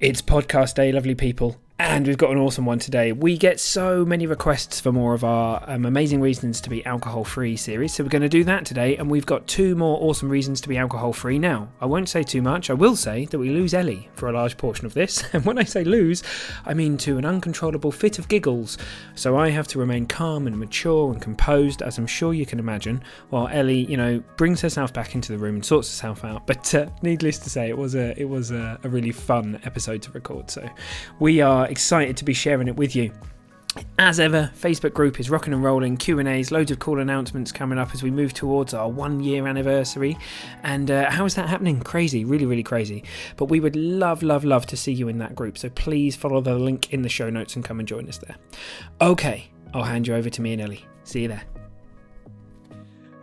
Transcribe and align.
It's 0.00 0.22
podcast 0.22 0.76
day, 0.76 0.92
lovely 0.92 1.14
people. 1.14 1.58
And 1.82 2.06
we've 2.06 2.18
got 2.18 2.30
an 2.30 2.36
awesome 2.36 2.66
one 2.66 2.78
today. 2.78 3.12
We 3.12 3.38
get 3.38 3.58
so 3.58 4.04
many 4.04 4.26
requests 4.26 4.78
for 4.78 4.92
more 4.92 5.14
of 5.14 5.24
our 5.24 5.64
um, 5.66 5.86
amazing 5.86 6.20
reasons 6.20 6.60
to 6.60 6.68
be 6.68 6.84
alcohol 6.84 7.24
free 7.24 7.56
series. 7.56 7.94
So 7.94 8.04
we're 8.04 8.10
going 8.10 8.20
to 8.20 8.28
do 8.28 8.44
that 8.44 8.66
today. 8.66 8.98
And 8.98 9.10
we've 9.10 9.24
got 9.24 9.46
two 9.46 9.74
more 9.74 9.96
awesome 10.02 10.28
reasons 10.28 10.60
to 10.60 10.68
be 10.68 10.76
alcohol 10.76 11.14
free 11.14 11.38
now. 11.38 11.70
I 11.80 11.86
won't 11.86 12.10
say 12.10 12.22
too 12.22 12.42
much. 12.42 12.68
I 12.68 12.74
will 12.74 12.96
say 12.96 13.24
that 13.24 13.38
we 13.38 13.48
lose 13.48 13.72
Ellie 13.72 14.10
for 14.12 14.28
a 14.28 14.32
large 14.32 14.58
portion 14.58 14.84
of 14.84 14.92
this. 14.92 15.24
And 15.32 15.44
when 15.46 15.58
I 15.58 15.64
say 15.64 15.84
lose, 15.84 16.22
I 16.66 16.74
mean 16.74 16.98
to 16.98 17.16
an 17.16 17.24
uncontrollable 17.24 17.92
fit 17.92 18.18
of 18.18 18.28
giggles. 18.28 18.76
So 19.14 19.38
I 19.38 19.48
have 19.50 19.68
to 19.68 19.78
remain 19.78 20.06
calm 20.06 20.46
and 20.46 20.58
mature 20.58 21.10
and 21.12 21.22
composed, 21.22 21.82
as 21.82 21.96
I'm 21.96 22.06
sure 22.06 22.34
you 22.34 22.44
can 22.44 22.58
imagine, 22.58 23.02
while 23.30 23.48
Ellie, 23.48 23.86
you 23.86 23.96
know, 23.96 24.22
brings 24.36 24.60
herself 24.60 24.92
back 24.92 25.14
into 25.14 25.32
the 25.32 25.38
room 25.38 25.54
and 25.54 25.64
sorts 25.64 25.88
herself 25.88 26.24
out. 26.24 26.46
But 26.46 26.74
uh, 26.74 26.86
needless 27.00 27.38
to 27.38 27.48
say, 27.48 27.70
it 27.70 27.78
was 27.78 27.94
a 27.94 28.20
it 28.20 28.28
was 28.28 28.50
a, 28.50 28.78
a 28.82 28.88
really 28.88 29.12
fun 29.12 29.60
episode 29.64 30.02
to 30.02 30.10
record. 30.10 30.50
So 30.50 30.68
we 31.20 31.40
are 31.40 31.69
excited 31.70 32.16
to 32.18 32.24
be 32.24 32.34
sharing 32.34 32.68
it 32.68 32.76
with 32.76 32.94
you. 32.94 33.12
As 33.98 34.18
ever, 34.18 34.50
Facebook 34.58 34.92
group 34.92 35.20
is 35.20 35.30
rocking 35.30 35.52
and 35.52 35.62
rolling, 35.62 35.96
Q&As, 35.96 36.50
loads 36.50 36.72
of 36.72 36.80
cool 36.80 36.98
announcements 36.98 37.52
coming 37.52 37.78
up 37.78 37.94
as 37.94 38.02
we 38.02 38.10
move 38.10 38.32
towards 38.34 38.74
our 38.74 38.88
one 38.88 39.20
year 39.20 39.46
anniversary. 39.46 40.18
And 40.64 40.90
uh, 40.90 41.08
how 41.08 41.24
is 41.24 41.36
that 41.36 41.48
happening? 41.48 41.80
Crazy, 41.80 42.24
really, 42.24 42.46
really 42.46 42.64
crazy. 42.64 43.04
But 43.36 43.44
we 43.44 43.60
would 43.60 43.76
love, 43.76 44.24
love, 44.24 44.44
love 44.44 44.66
to 44.66 44.76
see 44.76 44.92
you 44.92 45.06
in 45.06 45.18
that 45.18 45.36
group. 45.36 45.56
So 45.56 45.70
please 45.70 46.16
follow 46.16 46.40
the 46.40 46.56
link 46.56 46.92
in 46.92 47.02
the 47.02 47.08
show 47.08 47.30
notes 47.30 47.54
and 47.54 47.64
come 47.64 47.78
and 47.78 47.86
join 47.86 48.08
us 48.08 48.18
there. 48.18 48.36
Okay, 49.00 49.50
I'll 49.72 49.84
hand 49.84 50.08
you 50.08 50.16
over 50.16 50.30
to 50.30 50.42
me 50.42 50.54
and 50.54 50.62
Ellie. 50.62 50.84
See 51.04 51.22
you 51.22 51.28
there. 51.28 51.44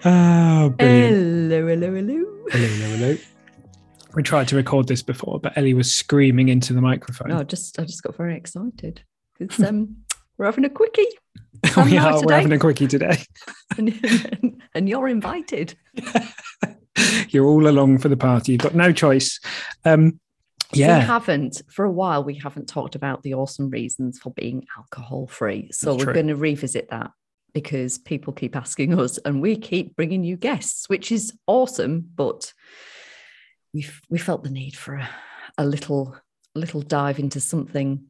Oh. 0.06 0.74
Hello, 0.80 1.68
hello, 1.68 1.92
hello. 1.92 2.26
Hello, 2.52 2.68
hello, 2.68 2.98
hello. 2.98 3.18
We 4.18 4.24
tried 4.24 4.48
to 4.48 4.56
record 4.56 4.88
this 4.88 5.04
before, 5.04 5.40
but 5.40 5.56
Ellie 5.56 5.76
was 5.76 5.94
screaming 5.94 6.50
into 6.50 6.74
the 6.74 6.82
microphone. 6.82 7.28
No, 7.28 7.44
just 7.44 7.80
I 7.80 7.84
just 7.84 8.02
got 8.02 8.16
very 8.16 8.36
excited 8.36 9.04
because 9.40 9.64
um, 9.64 9.98
we're 10.40 10.48
having 10.48 10.66
a 10.66 10.72
quickie. 10.72 11.06
we 11.86 12.00
are. 12.00 12.26
We're 12.26 12.34
having 12.34 12.52
a 12.52 12.58
quickie 12.58 12.88
today, 12.88 13.20
and, 13.78 14.60
and 14.74 14.90
you're 14.90 15.08
invited. 15.08 15.76
you're 17.30 17.46
all 17.46 17.68
along 17.68 18.00
for 18.00 18.10
the 18.10 18.18
party. 18.18 18.54
You've 18.54 18.62
got 18.62 18.74
no 18.74 18.92
choice. 18.92 19.40
Um, 19.86 20.20
yeah, 20.74 20.98
we 20.98 21.06
haven't 21.06 21.62
for 21.72 21.86
a 21.86 21.92
while. 21.92 22.24
We 22.24 22.34
haven't 22.34 22.68
talked 22.68 22.96
about 22.96 23.22
the 23.22 23.36
awesome 23.36 23.70
reasons 23.70 24.18
for 24.18 24.32
being 24.32 24.66
alcohol 24.76 25.28
free, 25.28 25.70
so 25.72 25.94
That's 25.94 26.08
we're 26.08 26.14
going 26.14 26.30
to 26.30 26.36
revisit 26.36 26.90
that 26.90 27.12
because 27.54 28.00
people 28.00 28.34
keep 28.34 28.56
asking 28.56 29.00
us, 29.00 29.20
and 29.20 29.44
we 29.44 29.58
keep 29.58 29.96
bringing 29.96 30.24
you 30.24 30.38
guests, 30.38 30.90
which 30.90 31.12
is 31.12 31.38
awesome, 31.46 32.10
but 32.16 32.52
we 33.78 33.88
we 34.10 34.18
felt 34.18 34.44
the 34.44 34.50
need 34.50 34.76
for 34.76 34.96
a, 34.96 35.10
a 35.60 35.66
little 35.66 36.16
a 36.56 36.60
little 36.60 36.82
dive 36.82 37.20
into 37.20 37.40
something 37.40 38.06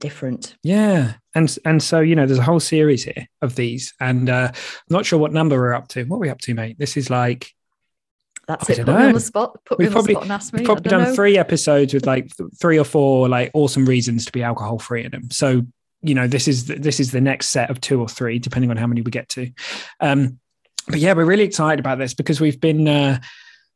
different. 0.00 0.56
Yeah, 0.64 1.14
and 1.36 1.56
and 1.64 1.80
so 1.80 2.00
you 2.00 2.16
know, 2.16 2.26
there's 2.26 2.40
a 2.40 2.42
whole 2.42 2.58
series 2.58 3.04
here 3.04 3.28
of 3.40 3.54
these, 3.54 3.94
and 4.00 4.28
uh, 4.28 4.50
I'm 4.52 4.90
not 4.90 5.06
sure 5.06 5.20
what 5.20 5.32
number 5.32 5.56
we're 5.56 5.72
up 5.72 5.86
to. 5.88 6.02
What 6.04 6.16
are 6.16 6.20
we 6.20 6.30
up 6.30 6.40
to, 6.40 6.54
mate? 6.54 6.78
This 6.78 6.96
is 6.96 7.08
like. 7.08 7.52
That's 8.48 8.68
I 8.68 8.74
it. 8.74 8.76
Put 8.78 8.86
know. 8.86 8.98
me 8.98 9.06
on 9.06 9.12
the 9.14 9.20
spot. 9.20 9.56
Put 9.64 9.78
we've 9.78 9.86
me 9.86 9.88
on 9.88 9.92
probably, 9.92 10.14
the 10.14 10.18
spot 10.18 10.22
and 10.24 10.32
ask 10.32 10.52
me. 10.52 10.58
We've 10.58 10.66
probably 10.66 10.90
done 10.90 11.04
know. 11.04 11.14
three 11.14 11.38
episodes 11.38 11.94
with 11.94 12.06
like 12.06 12.30
three 12.60 12.78
or 12.78 12.84
four 12.84 13.28
like 13.28 13.52
awesome 13.54 13.86
reasons 13.86 14.24
to 14.26 14.32
be 14.32 14.42
alcohol 14.42 14.78
free 14.80 15.04
in 15.04 15.12
them. 15.12 15.30
So 15.30 15.62
you 16.02 16.14
know, 16.14 16.26
this 16.26 16.48
is 16.48 16.66
this 16.66 16.98
is 16.98 17.12
the 17.12 17.20
next 17.20 17.50
set 17.50 17.70
of 17.70 17.80
two 17.80 18.00
or 18.00 18.08
three, 18.08 18.40
depending 18.40 18.70
on 18.70 18.76
how 18.76 18.86
many 18.88 19.02
we 19.02 19.12
get 19.12 19.28
to. 19.30 19.50
Um, 20.00 20.40
but 20.88 20.98
yeah, 20.98 21.12
we're 21.12 21.24
really 21.24 21.44
excited 21.44 21.78
about 21.78 21.98
this 21.98 22.14
because 22.14 22.40
we've 22.40 22.60
been. 22.60 22.88
Uh, 22.88 23.20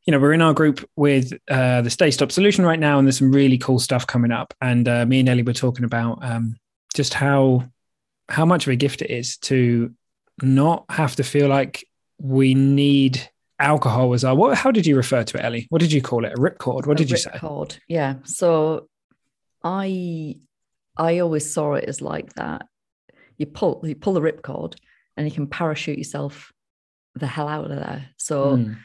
you 0.05 0.11
know, 0.11 0.19
we're 0.19 0.33
in 0.33 0.41
our 0.41 0.53
group 0.53 0.87
with 0.95 1.33
uh, 1.49 1.81
the 1.81 1.89
Stay 1.89 2.11
Stop 2.11 2.31
solution 2.31 2.65
right 2.65 2.79
now, 2.79 2.97
and 2.97 3.07
there's 3.07 3.19
some 3.19 3.31
really 3.31 3.57
cool 3.57 3.79
stuff 3.79 4.07
coming 4.07 4.31
up. 4.31 4.53
And 4.61 4.87
uh, 4.87 5.05
me 5.05 5.19
and 5.19 5.29
Ellie 5.29 5.43
were 5.43 5.53
talking 5.53 5.85
about 5.85 6.23
um, 6.23 6.55
just 6.95 7.13
how 7.13 7.65
how 8.29 8.45
much 8.45 8.65
of 8.65 8.71
a 8.71 8.75
gift 8.75 9.01
it 9.01 9.11
is 9.11 9.37
to 9.37 9.93
not 10.41 10.85
have 10.89 11.15
to 11.17 11.23
feel 11.23 11.47
like 11.47 11.85
we 12.17 12.53
need 12.53 13.29
alcohol 13.59 14.13
as 14.13 14.23
our 14.23 14.33
what 14.33 14.57
how 14.57 14.71
did 14.71 14.87
you 14.87 14.95
refer 14.95 15.23
to 15.23 15.37
it 15.37 15.43
ellie? 15.43 15.67
What 15.69 15.81
did 15.81 15.91
you 15.91 16.01
call 16.01 16.25
it? 16.25 16.33
A 16.33 16.37
ripcord 16.37 16.87
what 16.87 16.93
a 16.93 17.03
did 17.03 17.11
you 17.11 17.17
say? 17.17 17.37
cord 17.37 17.77
yeah. 17.87 18.15
So 18.23 18.87
i 19.63 20.35
i 20.97 21.19
always 21.19 21.53
saw 21.53 21.73
it 21.73 21.85
as 21.85 22.01
like 22.01 22.33
that. 22.33 22.67
You 23.37 23.45
pull 23.45 23.81
you 23.83 23.95
pull 23.95 24.13
the 24.13 24.21
ripcord 24.21 24.75
and 25.15 25.27
you 25.27 25.31
can 25.31 25.45
parachute 25.45 25.99
yourself 25.99 26.51
the 27.15 27.27
hell 27.27 27.47
out 27.47 27.69
of 27.69 27.77
there. 27.77 28.09
So 28.17 28.57
mm 28.57 28.77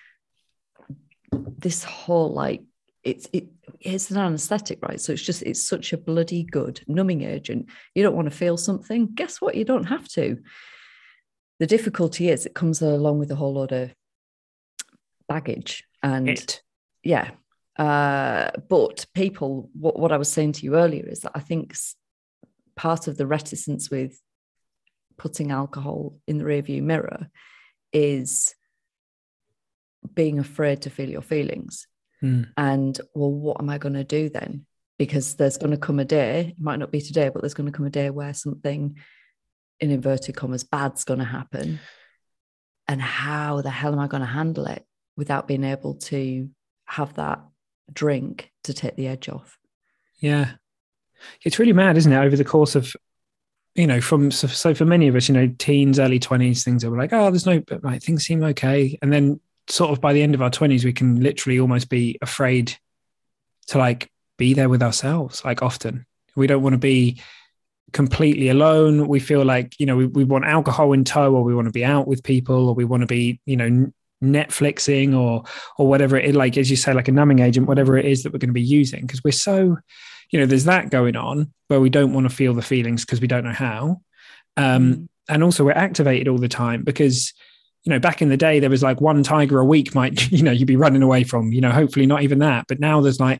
this 1.59 1.85
whole 1.85 2.33
like 2.33 2.63
it's 3.05 3.29
it 3.33 3.47
it's 3.81 4.11
an 4.11 4.19
anesthetic, 4.19 4.83
right? 4.83 5.01
So 5.01 5.13
it's 5.13 5.23
just 5.23 5.43
it's 5.43 5.67
such 5.67 5.93
a 5.93 5.99
bloody 5.99 6.43
good 6.43 6.81
numbing 6.89 7.23
agent. 7.23 7.69
You 7.95 8.03
don't 8.03 8.17
want 8.17 8.31
to 8.31 8.37
feel 8.37 8.57
something. 8.57 9.15
Guess 9.15 9.41
what? 9.41 9.55
You 9.55 9.65
don't 9.65 9.85
have 9.85 10.09
to. 10.09 10.39
The 11.59 11.67
difficulty 11.67 12.29
is 12.29 12.47
it 12.47 12.55
comes 12.55 12.83
along 12.83 13.19
with 13.19 13.31
a 13.31 13.37
whole 13.37 13.55
lot 13.55 13.73
of 13.73 13.95
baggage 15.29 15.85
and 16.03 16.29
it. 16.29 16.63
yeah. 17.03 17.31
Uh, 17.79 18.51
but 18.69 19.07
people, 19.15 19.69
what, 19.79 19.99
what 19.99 20.13
I 20.13 20.17
was 20.17 20.33
saying 20.33 20.53
to 20.53 20.65
you 20.65 20.77
earlier 20.77 21.07
is 21.07 21.21
that 21.21 21.33
I 21.35 21.41
think 21.41 21.75
part 22.75 23.07
of 23.07 23.19
the 23.19 23.27
reticence 23.27 23.91
with 23.91 24.19
putting 25.19 25.51
alcohol 25.51 26.19
in 26.27 26.39
the 26.39 26.45
rearview 26.45 26.83
mirror 26.83 27.29
is 27.93 28.55
being 30.15 30.39
afraid 30.39 30.83
to 30.83 30.91
feel 30.91 31.09
your 31.09 31.23
feelings. 31.23 31.87
Mm. 32.23 32.49
And 32.57 33.01
well, 33.15 33.33
what 33.33 33.61
am 33.61 33.71
I 33.71 33.79
going 33.79 33.95
to 33.95 34.05
do 34.05 34.29
then? 34.29 34.67
Because 34.99 35.35
there's 35.35 35.59
going 35.59 35.73
to 35.73 35.77
come 35.77 35.99
a 35.99 36.05
day, 36.05 36.55
it 36.57 36.63
might 36.63 36.79
not 36.79 36.91
be 36.91 37.01
today, 37.01 37.29
but 37.29 37.43
there's 37.43 37.55
going 37.55 37.71
to 37.71 37.77
come 37.77 37.87
a 37.87 37.91
day 37.91 38.11
where 38.11 38.33
something 38.33 38.97
in 39.81 39.91
inverted 39.91 40.37
commas 40.37 40.65
bad's 40.65 41.05
going 41.05 41.19
to 41.19 41.25
happen. 41.25 41.81
And 42.89 43.03
how 43.03 43.61
the 43.63 43.71
hell 43.71 43.93
am 43.93 43.99
I 43.99 44.07
going 44.07 44.23
to 44.23 44.27
handle 44.27 44.67
it 44.67 44.85
without 45.17 45.49
being 45.49 45.65
able 45.65 45.95
to 45.95 46.49
have 46.87 47.15
that 47.15 47.41
drink 47.93 48.51
to 48.65 48.73
take 48.73 48.97
the 48.97 49.09
edge 49.09 49.29
off? 49.29 49.59
Yeah. 50.19 50.53
It's 51.43 51.59
really 51.59 51.73
mad, 51.73 51.97
isn't 51.97 52.13
it? 52.13 52.17
Over 52.17 52.37
the 52.37 52.45
course 52.45 52.75
of 52.75 52.95
you 53.77 53.87
know, 53.87 54.01
from 54.01 54.31
so, 54.31 54.49
so, 54.49 54.75
for 54.75 54.87
many 54.87 55.07
of 55.07 55.15
us, 55.15 55.29
you 55.29 55.35
know, 55.35 55.55
teens, 55.59 55.99
early 55.99 56.19
twenties, 56.19 56.65
things 56.65 56.83
that 56.83 56.91
were 56.91 56.97
like, 56.97 57.13
oh, 57.13 57.31
there's 57.31 57.47
no, 57.47 57.61
but 57.61 57.85
like 57.85 58.03
things 58.03 58.25
seem 58.25 58.43
okay, 58.43 58.99
and 59.03 59.13
then 59.13 59.39
sort 59.69 59.91
of 59.91 60.01
by 60.01 60.13
the 60.13 60.23
end 60.23 60.35
of 60.35 60.43
our 60.43 60.51
20s 60.51 60.85
we 60.85 60.93
can 60.93 61.21
literally 61.21 61.59
almost 61.59 61.89
be 61.89 62.19
afraid 62.23 62.77
to 63.67 63.79
like 63.79 64.11
be 64.39 64.55
there 64.55 64.69
with 64.69 64.83
ourselves 64.83 65.45
like 65.45 65.63
often. 65.63 66.07
We 66.35 66.47
don't 66.47 66.63
want 66.63 66.75
to 66.75 66.79
be 66.79 67.21
completely 67.93 68.49
alone. 68.49 69.09
We 69.09 69.21
feel 69.21 69.45
like 69.45 69.79
you 69.79 69.87
know 69.87 69.97
we, 69.97 70.07
we 70.07 70.25
want 70.25 70.45
alcohol 70.45 70.93
in 70.93 71.05
tow 71.05 71.35
or 71.35 71.43
we 71.43 71.55
want 71.55 71.67
to 71.67 71.73
be 71.73 71.85
out 71.85 72.07
with 72.07 72.23
people 72.23 72.69
or 72.69 72.75
we 72.75 72.85
want 72.85 73.03
to 73.03 73.07
be 73.07 73.41
you 73.47 73.57
know 73.57 73.91
netflixing 74.23 75.17
or 75.17 75.45
or 75.79 75.89
whatever 75.89 76.17
it 76.17 76.35
like 76.35 76.57
as 76.57 76.71
you 76.71 76.77
say 76.77 76.93
like 76.95 77.09
a 77.09 77.13
numbing 77.13 77.41
agent 77.41 77.69
whatever 77.69 77.99
it 77.99 78.07
is 78.07 78.23
that 78.23 78.33
we're 78.33 78.39
going 78.39 78.51
to 78.51 78.55
be 78.55 78.63
using. 78.63 79.03
Because 79.03 79.23
we're 79.25 79.33
so 79.33 79.77
you 80.31 80.39
know 80.39 80.47
there's 80.47 80.65
that 80.65 80.91
going 80.91 81.17
on 81.17 81.53
where 81.69 81.81
we 81.81 81.91
don't 81.91 82.13
want 82.13 82.29
to 82.29 82.35
feel 82.35 82.55
the 82.55 82.63
feelings 82.63 83.05
because 83.05 83.21
we 83.21 83.29
don't 83.29 83.45
know 83.45 83.53
how. 83.53 84.01
Um 84.57 84.95
mm. 84.95 85.09
and 85.29 85.43
also 85.43 85.65
we're 85.65 85.73
activated 85.73 86.29
all 86.29 86.39
the 86.39 86.49
time 86.49 86.83
because 86.83 87.33
you 87.87 87.93
know, 87.93 88.01
back 88.01 88.21
in 88.21 88.29
the 88.29 88.37
day, 88.37 88.59
there 88.59 88.69
was 88.69 88.83
like 88.83 89.01
one 89.01 89.23
tiger 89.23 89.61
a 89.61 89.65
week 89.65 89.95
might, 89.95 90.31
you 90.33 90.43
know, 90.43 90.51
you'd 90.51 90.67
be 90.67 90.77
running 90.77 91.03
away 91.03 91.23
from, 91.23 91.53
you 91.53 91.61
know, 91.61 91.71
hopefully 91.71 92.05
not 92.05 92.23
even 92.23 92.41
that. 92.41 92.67
But 92.69 92.81
now 92.81 93.01
there's 93.01 93.21
like 93.21 93.39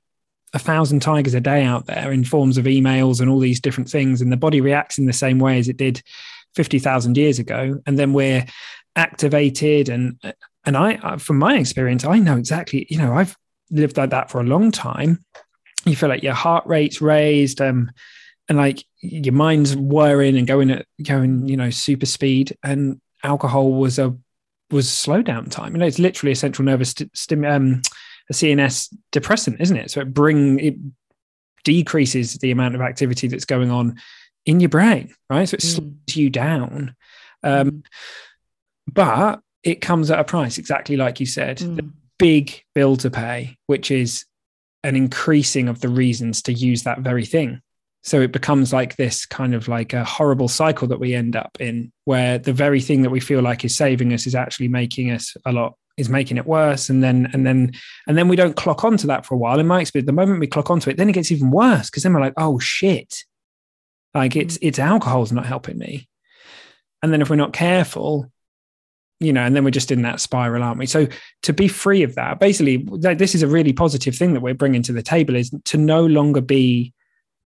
a 0.55 0.59
thousand 0.59 1.01
tigers 1.01 1.35
a 1.35 1.41
day 1.41 1.65
out 1.65 1.87
there 1.87 2.13
in 2.13 2.25
forms 2.25 2.57
of 2.57 2.65
emails 2.65 3.21
and 3.21 3.29
all 3.29 3.41
these 3.41 3.61
different 3.61 3.91
things. 3.91 4.23
And 4.23 4.31
the 4.31 4.37
body 4.37 4.61
reacts 4.61 4.99
in 4.99 5.07
the 5.07 5.13
same 5.13 5.41
way 5.41 5.59
as 5.59 5.69
it 5.69 5.77
did 5.77 6.01
50,000 6.55 7.17
years 7.17 7.41
ago. 7.41 7.83
And 7.87 7.99
then 7.99 8.13
we're 8.13 8.47
activated. 8.95 9.89
And, 9.89 10.17
and 10.65 10.77
I, 10.77 11.17
from 11.17 11.39
my 11.39 11.59
experience, 11.59 12.05
I 12.05 12.21
know 12.21 12.37
exactly, 12.37 12.87
you 12.89 12.99
know, 12.99 13.15
I've 13.15 13.37
lived 13.73 13.97
like 13.97 14.11
that 14.11 14.31
for 14.31 14.41
a 14.41 14.45
long 14.45 14.71
time. 14.71 15.19
You 15.85 15.97
feel 15.97 16.09
like 16.09 16.23
your 16.23 16.35
heart 16.35 16.65
rate's 16.67 17.01
raised. 17.01 17.61
Um, 17.61 17.91
and 18.49 18.59
like 18.59 18.85
your 19.01 19.35
mind's 19.35 19.75
whirring 19.75 20.39
and 20.39 20.47
going 20.47 20.71
at 20.71 20.87
going, 21.03 21.49
you 21.49 21.57
know, 21.57 21.71
super 21.71 22.07
speed. 22.07 22.57
And 22.63 23.01
alcohol 23.25 23.73
was 23.73 23.99
a 23.99 24.17
was 24.71 24.93
slow 24.93 25.23
down 25.23 25.49
time. 25.49 25.73
You 25.73 25.79
know, 25.79 25.87
it's 25.87 25.99
literally 25.99 26.33
a 26.33 26.37
central 26.37 26.67
nervous 26.67 26.91
st- 26.91 27.17
stim- 27.17 27.45
um, 27.45 27.83
a 28.31 28.33
CNS 28.33 28.95
depressant, 29.13 29.61
isn't 29.61 29.77
it? 29.77 29.91
So 29.91 30.01
it 30.01 30.13
bring 30.13 30.59
it 30.59 30.77
decreases 31.65 32.35
the 32.35 32.51
amount 32.51 32.75
of 32.75 32.81
activity 32.81 33.29
that's 33.29 33.45
going 33.45 33.71
on 33.71 33.97
in 34.45 34.61
your 34.61 34.69
brain, 34.69 35.15
right? 35.29 35.49
So 35.49 35.57
it 35.57 35.61
mm. 35.61 35.75
slows 35.75 36.17
you 36.17 36.31
down. 36.31 36.95
Um, 37.43 37.71
mm. 37.71 37.83
But 38.93 39.41
it 39.63 39.81
comes 39.81 40.11
at 40.11 40.21
a 40.21 40.25
price, 40.25 40.59
exactly 40.59 40.97
like 40.97 41.21
you 41.21 41.27
said. 41.27 41.59
Mm. 41.59 41.77
The 41.77 41.91
big 42.19 42.63
bill 42.75 42.97
to 42.99 43.11
pay, 43.11 43.57
which 43.67 43.91
is 43.91 44.25
an 44.85 44.95
increasing 44.95 45.69
of 45.69 45.81
the 45.81 45.89
reasons 45.89 46.43
to 46.43 46.53
use 46.53 46.85
that 46.85 47.01
very 47.01 47.25
thing. 47.25 47.61
So 48.07 48.21
it 48.21 48.31
becomes 48.31 48.73
like 48.73 48.95
this 48.95 49.27
kind 49.27 49.53
of 49.53 49.67
like 49.67 49.93
a 49.93 50.05
horrible 50.05 50.47
cycle 50.47 50.87
that 50.87 51.01
we 51.01 51.13
end 51.13 51.35
up 51.35 51.57
in, 51.59 51.93
where 52.05 52.39
the 52.39 52.53
very 52.53 52.81
thing 52.81 53.03
that 53.03 53.11
we 53.11 53.19
feel 53.19 53.43
like 53.43 53.65
is 53.65 53.77
saving 53.77 54.13
us 54.13 54.29
is 54.29 54.35
actually 54.37 54.69
making 54.69 55.11
us 55.11 55.37
a 55.45 55.51
lot 55.51 55.75
is 55.97 56.09
making 56.09 56.37
it 56.37 56.47
worse. 56.47 56.89
And 56.89 57.03
then 57.03 57.29
and 57.33 57.45
then 57.45 57.73
and 58.07 58.17
then 58.17 58.29
we 58.29 58.37
don't 58.37 58.55
clock 58.55 58.85
onto 58.85 59.09
that 59.09 59.27
for 59.27 59.35
a 59.35 59.39
while. 59.39 59.59
In 59.59 59.67
my 59.67 59.81
experience 59.81 60.07
the 60.07 60.13
moment 60.13 60.39
we 60.39 60.47
clock 60.47 60.71
onto 60.71 60.89
it 60.89 60.97
then 60.97 61.09
it 61.09 61.15
gets 61.15 61.33
even 61.33 61.51
worse 61.51 61.91
because 61.91 62.05
then 62.05 62.15
we're 62.15 62.21
like 62.21 62.35
oh 62.37 62.61
shit. 62.61 63.25
Like 64.15 64.37
it's 64.37 64.57
mm. 64.57 64.69
it's 64.69 64.79
alcohol's 64.79 65.33
not 65.33 65.47
helping 65.47 65.77
me. 65.77 66.09
And 67.03 67.13
then 67.13 67.21
if 67.21 67.29
we're 67.29 67.37
not 67.37 67.53
careful 67.53 68.31
you 69.19 69.33
know 69.33 69.43
and 69.43 69.57
then 69.57 69.65
we're 69.65 69.71
just 69.71 69.91
in 69.91 70.03
that 70.03 70.21
spiral 70.21 70.63
aren't 70.63 70.79
we? 70.79 70.87
So 70.87 71.09
to 71.43 71.53
be 71.53 71.67
free 71.67 72.05
of 72.05 72.15
that 72.15 72.39
basically 72.39 72.87
this 73.01 73.35
is 73.35 73.43
a 73.43 73.49
really 73.49 73.73
positive 73.73 74.15
thing 74.15 74.35
that 74.35 74.43
we're 74.43 74.55
bringing 74.55 74.83
to 74.83 74.93
the 74.93 75.03
table 75.03 75.35
is 75.35 75.51
to 75.65 75.77
no 75.77 76.07
longer 76.07 76.41
be 76.41 76.93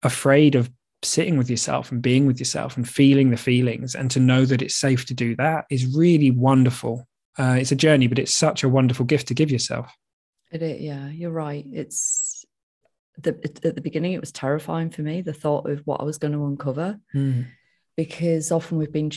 afraid 0.03 0.55
of 0.55 0.69
sitting 1.03 1.37
with 1.37 1.49
yourself 1.49 1.91
and 1.91 2.01
being 2.01 2.25
with 2.25 2.39
yourself 2.39 2.75
and 2.75 2.87
feeling 2.87 3.29
the 3.29 3.37
feelings 3.37 3.95
and 3.95 4.11
to 4.11 4.19
know 4.19 4.45
that 4.45 4.61
it's 4.61 4.75
safe 4.75 5.05
to 5.05 5.13
do 5.13 5.35
that 5.35 5.65
is 5.69 5.95
really 5.95 6.31
wonderful. 6.31 7.07
Uh, 7.37 7.55
it's 7.59 7.71
a 7.71 7.75
journey 7.75 8.07
but 8.07 8.19
it's 8.19 8.33
such 8.33 8.63
a 8.63 8.69
wonderful 8.69 9.05
gift 9.05 9.27
to 9.27 9.33
give 9.33 9.51
yourself. 9.51 9.93
It 10.51 10.61
is 10.61 10.81
yeah 10.81 11.09
you're 11.09 11.31
right. 11.31 11.65
It's 11.71 12.45
the, 13.17 13.39
at 13.63 13.75
the 13.75 13.81
beginning 13.81 14.13
it 14.13 14.21
was 14.21 14.31
terrifying 14.31 14.89
for 14.89 15.01
me 15.01 15.21
the 15.21 15.33
thought 15.33 15.69
of 15.69 15.81
what 15.85 15.99
i 15.99 16.05
was 16.05 16.17
going 16.17 16.31
to 16.31 16.45
uncover. 16.45 16.99
Mm. 17.13 17.47
because 17.97 18.51
often 18.51 18.77
we've 18.77 18.93
been 18.93 19.11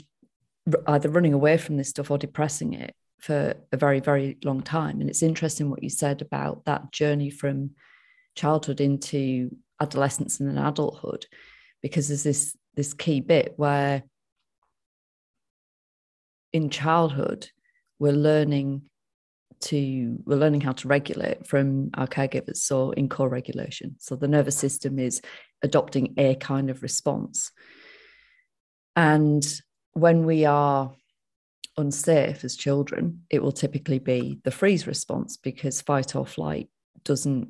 either 0.88 1.08
running 1.08 1.34
away 1.34 1.56
from 1.56 1.76
this 1.76 1.88
stuff 1.88 2.10
or 2.10 2.18
depressing 2.18 2.74
it 2.74 2.94
for 3.20 3.54
a 3.72 3.76
very 3.76 4.00
very 4.00 4.38
long 4.44 4.62
time. 4.62 5.00
And 5.00 5.08
it's 5.08 5.22
interesting 5.22 5.70
what 5.70 5.82
you 5.82 5.90
said 5.90 6.22
about 6.22 6.64
that 6.64 6.92
journey 6.92 7.30
from 7.30 7.70
childhood 8.34 8.80
into 8.80 9.50
adolescence 9.82 10.40
and 10.40 10.48
then 10.48 10.64
adulthood 10.64 11.26
because 11.82 12.08
there's 12.08 12.22
this 12.22 12.56
this 12.74 12.94
key 12.94 13.20
bit 13.20 13.54
where 13.56 14.02
in 16.52 16.70
childhood 16.70 17.48
we're 17.98 18.12
learning 18.12 18.82
to 19.60 20.18
we're 20.24 20.36
learning 20.36 20.60
how 20.60 20.72
to 20.72 20.88
regulate 20.88 21.46
from 21.46 21.90
our 21.94 22.06
caregivers 22.06 22.56
so 22.56 22.90
in 22.92 23.08
co-regulation. 23.08 23.96
So 23.98 24.16
the 24.16 24.28
nervous 24.28 24.56
system 24.56 24.98
is 24.98 25.20
adopting 25.62 26.14
a 26.16 26.34
kind 26.34 26.68
of 26.70 26.82
response. 26.82 27.52
And 28.96 29.46
when 29.92 30.24
we 30.24 30.44
are 30.44 30.92
unsafe 31.78 32.44
as 32.44 32.54
children 32.56 33.22
it 33.30 33.42
will 33.42 33.52
typically 33.52 33.98
be 33.98 34.38
the 34.44 34.50
freeze 34.50 34.86
response 34.86 35.38
because 35.38 35.80
fight 35.80 36.14
or 36.14 36.26
flight 36.26 36.68
doesn't 37.04 37.48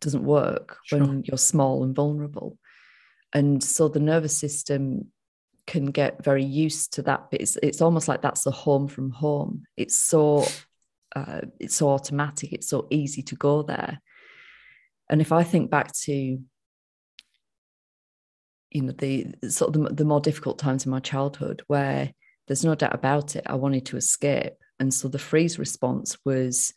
doesn't 0.00 0.24
work 0.24 0.78
sure. 0.84 0.98
when 0.98 1.22
you're 1.24 1.38
small 1.38 1.84
and 1.84 1.94
vulnerable. 1.94 2.58
And 3.32 3.62
so 3.62 3.88
the 3.88 4.00
nervous 4.00 4.36
system 4.36 5.12
can 5.66 5.86
get 5.86 6.24
very 6.24 6.44
used 6.44 6.94
to 6.94 7.02
that. 7.02 7.28
But 7.30 7.40
it's, 7.40 7.56
it's 7.62 7.80
almost 7.80 8.08
like 8.08 8.22
that's 8.22 8.44
the 8.44 8.50
home 8.50 8.88
from 8.88 9.10
home. 9.10 9.64
It's 9.76 9.98
so 9.98 10.46
uh, 11.14 11.40
it's 11.58 11.76
so 11.76 11.88
automatic. 11.90 12.52
It's 12.52 12.68
so 12.68 12.86
easy 12.90 13.22
to 13.22 13.34
go 13.34 13.62
there. 13.62 14.00
And 15.08 15.20
if 15.20 15.32
I 15.32 15.42
think 15.42 15.70
back 15.70 15.92
to 16.04 16.38
you 18.70 18.82
know 18.82 18.92
the 18.92 19.26
sort 19.48 19.74
of 19.74 19.82
the, 19.82 19.94
the 19.94 20.04
more 20.04 20.20
difficult 20.20 20.58
times 20.58 20.84
in 20.84 20.90
my 20.90 21.00
childhood 21.00 21.62
where 21.66 22.12
there's 22.46 22.64
no 22.64 22.74
doubt 22.74 22.94
about 22.94 23.36
it, 23.36 23.44
I 23.46 23.56
wanted 23.56 23.86
to 23.86 23.96
escape, 23.96 24.54
and 24.78 24.92
so 24.94 25.08
the 25.08 25.18
freeze 25.18 25.58
response 25.58 26.16
was 26.24 26.72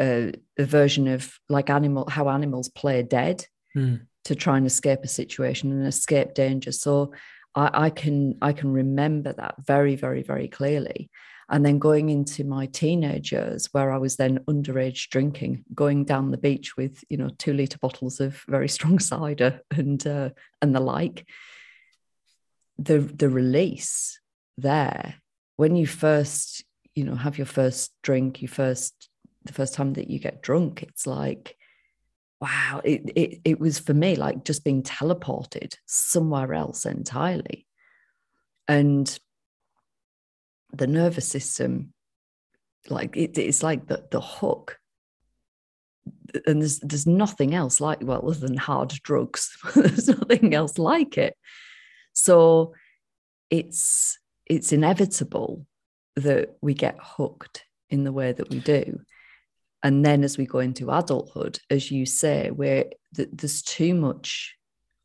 a, 0.00 0.32
a 0.58 0.64
version 0.64 1.08
of 1.08 1.38
like 1.48 1.70
animal 1.70 2.08
how 2.08 2.28
animals 2.28 2.68
play 2.68 3.02
dead 3.02 3.46
mm. 3.76 4.00
to 4.24 4.34
try 4.34 4.56
and 4.56 4.66
escape 4.66 5.00
a 5.02 5.08
situation 5.08 5.72
and 5.72 5.86
escape 5.86 6.34
danger. 6.34 6.72
So 6.72 7.12
I, 7.54 7.86
I 7.86 7.90
can 7.90 8.38
I 8.42 8.52
can 8.52 8.72
remember 8.72 9.32
that 9.32 9.54
very 9.64 9.96
very 9.96 10.22
very 10.22 10.48
clearly. 10.48 11.10
And 11.46 11.64
then 11.64 11.78
going 11.78 12.08
into 12.08 12.42
my 12.42 12.64
teenage 12.66 13.30
years, 13.30 13.68
where 13.72 13.92
I 13.92 13.98
was 13.98 14.16
then 14.16 14.38
underage 14.48 15.10
drinking, 15.10 15.66
going 15.74 16.06
down 16.06 16.30
the 16.30 16.38
beach 16.38 16.74
with 16.76 17.04
you 17.10 17.18
know 17.18 17.28
two 17.38 17.52
liter 17.52 17.78
bottles 17.78 18.20
of 18.20 18.42
very 18.48 18.68
strong 18.68 18.98
cider 19.10 19.60
and 19.70 20.04
uh, 20.06 20.30
and 20.62 20.74
the 20.74 20.80
like. 20.80 21.26
The 22.78 22.98
the 22.98 23.28
release 23.28 24.18
there 24.58 25.14
when 25.56 25.76
you 25.76 25.86
first 25.86 26.64
you 26.94 27.04
know 27.04 27.14
have 27.14 27.38
your 27.38 27.46
first 27.46 27.92
drink, 28.02 28.42
you 28.42 28.48
first 28.48 29.08
the 29.44 29.52
first 29.52 29.74
time 29.74 29.94
that 29.94 30.08
you 30.08 30.18
get 30.18 30.42
drunk, 30.42 30.82
it's 30.82 31.06
like, 31.06 31.56
wow, 32.40 32.80
it, 32.84 33.10
it, 33.14 33.40
it 33.44 33.60
was 33.60 33.78
for 33.78 33.94
me 33.94 34.16
like 34.16 34.44
just 34.44 34.64
being 34.64 34.82
teleported 34.82 35.76
somewhere 35.86 36.54
else 36.54 36.86
entirely. 36.86 37.66
And 38.66 39.18
the 40.72 40.86
nervous 40.86 41.28
system, 41.28 41.92
like 42.88 43.16
it, 43.16 43.38
it's 43.38 43.62
like 43.62 43.86
the, 43.86 44.04
the 44.10 44.20
hook. 44.20 44.78
And 46.46 46.60
there's 46.60 46.80
there's 46.80 47.06
nothing 47.06 47.54
else 47.54 47.80
like 47.80 48.00
well 48.02 48.28
other 48.28 48.46
than 48.46 48.56
hard 48.56 48.88
drugs. 49.02 49.56
there's 49.74 50.08
nothing 50.08 50.54
else 50.54 50.78
like 50.78 51.16
it. 51.16 51.36
So 52.12 52.74
it's 53.50 54.18
it's 54.46 54.72
inevitable 54.72 55.66
that 56.16 56.56
we 56.60 56.74
get 56.74 56.98
hooked 57.00 57.64
in 57.88 58.04
the 58.04 58.12
way 58.12 58.32
that 58.32 58.50
we 58.50 58.58
do 58.60 59.00
and 59.84 60.04
then 60.04 60.24
as 60.24 60.36
we 60.36 60.46
go 60.46 60.58
into 60.58 60.90
adulthood 60.90 61.60
as 61.70 61.92
you 61.92 62.04
say 62.04 62.50
where 62.50 62.86
th- 63.14 63.28
there's 63.32 63.62
too 63.62 63.94
much 63.94 64.56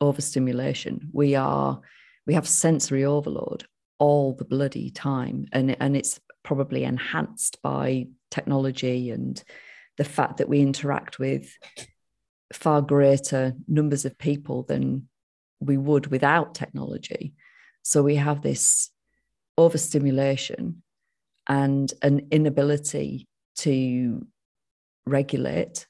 overstimulation. 0.02 1.10
We 1.12 1.36
are 1.36 1.82
we 2.26 2.34
have 2.34 2.48
sensory 2.48 3.06
overload 3.06 3.66
all 3.98 4.34
the 4.34 4.46
bloody 4.46 4.90
time. 4.90 5.48
And 5.52 5.76
and 5.80 5.96
it's 5.96 6.20
probably 6.44 6.84
enhanced 6.84 7.62
by 7.62 8.08
technology 8.32 9.12
and 9.12 9.42
the 9.98 10.04
fact 10.04 10.38
that 10.38 10.50
we 10.50 10.62
interact 10.62 11.20
with 11.20 11.52
far 12.54 12.82
greater 12.82 13.54
numbers 13.68 14.06
of 14.06 14.18
people 14.18 14.64
than 14.64 15.08
we 15.60 15.78
would 15.78 16.08
without 16.08 16.56
technology. 16.56 17.34
So 17.84 18.02
we 18.02 18.16
have 18.16 18.42
this 18.42 18.90
overstimulation 19.58 20.82
and 21.48 21.92
an 22.02 22.28
inability 22.32 23.28
to 23.58 24.26
regulate 25.06 25.88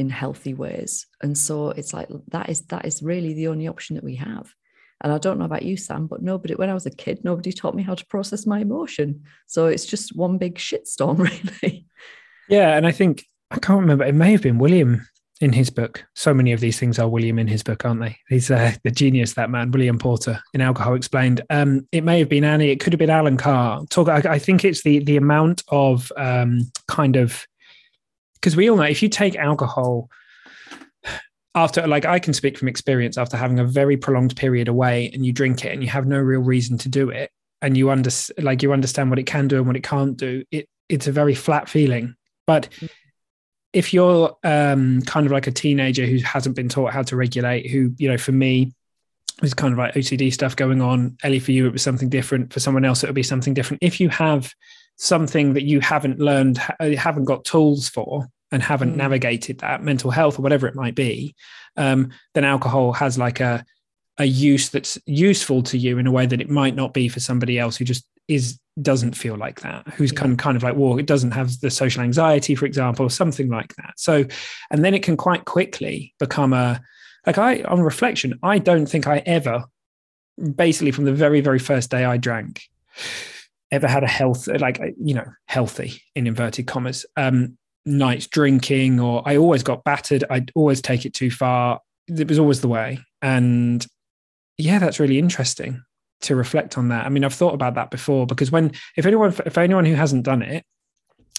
in 0.00 0.08
healthy 0.08 0.54
ways. 0.54 1.06
And 1.22 1.36
so 1.36 1.70
it's 1.70 1.92
like 1.92 2.08
that 2.28 2.48
is 2.48 2.62
that 2.68 2.86
is 2.86 3.02
really 3.02 3.34
the 3.34 3.48
only 3.48 3.68
option 3.68 3.96
that 3.96 4.04
we 4.04 4.16
have. 4.16 4.54
And 5.02 5.12
i 5.12 5.18
don't 5.18 5.38
know 5.38 5.46
about 5.46 5.62
you 5.62 5.78
sam 5.78 6.06
but 6.06 6.22
nobody 6.22 6.54
when 6.54 6.68
i 6.68 6.74
was 6.74 6.84
a 6.84 6.90
kid 6.90 7.20
nobody 7.24 7.52
taught 7.52 7.74
me 7.74 7.82
how 7.82 7.94
to 7.94 8.06
process 8.06 8.46
my 8.46 8.60
emotion. 8.60 9.22
So 9.46 9.66
it's 9.66 9.86
just 9.86 10.16
one 10.16 10.38
big 10.38 10.56
shitstorm 10.56 11.18
really. 11.62 11.86
Yeah 12.48 12.76
and 12.76 12.86
i 12.86 12.92
think 12.92 13.26
i 13.50 13.58
can't 13.58 13.80
remember 13.80 14.04
it 14.04 14.14
may 14.14 14.32
have 14.32 14.42
been 14.42 14.58
william 14.58 15.06
in 15.40 15.54
his 15.54 15.70
book. 15.70 16.04
So 16.14 16.34
many 16.34 16.52
of 16.52 16.60
these 16.60 16.78
things 16.78 16.98
are 16.98 17.08
william 17.08 17.38
in 17.38 17.46
his 17.46 17.62
book 17.62 17.84
aren't 17.84 18.00
they? 18.00 18.16
He's 18.28 18.50
uh, 18.50 18.72
the 18.84 18.90
genius 18.90 19.34
that 19.34 19.50
man 19.50 19.70
william 19.70 19.98
porter 19.98 20.42
in 20.54 20.60
alcohol 20.62 20.94
explained. 20.94 21.42
Um, 21.50 21.86
it 21.92 22.04
may 22.04 22.18
have 22.18 22.28
been 22.30 22.44
annie 22.44 22.70
it 22.70 22.80
could 22.80 22.94
have 22.94 22.98
been 22.98 23.10
Allen 23.10 23.36
Carr. 23.36 23.84
Talk 23.90 24.08
I, 24.08 24.22
I 24.34 24.38
think 24.38 24.64
it's 24.64 24.82
the 24.82 24.98
the 25.00 25.16
amount 25.16 25.62
of 25.68 26.10
um, 26.16 26.70
kind 26.88 27.16
of 27.16 27.46
because 28.40 28.56
we 28.56 28.70
all 28.70 28.76
know 28.76 28.82
if 28.82 29.02
you 29.02 29.08
take 29.08 29.36
alcohol 29.36 30.08
after 31.54 31.86
like 31.86 32.04
i 32.04 32.18
can 32.18 32.32
speak 32.32 32.56
from 32.56 32.68
experience 32.68 33.18
after 33.18 33.36
having 33.36 33.58
a 33.58 33.64
very 33.64 33.96
prolonged 33.96 34.36
period 34.36 34.68
away 34.68 35.10
and 35.12 35.26
you 35.26 35.32
drink 35.32 35.64
it 35.64 35.72
and 35.72 35.82
you 35.82 35.88
have 35.88 36.06
no 36.06 36.18
real 36.18 36.40
reason 36.40 36.78
to 36.78 36.88
do 36.88 37.10
it 37.10 37.30
and 37.60 37.76
you 37.76 37.90
under 37.90 38.10
like 38.38 38.62
you 38.62 38.72
understand 38.72 39.10
what 39.10 39.18
it 39.18 39.26
can 39.26 39.48
do 39.48 39.56
and 39.56 39.66
what 39.66 39.76
it 39.76 39.82
can't 39.82 40.16
do 40.16 40.44
it 40.50 40.68
it's 40.90 41.06
a 41.06 41.12
very 41.12 41.34
flat 41.34 41.68
feeling. 41.68 42.16
But 42.46 42.68
if 43.72 43.94
you're 43.94 44.36
um, 44.42 45.00
kind 45.02 45.26
of 45.26 45.32
like 45.32 45.46
a 45.46 45.52
teenager 45.52 46.04
who 46.04 46.18
hasn't 46.18 46.56
been 46.56 46.68
taught 46.68 46.92
how 46.92 47.02
to 47.04 47.16
regulate 47.16 47.70
who 47.70 47.94
you 47.98 48.08
know 48.08 48.18
for 48.18 48.32
me 48.32 48.74
was 49.40 49.54
kind 49.54 49.72
of 49.72 49.78
like 49.78 49.94
ocd 49.94 50.32
stuff 50.32 50.56
going 50.56 50.82
on. 50.82 51.16
Ellie 51.22 51.38
for 51.38 51.52
you 51.52 51.66
it 51.66 51.72
was 51.72 51.82
something 51.82 52.08
different. 52.08 52.52
For 52.52 52.60
someone 52.60 52.84
else 52.84 53.02
it 53.02 53.06
would 53.06 53.14
be 53.14 53.22
something 53.22 53.54
different. 53.54 53.82
If 53.82 54.00
you 54.00 54.08
have 54.08 54.52
something 55.00 55.54
that 55.54 55.64
you 55.64 55.80
haven't 55.80 56.18
learned, 56.18 56.60
uh, 56.78 56.90
haven't 56.90 57.24
got 57.24 57.44
tools 57.44 57.88
for, 57.88 58.26
and 58.52 58.62
haven't 58.62 58.92
mm. 58.92 58.96
navigated 58.96 59.58
that 59.58 59.82
mental 59.82 60.10
health 60.10 60.38
or 60.38 60.42
whatever 60.42 60.66
it 60.66 60.74
might 60.74 60.94
be, 60.94 61.34
um, 61.76 62.10
then 62.34 62.44
alcohol 62.44 62.92
has 62.92 63.18
like 63.18 63.40
a 63.40 63.64
a 64.18 64.24
use 64.24 64.68
that's 64.68 64.98
useful 65.06 65.62
to 65.62 65.78
you 65.78 65.96
in 65.96 66.06
a 66.06 66.12
way 66.12 66.26
that 66.26 66.42
it 66.42 66.50
might 66.50 66.74
not 66.74 66.92
be 66.92 67.08
for 67.08 67.20
somebody 67.20 67.58
else 67.58 67.78
who 67.78 67.86
just 67.86 68.04
is 68.28 68.58
doesn't 68.82 69.16
feel 69.16 69.36
like 69.36 69.60
that 69.60 69.86
who's 69.94 70.12
kind 70.12 70.32
of, 70.32 70.38
kind 70.38 70.56
of 70.56 70.62
like 70.62 70.76
well 70.76 70.98
it 70.98 71.06
doesn't 71.06 71.30
have 71.30 71.58
the 71.60 71.70
social 71.70 72.02
anxiety 72.02 72.54
for 72.54 72.66
example 72.66 73.06
or 73.06 73.10
something 73.10 73.48
like 73.48 73.74
that 73.76 73.94
so 73.96 74.24
and 74.70 74.84
then 74.84 74.94
it 74.94 75.02
can 75.02 75.16
quite 75.16 75.46
quickly 75.46 76.14
become 76.18 76.52
a 76.52 76.80
like 77.26 77.38
i 77.38 77.62
on 77.62 77.80
reflection 77.80 78.38
i 78.42 78.58
don't 78.58 78.86
think 78.86 79.06
i 79.06 79.18
ever 79.26 79.64
basically 80.54 80.90
from 80.90 81.04
the 81.04 81.12
very 81.12 81.40
very 81.40 81.58
first 81.58 81.90
day 81.90 82.04
i 82.04 82.16
drank 82.16 82.62
ever 83.70 83.88
had 83.88 84.02
a 84.02 84.08
health 84.08 84.46
like 84.46 84.80
you 85.00 85.14
know 85.14 85.26
healthy 85.46 86.02
in 86.14 86.26
inverted 86.26 86.66
commas 86.66 87.06
um 87.16 87.56
nights 87.86 88.26
drinking 88.26 89.00
or 89.00 89.22
i 89.26 89.36
always 89.36 89.62
got 89.62 89.84
battered. 89.84 90.24
I'd 90.30 90.52
always 90.54 90.82
take 90.82 91.06
it 91.06 91.14
too 91.14 91.30
far. 91.30 91.80
It 92.08 92.28
was 92.28 92.38
always 92.38 92.60
the 92.60 92.68
way. 92.68 93.00
And 93.22 93.86
yeah 94.58 94.78
that's 94.78 95.00
really 95.00 95.18
interesting 95.18 95.82
to 96.22 96.36
reflect 96.36 96.76
on 96.76 96.88
that. 96.88 97.06
I 97.06 97.08
mean 97.08 97.24
i've 97.24 97.34
thought 97.34 97.54
about 97.54 97.74
that 97.74 97.90
before 97.90 98.26
because 98.26 98.50
when 98.50 98.72
if 98.96 99.06
anyone 99.06 99.34
if 99.46 99.56
anyone 99.56 99.84
who 99.84 99.94
hasn't 99.94 100.24
done 100.24 100.42
it 100.42 100.64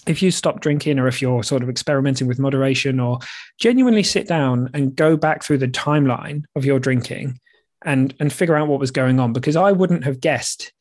if 0.06 0.20
you 0.20 0.30
stop 0.30 0.60
drinking 0.60 0.98
or 0.98 1.06
if 1.06 1.22
you're 1.22 1.44
sort 1.44 1.62
of 1.62 1.68
experimenting 1.68 2.26
with 2.26 2.38
moderation 2.38 2.98
or 2.98 3.18
genuinely 3.58 4.02
sit 4.02 4.26
down 4.26 4.68
and 4.74 4.96
go 4.96 5.16
back 5.16 5.44
through 5.44 5.58
the 5.58 5.68
timeline 5.68 6.42
of 6.56 6.64
your 6.64 6.80
drinking 6.80 7.38
and 7.84 8.14
and 8.18 8.32
figure 8.32 8.56
out 8.56 8.68
what 8.68 8.80
was 8.80 8.90
going 8.90 9.20
on 9.20 9.32
because 9.32 9.56
i 9.56 9.70
wouldn't 9.70 10.04
have 10.04 10.20
guessed 10.20 10.72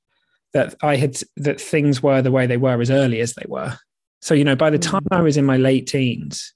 that 0.53 0.75
I 0.81 0.95
had 0.95 1.17
that 1.37 1.61
things 1.61 2.03
were 2.03 2.21
the 2.21 2.31
way 2.31 2.45
they 2.45 2.57
were 2.57 2.81
as 2.81 2.91
early 2.91 3.21
as 3.21 3.33
they 3.33 3.45
were. 3.47 3.77
So 4.21 4.33
you 4.33 4.43
know, 4.43 4.55
by 4.55 4.69
the 4.69 4.77
hmm. 4.77 4.81
time 4.81 5.07
I 5.11 5.21
was 5.21 5.37
in 5.37 5.45
my 5.45 5.57
late 5.57 5.87
teens, 5.87 6.53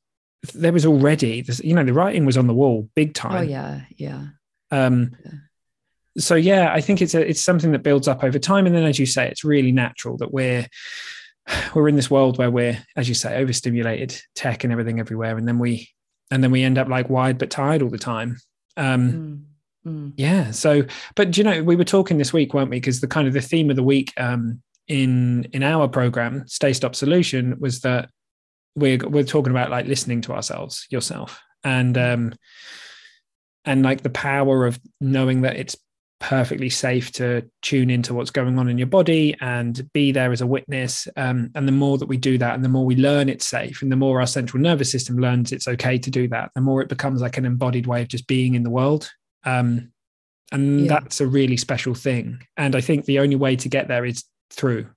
there 0.54 0.74
was 0.74 0.86
already 0.86 1.42
this, 1.42 1.60
you 1.64 1.74
know 1.74 1.84
the 1.84 1.94
writing 1.94 2.26
was 2.26 2.38
on 2.38 2.48
the 2.48 2.54
wall 2.54 2.90
big 2.96 3.10
oh, 3.10 3.14
time. 3.14 3.38
Oh 3.38 3.42
yeah, 3.42 3.82
yeah. 3.98 4.28
Um, 4.72 5.16
yeah. 5.24 5.32
So 6.18 6.36
yeah, 6.36 6.72
I 6.72 6.82
think 6.82 7.02
it's 7.02 7.14
a, 7.14 7.28
it's 7.28 7.42
something 7.42 7.72
that 7.74 7.84
builds 7.84 8.08
up 8.08 8.24
over 8.24 8.40
time, 8.40 8.66
and 8.66 8.76
then 8.76 8.84
as 8.84 9.00
you 9.00 9.06
say, 9.06 9.28
it's 9.28 9.44
really 9.44 9.72
natural 9.72 10.18
that 10.18 10.34
we're 10.34 10.68
we're 11.76 11.90
in 11.90 11.96
this 11.96 12.12
world 12.12 12.38
where 12.38 12.52
we're, 12.52 12.78
as 12.96 13.10
you 13.10 13.16
say, 13.16 13.38
overstimulated, 13.38 14.20
tech 14.36 14.64
and 14.64 14.72
everything 14.72 15.00
everywhere, 15.00 15.38
and 15.38 15.48
then 15.48 15.60
we 15.60 15.90
and 16.32 16.44
then 16.44 16.52
we 16.52 16.64
end 16.64 16.78
up 16.78 16.88
like 16.88 17.10
wide 17.10 17.38
but 17.38 17.50
tired 17.50 17.82
all 17.82 17.90
the 17.90 17.98
time. 17.98 18.38
Um, 18.78 19.12
mm. 19.12 19.44
Mm. 19.86 20.14
Yeah. 20.18 20.52
So, 20.52 20.84
but 21.16 21.38
you 21.38 21.44
know, 21.44 21.64
we 21.64 21.76
were 21.76 21.84
talking 21.84 22.18
this 22.18 22.34
week, 22.34 22.54
weren't 22.54 22.70
we? 22.70 22.78
Because 22.78 23.02
the 23.02 23.08
kind 23.08 23.28
of 23.28 23.34
the 23.34 23.42
theme 23.42 23.70
of 23.70 23.76
the 23.76 23.84
week 23.84 24.12
um, 24.18 24.62
in 24.88 25.46
in 25.54 25.64
our 25.64 25.88
program, 25.88 26.44
Stay 26.48 26.74
Stop 26.74 26.96
Solution, 26.96 27.60
was 27.60 27.82
that 27.82 28.10
we're 28.76 28.98
we're 29.08 29.24
talking 29.24 29.52
about 29.52 29.70
like 29.70 29.86
listening 29.86 30.22
to 30.22 30.34
ourselves, 30.34 30.88
yourself, 30.90 31.40
and 31.64 31.98
um, 31.98 32.34
and 33.64 33.84
like 33.84 34.02
the 34.02 34.10
power 34.10 34.66
of 34.66 34.80
knowing 35.00 35.42
that 35.42 35.56
it's 35.56 35.76
perfectly 36.20 36.70
safe 36.70 37.12
to 37.12 37.44
tune 37.62 37.90
into 37.90 38.14
what's 38.14 38.32
going 38.32 38.58
on 38.58 38.70
in 38.70 38.78
your 38.78 38.88
body 38.88 39.36
and 39.42 39.88
be 39.94 40.12
there 40.12 40.32
as 40.32 40.42
a 40.42 40.48
witness. 40.48 41.08
Um, 41.18 41.52
and 41.54 41.68
the 41.68 41.74
more 41.74 41.98
that 41.98 42.08
we 42.08 42.18
do 42.18 42.38
that, 42.38 42.56
and 42.56 42.64
the 42.64 42.70
more 42.70 42.86
we 42.86 42.96
learn 42.96 43.30
it's 43.30 43.46
safe, 43.46 43.82
and 43.82 43.92
the 43.92 43.98
more 43.98 44.20
our 44.20 44.28
central 44.28 44.62
nervous 44.62 44.92
system 44.92 45.18
learns 45.18 45.52
it's 45.52 45.68
okay 45.68 46.00
to 46.00 46.10
do 46.10 46.28
that, 46.30 46.52
the 46.56 46.62
more 46.62 46.82
it 46.82 46.90
becomes 46.90 47.22
like 47.22 47.38
an 47.38 47.46
embodied 47.46 47.86
way 47.86 48.02
of 48.02 48.08
just 48.08 48.26
being 48.26 48.56
in 48.56 48.64
the 48.64 48.72
world. 48.72 49.12
Um, 49.46 49.92
and 50.52 50.82
yeah. 50.82 50.88
that's 50.88 51.22
a 51.22 51.28
really 51.28 51.58
special 51.58 51.94
thing. 51.94 52.40
And 52.58 52.76
I 52.76 52.82
think 52.82 53.06
the 53.06 53.20
only 53.20 53.36
way 53.36 53.56
to 53.58 53.70
get 53.70 53.88
there 53.88 54.06
is 54.06 54.24
through. 54.52 54.88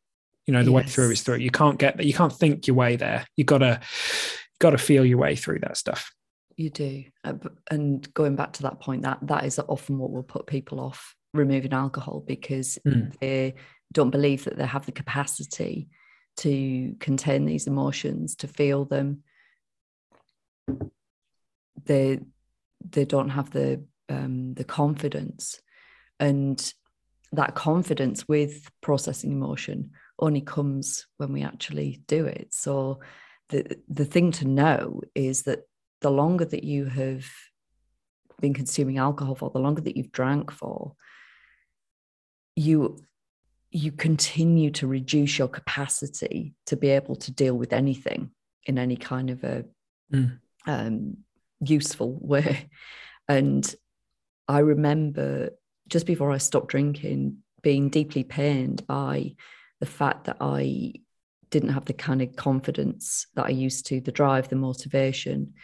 You 0.47 0.55
know, 0.55 0.63
the 0.63 0.71
yes. 0.71 0.77
way 0.77 0.83
through 0.85 1.11
is 1.11 1.23
through. 1.23 1.37
You 1.37 1.51
can't 1.51 1.79
get 1.79 1.97
that. 1.97 2.07
You 2.07 2.15
can't 2.15 2.33
think 2.33 2.67
your 2.67 2.77
way 2.77 2.97
there. 2.97 3.27
You 3.37 3.45
gotta, 3.45 3.81
gotta 4.61 4.79
feel 4.79 5.05
your 5.05 5.19
way 5.19 5.37
through 5.37 5.61
that 5.61 5.77
stuff. 5.77 6.13
You 6.57 6.71
do. 6.71 7.05
Uh, 7.23 7.35
and 7.71 8.13
going 8.15 8.35
back 8.35 8.55
to 8.55 8.63
that 8.63 8.81
point, 8.81 9.03
that 9.03 9.19
that 9.23 9.45
is 9.45 9.59
often 9.59 9.99
what 9.99 10.11
will 10.11 10.23
put 10.23 10.47
people 10.47 10.81
off 10.81 11.15
removing 11.35 11.73
alcohol 11.73 12.25
because 12.27 12.79
mm. 12.87 13.17
they 13.21 13.55
don't 13.93 14.11
believe 14.11 14.45
that 14.45 14.57
they 14.57 14.67
have 14.67 14.87
the 14.87 14.93
capacity 14.93 15.89
to 16.39 16.95
contain 17.01 17.45
these 17.45 17.67
emotions, 17.67 18.37
to 18.37 18.49
feel 18.49 18.85
them. 18.85 19.23
They 21.85 22.21
they 22.91 23.05
don't 23.05 23.31
have 23.31 23.51
the 23.51 23.85
um, 24.09 24.55
the 24.55 24.65
confidence. 24.65 25.61
And 26.21 26.73
that 27.33 27.55
confidence 27.55 28.27
with 28.27 28.71
processing 28.81 29.33
emotion 29.33 29.91
only 30.19 30.41
comes 30.41 31.07
when 31.19 31.33
we 31.33 31.43
actually 31.43 32.03
do 32.07 32.27
it. 32.27 32.49
So 32.53 33.01
the 33.51 33.79
the 33.89 34.05
thing 34.05 34.33
to 34.33 34.47
know 34.47 35.01
is 35.15 35.43
that 35.43 35.61
the 36.01 36.11
longer 36.11 36.45
that 36.45 36.65
you 36.65 36.87
have 36.87 37.27
been 38.41 38.55
consuming 38.55 38.99
alcohol 38.99 39.35
for 39.35 39.51
the 39.51 39.59
longer 39.59 39.83
that 39.83 39.97
you've 39.97 40.13
drank 40.13 40.53
for 40.53 40.95
you 42.55 42.97
you 43.71 43.93
continue 43.93 44.71
to 44.71 44.87
reduce 44.87 45.39
your 45.39 45.49
capacity 45.49 46.55
to 46.67 46.77
be 46.77 46.89
able 46.89 47.17
to 47.17 47.31
deal 47.31 47.55
with 47.55 47.73
anything 47.73 48.31
in 48.65 48.79
any 48.79 48.97
kind 48.97 49.31
of 49.31 49.45
a 49.45 49.65
mm. 50.13 50.39
um, 50.67 51.17
useful 51.61 52.19
way. 52.21 52.69
And 53.31 53.75
I 54.49 54.61
remember 54.61 55.51
just 55.89 56.07
before 56.07 56.31
I 56.31 56.39
stopped 56.39 56.69
drinking 56.69 57.39
being 57.63 57.89
deeply 57.89 58.25
pained 58.25 58.87
by 58.87 59.35
the 59.81 59.87
fact 59.87 60.25
that 60.25 60.39
I 60.41 60.95
didn't 61.51 61.71
have 61.71 61.85
the 61.85 61.93
kind 61.93 62.23
of 62.23 62.37
confidence 62.37 63.27
that 63.35 63.47
I 63.47 63.51
used 63.51 63.87
to, 63.87 64.01
the 64.01 64.13
drive, 64.13 64.49
the 64.49 64.57
motivation. 64.57 65.55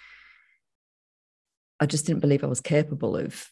I 1.80 1.86
just 1.86 2.06
didn't 2.06 2.20
believe 2.20 2.42
I 2.42 2.48
was 2.48 2.60
capable 2.60 3.16
of 3.16 3.46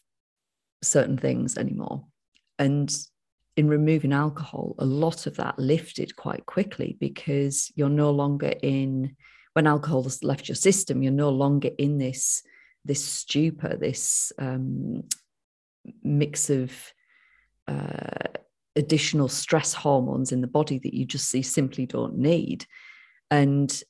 certain 0.81 1.17
things 1.17 1.57
anymore. 1.57 2.05
And 2.59 2.93
in 3.55 3.67
removing 3.67 4.13
alcohol, 4.13 4.75
a 4.79 4.85
lot 4.85 5.27
of 5.27 5.37
that 5.37 5.59
lifted 5.59 6.15
quite 6.15 6.45
quickly 6.45 6.97
because 6.99 7.71
you're 7.75 7.89
no 7.89 8.11
longer 8.11 8.53
in, 8.61 9.15
when 9.53 9.67
alcohol 9.67 10.03
has 10.03 10.23
left 10.23 10.47
your 10.47 10.55
system, 10.55 11.03
you're 11.03 11.11
no 11.11 11.29
longer 11.29 11.69
in 11.77 11.97
this 11.97 12.43
this 12.85 13.03
stupor, 13.03 13.77
this 13.77 14.33
um, 14.39 15.03
mix 16.03 16.49
of 16.49 16.71
uh, 17.67 18.27
additional 18.75 19.27
stress 19.27 19.73
hormones 19.73 20.31
in 20.31 20.41
the 20.41 20.47
body 20.47 20.79
that 20.79 20.93
you 20.93 21.05
just 21.05 21.29
see 21.29 21.41
simply 21.41 21.85
don't 21.85 22.17
need. 22.17 22.65
And 23.29 23.83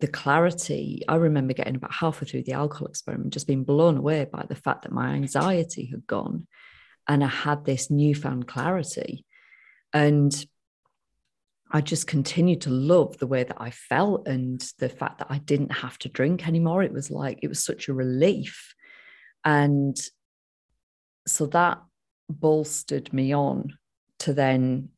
the 0.00 0.08
clarity, 0.08 1.02
I 1.06 1.16
remember 1.16 1.54
getting 1.54 1.76
about 1.76 1.92
halfway 1.92 2.26
through 2.26 2.42
the 2.42 2.54
alcohol 2.54 2.88
experiment, 2.88 3.32
just 3.32 3.46
being 3.46 3.64
blown 3.64 3.96
away 3.96 4.24
by 4.24 4.44
the 4.48 4.56
fact 4.56 4.82
that 4.82 4.92
my 4.92 5.10
anxiety 5.10 5.86
had 5.86 6.06
gone 6.06 6.46
and 7.08 7.22
I 7.22 7.28
had 7.28 7.64
this 7.64 7.90
newfound 7.90 8.46
clarity. 8.48 9.24
And 9.92 10.34
I 11.70 11.80
just 11.80 12.06
continued 12.06 12.62
to 12.62 12.70
love 12.70 13.18
the 13.18 13.26
way 13.26 13.44
that 13.44 13.56
I 13.58 13.70
felt 13.70 14.28
and 14.28 14.60
the 14.78 14.88
fact 14.88 15.18
that 15.18 15.28
I 15.30 15.38
didn't 15.38 15.72
have 15.72 15.98
to 16.00 16.08
drink 16.08 16.46
anymore. 16.46 16.82
It 16.82 16.92
was 16.92 17.10
like, 17.10 17.38
it 17.42 17.48
was 17.48 17.64
such 17.64 17.88
a 17.88 17.94
relief. 17.94 18.74
And 19.44 19.96
so 21.26 21.46
that 21.46 21.82
bolstered 22.28 23.12
me 23.12 23.32
on 23.32 23.76
to 24.20 24.32
then 24.32 24.88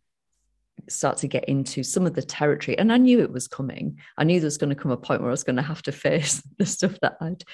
start 0.89 1.19
to 1.19 1.29
get 1.29 1.45
into 1.45 1.83
some 1.83 2.07
of 2.07 2.15
the 2.15 2.23
territory. 2.23 2.79
And 2.79 2.93
I 2.93 2.99
knew 2.99 3.21
it 3.21 3.33
was 3.33 3.49
coming. 3.49 3.99
I 4.19 4.25
knew 4.25 4.41
there 4.41 4.47
was 4.47 4.59
going 4.59 4.75
to 4.75 4.81
come 4.81 4.93
a 4.93 4.97
point 4.97 5.21
where 5.21 5.31
I 5.31 5.33
was 5.33 5.45
going 5.45 5.57
to 5.57 5.63
have 5.63 5.83
to 5.83 5.93
face 5.93 6.43
the 6.59 6.67
stuff 6.67 6.99
that 7.01 7.17
I'd 7.21 7.45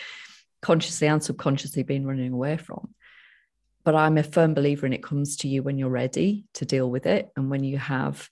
consciously 0.62 1.08
and 1.08 1.22
subconsciously 1.22 1.82
been 1.82 2.06
running 2.06 2.32
away 2.32 2.56
from. 2.56 2.94
But 3.84 3.94
I'm 3.94 4.18
a 4.18 4.22
firm 4.22 4.52
believer 4.52 4.86
in 4.86 4.92
it 4.92 5.02
comes 5.02 5.38
to 5.38 5.48
you 5.48 5.62
when 5.62 5.78
you're 5.78 5.88
ready 5.88 6.44
to 6.54 6.66
deal 6.66 6.90
with 6.90 7.06
it. 7.06 7.30
And 7.36 7.50
when 7.50 7.64
you 7.64 7.78
have, 7.78 8.28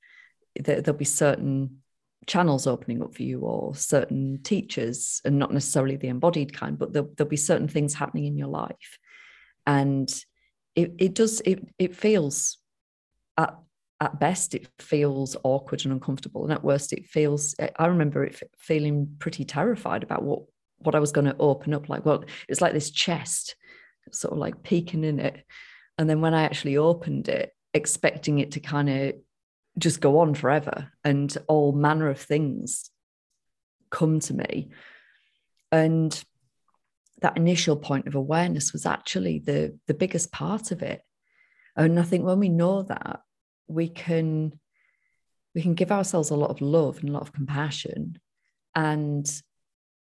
there, 0.58 0.82
there'll 0.82 0.98
be 0.98 1.06
certain 1.06 1.78
channels 2.26 2.66
opening 2.66 3.02
up 3.02 3.14
for 3.14 3.22
you 3.22 3.40
or 3.40 3.74
certain 3.74 4.40
teachers, 4.42 5.22
and 5.24 5.38
not 5.38 5.52
necessarily 5.52 5.96
the 5.96 6.08
embodied 6.08 6.52
kind, 6.52 6.78
but 6.78 6.92
there'll, 6.92 7.08
there'll 7.16 7.30
be 7.30 7.36
certain 7.36 7.68
things 7.68 7.94
happening 7.94 8.26
in 8.26 8.36
your 8.36 8.48
life 8.48 8.98
and 9.68 10.24
it, 10.78 10.94
it 10.98 11.14
does 11.14 11.42
it 11.44 11.66
it 11.78 11.96
feels 11.96 12.58
at 13.36 13.58
at 14.00 14.20
best 14.20 14.54
it 14.54 14.68
feels 14.78 15.36
awkward 15.42 15.84
and 15.84 15.92
uncomfortable 15.92 16.44
and 16.44 16.52
at 16.52 16.62
worst 16.62 16.92
it 16.92 17.04
feels 17.06 17.56
i 17.78 17.86
remember 17.86 18.24
it 18.24 18.40
feeling 18.56 19.16
pretty 19.18 19.44
terrified 19.44 20.04
about 20.04 20.22
what 20.22 20.42
what 20.78 20.94
i 20.94 21.00
was 21.00 21.10
going 21.10 21.24
to 21.24 21.36
open 21.40 21.74
up 21.74 21.88
like 21.88 22.06
well 22.06 22.22
it's 22.48 22.60
like 22.60 22.72
this 22.72 22.92
chest 22.92 23.56
sort 24.12 24.32
of 24.32 24.38
like 24.38 24.62
peeking 24.62 25.02
in 25.02 25.18
it 25.18 25.44
and 25.98 26.08
then 26.08 26.20
when 26.20 26.32
i 26.32 26.44
actually 26.44 26.76
opened 26.76 27.28
it 27.28 27.52
expecting 27.74 28.38
it 28.38 28.52
to 28.52 28.60
kind 28.60 28.88
of 28.88 29.14
just 29.78 30.00
go 30.00 30.20
on 30.20 30.32
forever 30.32 30.92
and 31.02 31.36
all 31.48 31.72
manner 31.72 32.08
of 32.08 32.20
things 32.20 32.88
come 33.90 34.20
to 34.20 34.32
me 34.32 34.68
and 35.72 36.24
that 37.20 37.36
initial 37.36 37.76
point 37.76 38.06
of 38.06 38.14
awareness 38.14 38.72
was 38.72 38.86
actually 38.86 39.38
the 39.38 39.76
the 39.86 39.94
biggest 39.94 40.30
part 40.32 40.70
of 40.70 40.82
it 40.82 41.02
and 41.76 41.98
i 41.98 42.02
think 42.02 42.24
when 42.24 42.38
we 42.38 42.48
know 42.48 42.82
that 42.82 43.20
we 43.66 43.88
can 43.88 44.52
we 45.54 45.62
can 45.62 45.74
give 45.74 45.90
ourselves 45.90 46.30
a 46.30 46.36
lot 46.36 46.50
of 46.50 46.60
love 46.60 47.00
and 47.00 47.08
a 47.08 47.12
lot 47.12 47.22
of 47.22 47.32
compassion 47.32 48.18
and 48.74 49.42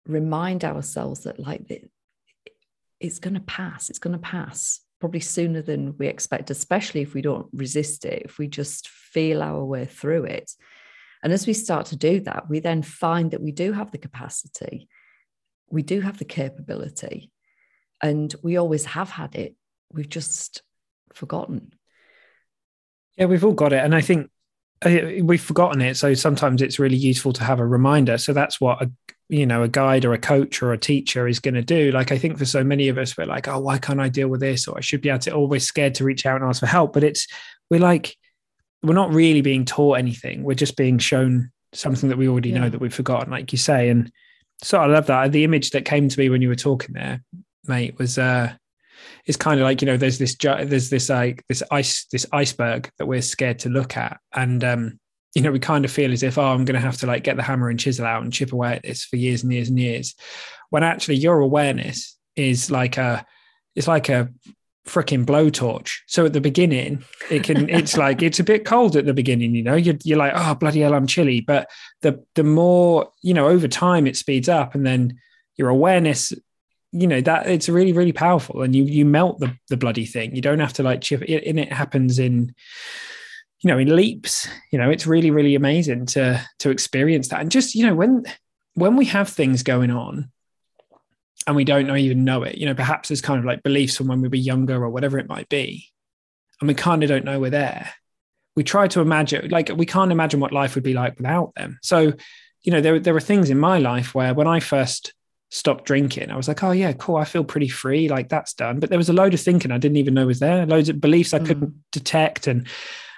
remind 0.06 0.64
ourselves 0.64 1.22
that 1.22 1.40
like 1.40 1.90
it's 3.00 3.20
going 3.20 3.34
to 3.34 3.40
pass 3.42 3.90
it's 3.90 4.00
going 4.00 4.14
to 4.14 4.20
pass 4.20 4.82
probably 5.00 5.20
sooner 5.20 5.62
than 5.62 5.96
we 5.98 6.08
expect, 6.08 6.52
especially 6.52 7.02
if 7.02 7.14
we 7.14 7.22
don't 7.22 7.48
resist 7.54 8.06
it, 8.06 8.24
if 8.26 8.38
we 8.38 8.48
just 8.48 8.90
feel 8.90 9.42
our 9.42 9.64
way 9.64 9.86
through 9.86 10.26
it. 10.26 10.52
And 11.24 11.34
as 11.34 11.48
we 11.48 11.54
start 11.54 11.88
to 11.88 11.96
do 11.96 12.20
that, 12.22 12.50
we 12.50 12.60
then 12.60 12.82
find 12.82 13.32
that 13.32 13.42
we 13.42 13.52
do 13.52 13.72
have 13.72 13.92
the 13.92 13.98
capacity, 13.98 14.88
we 15.72 15.84
do 15.84 16.02
have 16.02 16.18
the 16.18 16.26
capability, 16.26 17.32
and 18.02 18.34
we 18.44 18.58
always 18.58 18.86
have 18.86 19.10
had 19.10 19.36
it. 19.36 19.56
We've 19.92 20.10
just 20.10 20.62
forgotten. 21.14 21.74
Yeah, 23.18 23.26
we've 23.26 23.44
all 23.44 23.54
got 23.54 23.74
it. 23.74 23.84
And 23.84 23.94
I 23.94 24.02
think 24.02 24.30
uh, 24.86 25.24
we've 25.24 25.42
forgotten 25.42 25.82
it. 25.82 25.98
So 25.98 26.14
sometimes 26.14 26.62
it's 26.62 26.80
really 26.80 26.96
useful 26.96 27.34
to 27.34 27.44
have 27.44 27.60
a 27.60 27.66
reminder. 27.66 28.18
So 28.18 28.34
that's 28.34 28.62
what 28.62 28.82
a 28.82 28.92
you 29.28 29.46
know 29.46 29.62
a 29.62 29.68
guide 29.68 30.06
or 30.06 30.14
a 30.14 30.18
coach 30.18 30.64
or 30.64 30.74
a 30.74 30.78
teacher 30.78 31.28
is 31.28 31.40
going 31.40 31.54
to 31.54 31.62
do. 31.62 31.92
Like 31.92 32.12
I 32.12 32.18
think 32.18 32.38
for 32.38 32.46
so 32.46 32.64
many 32.64 32.88
of 32.88 32.98
us, 32.98 33.18
we're 33.18 33.26
like, 33.26 33.48
oh, 33.48 33.60
why 33.60 33.78
can't 33.78 34.00
I 34.00 34.10
deal 34.10 34.30
with 34.30 34.40
this? 34.40 34.68
Or 34.68 34.78
I 34.78 34.82
should 34.82 35.02
be 35.02 35.10
able 35.10 35.20
to. 35.20 35.34
Always 35.34 35.66
scared 35.66 35.96
to 35.96 36.04
reach 36.04 36.26
out 36.26 36.42
and 36.42 36.50
ask 36.50 36.62
for 36.62 36.68
help. 36.68 36.94
But 36.94 37.04
it's 37.04 37.28
we're 37.70 37.80
like 37.80 38.16
we're 38.82 38.94
not 38.94 39.14
really 39.14 39.42
being 39.42 39.66
taught 39.66 40.00
anything. 40.00 40.44
We're 40.44 40.54
just 40.54 40.78
being 40.78 40.98
shown 40.98 41.52
something 41.74 42.10
that 42.10 42.18
we 42.18 42.28
already 42.28 42.50
yeah. 42.50 42.60
know 42.60 42.70
that 42.70 42.80
we've 42.80 42.94
forgotten, 42.94 43.32
like 43.32 43.52
you 43.52 43.58
say. 43.58 43.90
And 43.90 44.12
so 44.62 44.80
I 44.80 44.86
love 44.88 45.08
that. 45.08 45.32
The 45.32 45.44
image 45.44 45.72
that 45.72 45.86
came 45.86 46.10
to 46.10 46.20
me 46.20 46.30
when 46.30 46.42
you 46.42 46.50
were 46.50 46.56
talking 46.56 46.94
there, 46.94 47.22
mate, 47.68 47.98
was 47.98 48.18
uh 48.18 48.54
it's 49.26 49.38
kind 49.38 49.60
of 49.60 49.64
like 49.64 49.82
you 49.82 49.86
know 49.86 49.98
there's 49.98 50.18
this 50.18 50.36
there's 50.36 50.90
this 50.90 51.10
like 51.10 51.44
this 51.48 51.64
ice 51.72 52.06
this 52.12 52.26
iceberg 52.32 52.90
that 52.98 53.06
we're 53.06 53.22
scared 53.22 53.60
to 53.60 53.70
look 53.70 53.96
at 53.98 54.20
and 54.34 54.64
um 54.64 55.00
you 55.36 55.42
know 55.42 55.52
we 55.52 55.60
kind 55.60 55.86
of 55.86 55.92
feel 55.92 56.12
as 56.12 56.24
if 56.24 56.38
oh 56.38 56.48
i'm 56.48 56.66
going 56.66 56.80
to 56.80 56.86
have 56.86 56.98
to 56.98 57.08
like 57.08 57.24
get 57.24 57.38
the 57.38 57.44
hammer 57.44 57.70
and 57.70 57.80
chisel 57.80 58.06
out 58.06 58.24
and 58.24 58.34
chip 58.34 58.52
away 58.52 58.74
at 58.74 58.84
this 58.84 59.04
for 59.04 59.16
years 59.16 59.44
and 59.44 59.54
years 59.54 59.70
and 59.70 59.80
years 59.80 60.16
when 60.70 60.84
actually 60.84 61.16
your 61.16 61.40
awareness 61.40 62.18
is 62.36 62.72
like 62.72 62.98
a 62.98 63.26
it's 63.76 63.88
like 63.88 64.10
a 64.10 64.30
freaking 64.90 65.26
blowtorch. 65.26 65.98
So 66.08 66.26
at 66.26 66.34
the 66.34 66.42
beginning 66.42 67.04
it 67.30 67.44
can 67.44 67.70
it's 67.70 67.98
like 68.06 68.22
it's 68.22 68.40
a 68.40 68.44
bit 68.44 68.66
cold 68.66 68.96
at 68.96 69.06
the 69.06 69.14
beginning 69.14 69.56
you 69.56 69.64
know? 69.64 69.76
You're, 69.76 69.98
you're 70.04 70.18
like 70.18 70.34
oh 70.36 70.56
bloody 70.56 70.82
hell 70.82 70.94
i'm 70.94 71.08
chilly. 71.08 71.42
But 71.42 71.70
the 72.02 72.24
the 72.36 72.44
more 72.44 73.12
you 73.22 73.34
know 73.34 73.48
over 73.48 73.68
time 73.68 74.08
it 74.08 74.18
speeds 74.18 74.50
up 74.50 74.76
and 74.76 74.86
then 74.86 75.20
your 75.56 75.70
awareness 75.70 76.34
you 76.92 77.06
know 77.06 77.22
that 77.22 77.46
it's 77.48 77.70
really 77.70 77.94
really 77.94 78.14
powerful 78.14 78.64
and 78.64 78.76
you 78.76 78.84
you 78.84 79.06
melt 79.06 79.40
the 79.40 79.56
the 79.70 79.78
bloody 79.78 80.06
thing. 80.06 80.36
You 80.36 80.42
don't 80.42 80.60
have 80.60 80.74
to 80.74 80.84
like 80.84 81.02
chip 81.02 81.22
it 81.22 81.48
and 81.48 81.60
it 81.60 81.72
happens 81.72 82.20
in 82.20 82.54
you 83.62 83.68
know 83.68 83.78
in 83.78 83.96
leaps 83.96 84.48
you 84.72 84.80
know? 84.80 84.90
It's 84.90 85.08
really 85.08 85.32
really 85.32 85.56
amazing 85.56 86.08
to 86.08 86.44
to 86.60 86.70
experience 86.70 87.30
that. 87.30 87.42
And 87.42 87.52
just 87.52 87.76
you 87.76 87.86
know 87.86 87.96
when 87.96 88.24
when 88.74 88.96
we 88.96 89.06
have 89.06 89.30
things 89.30 89.64
going 89.64 89.92
on 89.92 90.32
and 91.48 91.56
we 91.56 91.64
don't 91.64 91.90
even 91.98 92.24
know 92.24 92.44
it 92.44 92.58
you 92.58 92.66
know 92.66 92.76
perhaps 92.76 93.10
there's 93.10 93.22
kind 93.22 93.40
of 93.40 93.46
like 93.46 93.64
beliefs 93.64 93.98
from 93.98 94.08
when 94.08 94.22
we 94.22 94.28
were 94.28 94.36
younger 94.36 94.84
or 94.84 94.90
whatever 94.90 95.18
it 95.18 95.30
might 95.30 95.50
be 95.50 95.88
and 96.62 96.68
we 96.68 96.74
kind 96.74 97.04
of 97.04 97.10
don't 97.10 97.26
know 97.26 97.40
we're 97.40 97.50
there 97.50 97.92
we 98.56 98.64
try 98.64 98.88
to 98.88 99.02
imagine 99.02 99.50
like 99.50 99.72
we 99.76 99.86
can't 99.86 100.12
imagine 100.12 100.40
what 100.40 100.54
life 100.54 100.76
would 100.76 100.84
be 100.84 100.94
like 100.94 101.18
without 101.18 101.54
them 101.56 101.80
so 101.82 102.14
you 102.64 102.72
know 102.72 102.82
there, 102.82 103.00
there 103.00 103.16
are 103.16 103.22
things 103.22 103.50
in 103.50 103.60
my 103.60 103.78
life 103.78 104.14
where 104.14 104.34
when 104.34 104.48
i 104.48 104.60
first 104.60 105.14
stopped 105.50 105.86
drinking, 105.86 106.32
I 106.32 106.38
was 106.38 106.48
like, 106.48 106.64
oh 106.64 106.72
yeah, 106.72 106.94
cool. 106.94 107.18
I 107.18 107.26
feel 107.26 107.44
pretty 107.44 107.68
free. 107.68 108.08
Like 108.08 108.30
that's 108.30 108.54
done. 108.54 108.80
But 108.80 108.90
there 108.90 109.00
was 109.00 109.10
a 109.10 109.14
load 109.14 109.34
of 109.34 109.42
thinking 109.42 109.72
I 109.72 109.78
didn't 109.78 109.98
even 109.98 110.14
know 110.14 110.28
was 110.28 110.40
there, 110.40 110.66
loads 110.66 110.90
of 110.90 111.02
beliefs 111.02 111.34
I 111.34 111.40
couldn't 111.40 111.72
mm. 111.72 111.80
detect. 111.92 112.48
And 112.48 112.68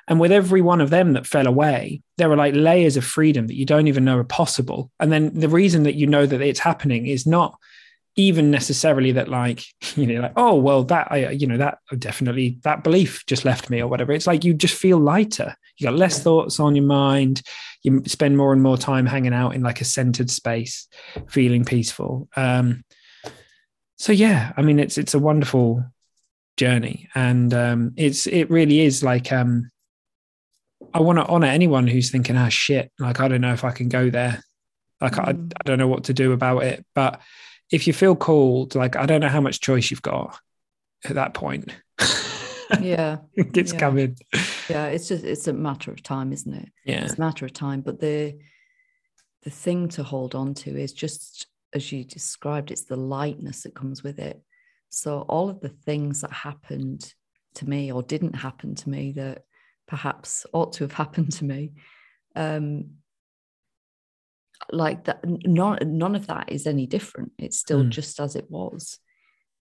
and 0.07 0.19
with 0.19 0.31
every 0.31 0.61
one 0.61 0.81
of 0.81 0.89
them 0.89 1.13
that 1.13 1.27
fell 1.27 1.47
away, 1.47 2.01
there 2.17 2.29
were 2.29 2.35
like 2.35 2.55
layers 2.55 2.97
of 2.97 3.05
freedom 3.05 3.47
that 3.47 3.55
you 3.55 3.65
don't 3.65 3.87
even 3.87 4.05
know 4.05 4.17
are 4.17 4.23
possible. 4.23 4.91
And 4.99 5.11
then 5.11 5.33
the 5.37 5.49
reason 5.49 5.83
that 5.83 5.95
you 5.95 6.07
know 6.07 6.25
that 6.25 6.41
it's 6.41 6.59
happening 6.59 7.05
is 7.05 7.25
not 7.25 7.57
even 8.15 8.51
necessarily 8.51 9.11
that 9.13 9.29
like 9.29 9.63
you 9.95 10.07
know 10.07 10.21
like 10.21 10.33
oh 10.35 10.55
well 10.55 10.83
that 10.83 11.07
i 11.11 11.29
you 11.29 11.47
know 11.47 11.57
that 11.57 11.79
definitely 11.97 12.59
that 12.63 12.83
belief 12.83 13.25
just 13.25 13.45
left 13.45 13.69
me 13.69 13.81
or 13.81 13.87
whatever. 13.87 14.11
It's 14.11 14.27
like 14.27 14.43
you 14.43 14.53
just 14.53 14.75
feel 14.75 14.97
lighter. 14.97 15.55
You 15.77 15.87
got 15.87 15.95
less 15.95 16.21
thoughts 16.21 16.59
on 16.59 16.75
your 16.75 16.85
mind. 16.85 17.41
You 17.83 18.03
spend 18.05 18.37
more 18.37 18.53
and 18.53 18.61
more 18.61 18.77
time 18.77 19.05
hanging 19.05 19.33
out 19.33 19.55
in 19.55 19.61
like 19.61 19.81
a 19.81 19.85
centered 19.85 20.29
space 20.29 20.87
feeling 21.27 21.65
peaceful. 21.65 22.27
Um 22.35 22.83
so 23.97 24.11
yeah 24.11 24.51
i 24.57 24.63
mean 24.63 24.79
it's 24.79 24.97
it's 24.97 25.13
a 25.13 25.19
wonderful 25.19 25.83
journey. 26.57 27.07
And 27.15 27.53
um 27.53 27.93
it's 27.95 28.27
it 28.27 28.49
really 28.49 28.81
is 28.81 29.03
like 29.03 29.31
um 29.31 29.71
i 30.93 30.99
want 30.99 31.17
to 31.19 31.25
honor 31.25 31.47
anyone 31.47 31.87
who's 31.87 32.11
thinking 32.11 32.35
ah 32.35 32.49
shit 32.49 32.91
like 32.99 33.19
i 33.19 33.27
don't 33.27 33.41
know 33.41 33.53
if 33.53 33.63
i 33.63 33.71
can 33.71 33.89
go 33.89 34.09
there. 34.09 34.43
Like 34.99 35.13
mm. 35.13 35.25
I, 35.25 35.29
I 35.31 35.63
don't 35.65 35.79
know 35.79 35.87
what 35.87 36.05
to 36.05 36.13
do 36.13 36.31
about 36.31 36.63
it. 36.63 36.85
But 36.93 37.21
if 37.71 37.87
you 37.87 37.93
feel 37.93 38.15
called 38.15 38.75
like 38.75 38.95
i 38.95 39.05
don't 39.05 39.21
know 39.21 39.29
how 39.29 39.41
much 39.41 39.61
choice 39.61 39.89
you've 39.89 40.01
got 40.01 40.39
at 41.05 41.15
that 41.15 41.33
point. 41.33 41.73
Yeah. 42.79 43.17
It's 43.35 43.73
yeah. 43.73 43.79
coming. 43.79 44.17
Yeah 44.69 44.85
it's 44.85 45.09
just 45.09 45.25
it's 45.25 45.47
a 45.47 45.51
matter 45.51 45.91
of 45.91 46.01
time 46.01 46.31
isn't 46.31 46.53
it? 46.53 46.69
Yeah. 46.85 47.03
It's 47.03 47.15
a 47.15 47.19
matter 47.19 47.45
of 47.45 47.51
time 47.51 47.81
but 47.81 47.99
the 47.99 48.37
the 49.43 49.49
thing 49.49 49.89
to 49.89 50.03
hold 50.03 50.35
on 50.35 50.53
to 50.53 50.79
is 50.79 50.93
just 50.93 51.47
as 51.73 51.91
you 51.91 52.05
described 52.05 52.71
it's 52.71 52.85
the 52.85 52.95
lightness 52.95 53.63
that 53.63 53.75
comes 53.75 54.03
with 54.03 54.19
it. 54.19 54.41
So 54.89 55.19
all 55.27 55.49
of 55.49 55.59
the 55.59 55.67
things 55.67 56.21
that 56.21 56.31
happened 56.31 57.13
to 57.55 57.67
me 57.67 57.91
or 57.91 58.03
didn't 58.03 58.35
happen 58.35 58.73
to 58.75 58.89
me 58.89 59.11
that 59.17 59.43
perhaps 59.85 60.45
ought 60.53 60.71
to 60.73 60.85
have 60.85 60.93
happened 60.93 61.33
to 61.33 61.43
me 61.43 61.73
um 62.37 62.91
like 64.73 65.05
that 65.05 65.19
none, 65.25 65.77
none 65.83 66.15
of 66.15 66.27
that 66.27 66.51
is 66.51 66.65
any 66.65 66.87
different 66.87 67.31
it's 67.37 67.59
still 67.59 67.83
mm. 67.83 67.89
just 67.89 68.19
as 68.19 68.35
it 68.35 68.45
was 68.49 68.99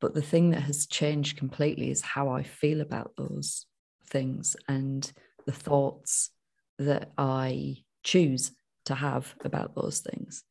but 0.04 0.14
the 0.14 0.22
thing 0.22 0.50
that 0.50 0.64
has 0.64 0.86
changed 0.86 1.38
completely 1.38 1.90
is 1.90 2.02
how 2.02 2.28
I 2.28 2.44
feel 2.44 2.82
about 2.82 3.14
those 3.16 3.66
things 4.10 4.58
and 4.68 5.10
the 5.46 5.54
thoughts 5.54 6.30
that 6.78 7.12
I 7.18 7.78
choose 8.04 8.52
to 8.86 8.96
have 8.96 9.34
about 9.46 9.76
those 9.76 10.00
things 10.00 10.44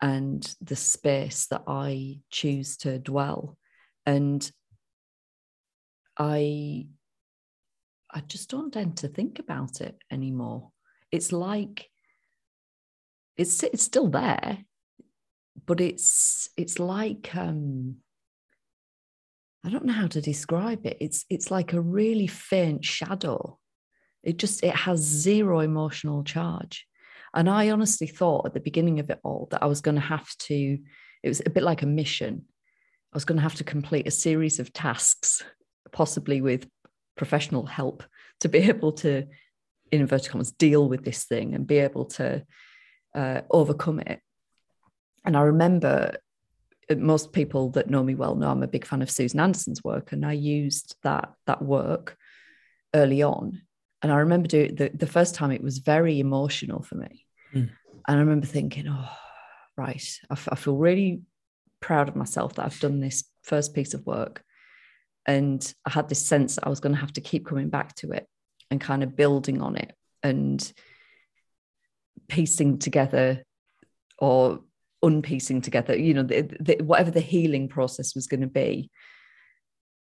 and 0.00 0.54
the 0.60 0.76
space 0.76 1.46
that 1.48 1.64
I 1.66 2.20
choose 2.30 2.76
to 2.78 3.00
dwell. 3.00 3.58
And 4.04 4.48
I 6.16 6.86
I 8.14 8.20
just 8.20 8.50
don't 8.50 8.72
tend 8.72 8.98
to 8.98 9.08
think 9.08 9.40
about 9.40 9.80
it 9.80 9.96
anymore. 10.12 10.70
It's 11.10 11.32
like 11.32 11.88
it's 13.36 13.62
it's 13.62 13.82
still 13.82 14.08
there, 14.08 14.58
but 15.66 15.80
it's 15.80 16.48
it's 16.56 16.78
like 16.78 17.34
um 17.34 17.96
I 19.64 19.68
don't 19.68 19.84
know 19.84 19.92
how 19.92 20.06
to 20.06 20.20
describe 20.20 20.86
it. 20.86 20.96
It's 21.00 21.24
it's 21.28 21.50
like 21.50 21.72
a 21.72 21.80
really 21.80 22.26
faint 22.26 22.84
shadow. 22.84 23.58
It 24.22 24.38
just 24.38 24.62
it 24.62 24.74
has 24.74 25.00
zero 25.00 25.60
emotional 25.60 26.22
charge. 26.24 26.86
And 27.34 27.50
I 27.50 27.70
honestly 27.70 28.06
thought 28.06 28.46
at 28.46 28.54
the 28.54 28.60
beginning 28.60 28.98
of 28.98 29.10
it 29.10 29.20
all 29.22 29.48
that 29.50 29.62
I 29.62 29.66
was 29.66 29.82
going 29.82 29.96
to 29.96 30.00
have 30.00 30.26
to, 30.38 30.78
it 31.22 31.28
was 31.28 31.42
a 31.44 31.50
bit 31.50 31.62
like 31.62 31.82
a 31.82 31.86
mission. 31.86 32.44
I 33.12 33.16
was 33.16 33.26
going 33.26 33.36
to 33.36 33.42
have 33.42 33.56
to 33.56 33.64
complete 33.64 34.06
a 34.06 34.10
series 34.10 34.58
of 34.58 34.72
tasks, 34.72 35.44
possibly 35.92 36.40
with 36.40 36.66
professional 37.16 37.66
help, 37.66 38.04
to 38.40 38.48
be 38.48 38.58
able 38.70 38.92
to, 38.92 39.26
in 39.92 40.00
inverted 40.00 40.30
commas, 40.30 40.52
deal 40.52 40.88
with 40.88 41.04
this 41.04 41.24
thing 41.24 41.54
and 41.54 41.66
be 41.66 41.78
able 41.78 42.06
to 42.06 42.42
uh, 43.16 43.40
overcome 43.50 44.00
it. 44.00 44.20
And 45.24 45.36
I 45.36 45.42
remember 45.42 46.16
most 46.94 47.32
people 47.32 47.70
that 47.70 47.90
know 47.90 48.02
me 48.04 48.14
well 48.14 48.36
know 48.36 48.50
I'm 48.50 48.62
a 48.62 48.68
big 48.68 48.86
fan 48.86 49.02
of 49.02 49.10
Susan 49.10 49.40
Anderson's 49.40 49.82
work, 49.82 50.12
and 50.12 50.24
I 50.24 50.32
used 50.32 50.94
that 51.02 51.32
that 51.46 51.62
work 51.62 52.16
early 52.94 53.22
on. 53.22 53.62
And 54.02 54.12
I 54.12 54.18
remember 54.18 54.46
doing 54.46 54.76
the, 54.76 54.90
the 54.94 55.06
first 55.06 55.34
time 55.34 55.50
it 55.50 55.62
was 55.62 55.78
very 55.78 56.20
emotional 56.20 56.82
for 56.82 56.94
me. 56.96 57.26
Mm. 57.52 57.70
And 58.06 58.16
I 58.16 58.20
remember 58.20 58.46
thinking, 58.46 58.86
oh, 58.88 59.08
right, 59.76 60.20
I, 60.30 60.34
f- 60.34 60.48
I 60.52 60.54
feel 60.54 60.76
really 60.76 61.22
proud 61.80 62.08
of 62.08 62.14
myself 62.14 62.54
that 62.54 62.66
I've 62.66 62.78
done 62.78 63.00
this 63.00 63.24
first 63.42 63.74
piece 63.74 63.94
of 63.94 64.06
work. 64.06 64.44
And 65.26 65.74
I 65.84 65.90
had 65.90 66.08
this 66.08 66.24
sense 66.24 66.54
that 66.54 66.66
I 66.66 66.70
was 66.70 66.78
going 66.78 66.94
to 66.94 67.00
have 67.00 67.14
to 67.14 67.20
keep 67.20 67.46
coming 67.46 67.68
back 67.68 67.96
to 67.96 68.12
it 68.12 68.28
and 68.70 68.80
kind 68.80 69.02
of 69.02 69.16
building 69.16 69.60
on 69.60 69.76
it 69.76 69.92
and 70.22 70.72
piecing 72.28 72.78
together 72.78 73.42
or 74.18 74.60
unpiecing 75.04 75.62
together, 75.62 75.96
you 75.96 76.14
know, 76.14 76.22
the, 76.22 76.42
the, 76.60 76.76
whatever 76.82 77.10
the 77.10 77.20
healing 77.20 77.68
process 77.68 78.14
was 78.14 78.26
going 78.26 78.40
to 78.40 78.46
be, 78.46 78.90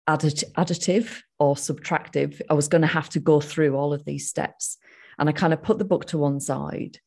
addit- 0.09 0.51
additive 0.57 1.21
or 1.39 1.55
subtractive, 1.55 2.41
I 2.49 2.55
was 2.55 2.69
going 2.69 2.83
to 2.83 2.89
have 2.89 3.11
to 3.11 3.21
go 3.21 3.41
through 3.41 3.77
all 3.77 3.93
of 3.93 4.05
these 4.05 4.29
steps. 4.29 4.79
And 5.19 5.29
I 5.29 5.33
kind 5.33 5.53
of 5.53 5.63
put 5.63 5.79
the 5.79 5.85
book 5.85 6.07
to 6.07 6.19
one 6.19 6.41
side. 6.41 6.99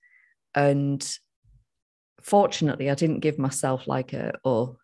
And 0.53 1.05
fortunately, 2.21 2.89
I 2.89 2.95
didn't 2.95 3.21
give 3.21 3.39
myself 3.39 3.87
like 3.87 4.13
a, 4.13 4.33
oh, 4.43 4.77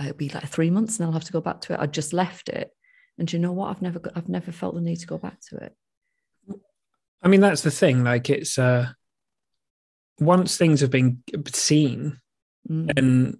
it'll 0.00 0.14
be 0.14 0.28
like 0.28 0.48
three 0.48 0.70
months 0.70 0.98
and 0.98 1.06
I'll 1.06 1.12
have 1.12 1.24
to 1.24 1.32
go 1.32 1.40
back 1.40 1.60
to 1.62 1.74
it. 1.74 1.80
I 1.80 1.86
just 1.86 2.12
left 2.12 2.48
it. 2.48 2.70
And 3.18 3.32
you 3.32 3.38
know 3.38 3.52
what? 3.52 3.70
I've 3.70 3.82
never, 3.82 4.00
I've 4.14 4.28
never 4.28 4.50
felt 4.50 4.74
the 4.74 4.80
need 4.80 4.98
to 5.00 5.06
go 5.06 5.18
back 5.18 5.38
to 5.50 5.56
it. 5.56 5.74
I 7.22 7.28
mean, 7.28 7.40
that's 7.40 7.62
the 7.62 7.70
thing. 7.70 8.04
Like, 8.04 8.28
it's, 8.30 8.58
uh, 8.58 8.92
once 10.18 10.56
things 10.56 10.80
have 10.80 10.90
been 10.90 11.22
seen 11.52 12.20
mm. 12.68 12.90
and 12.96 13.38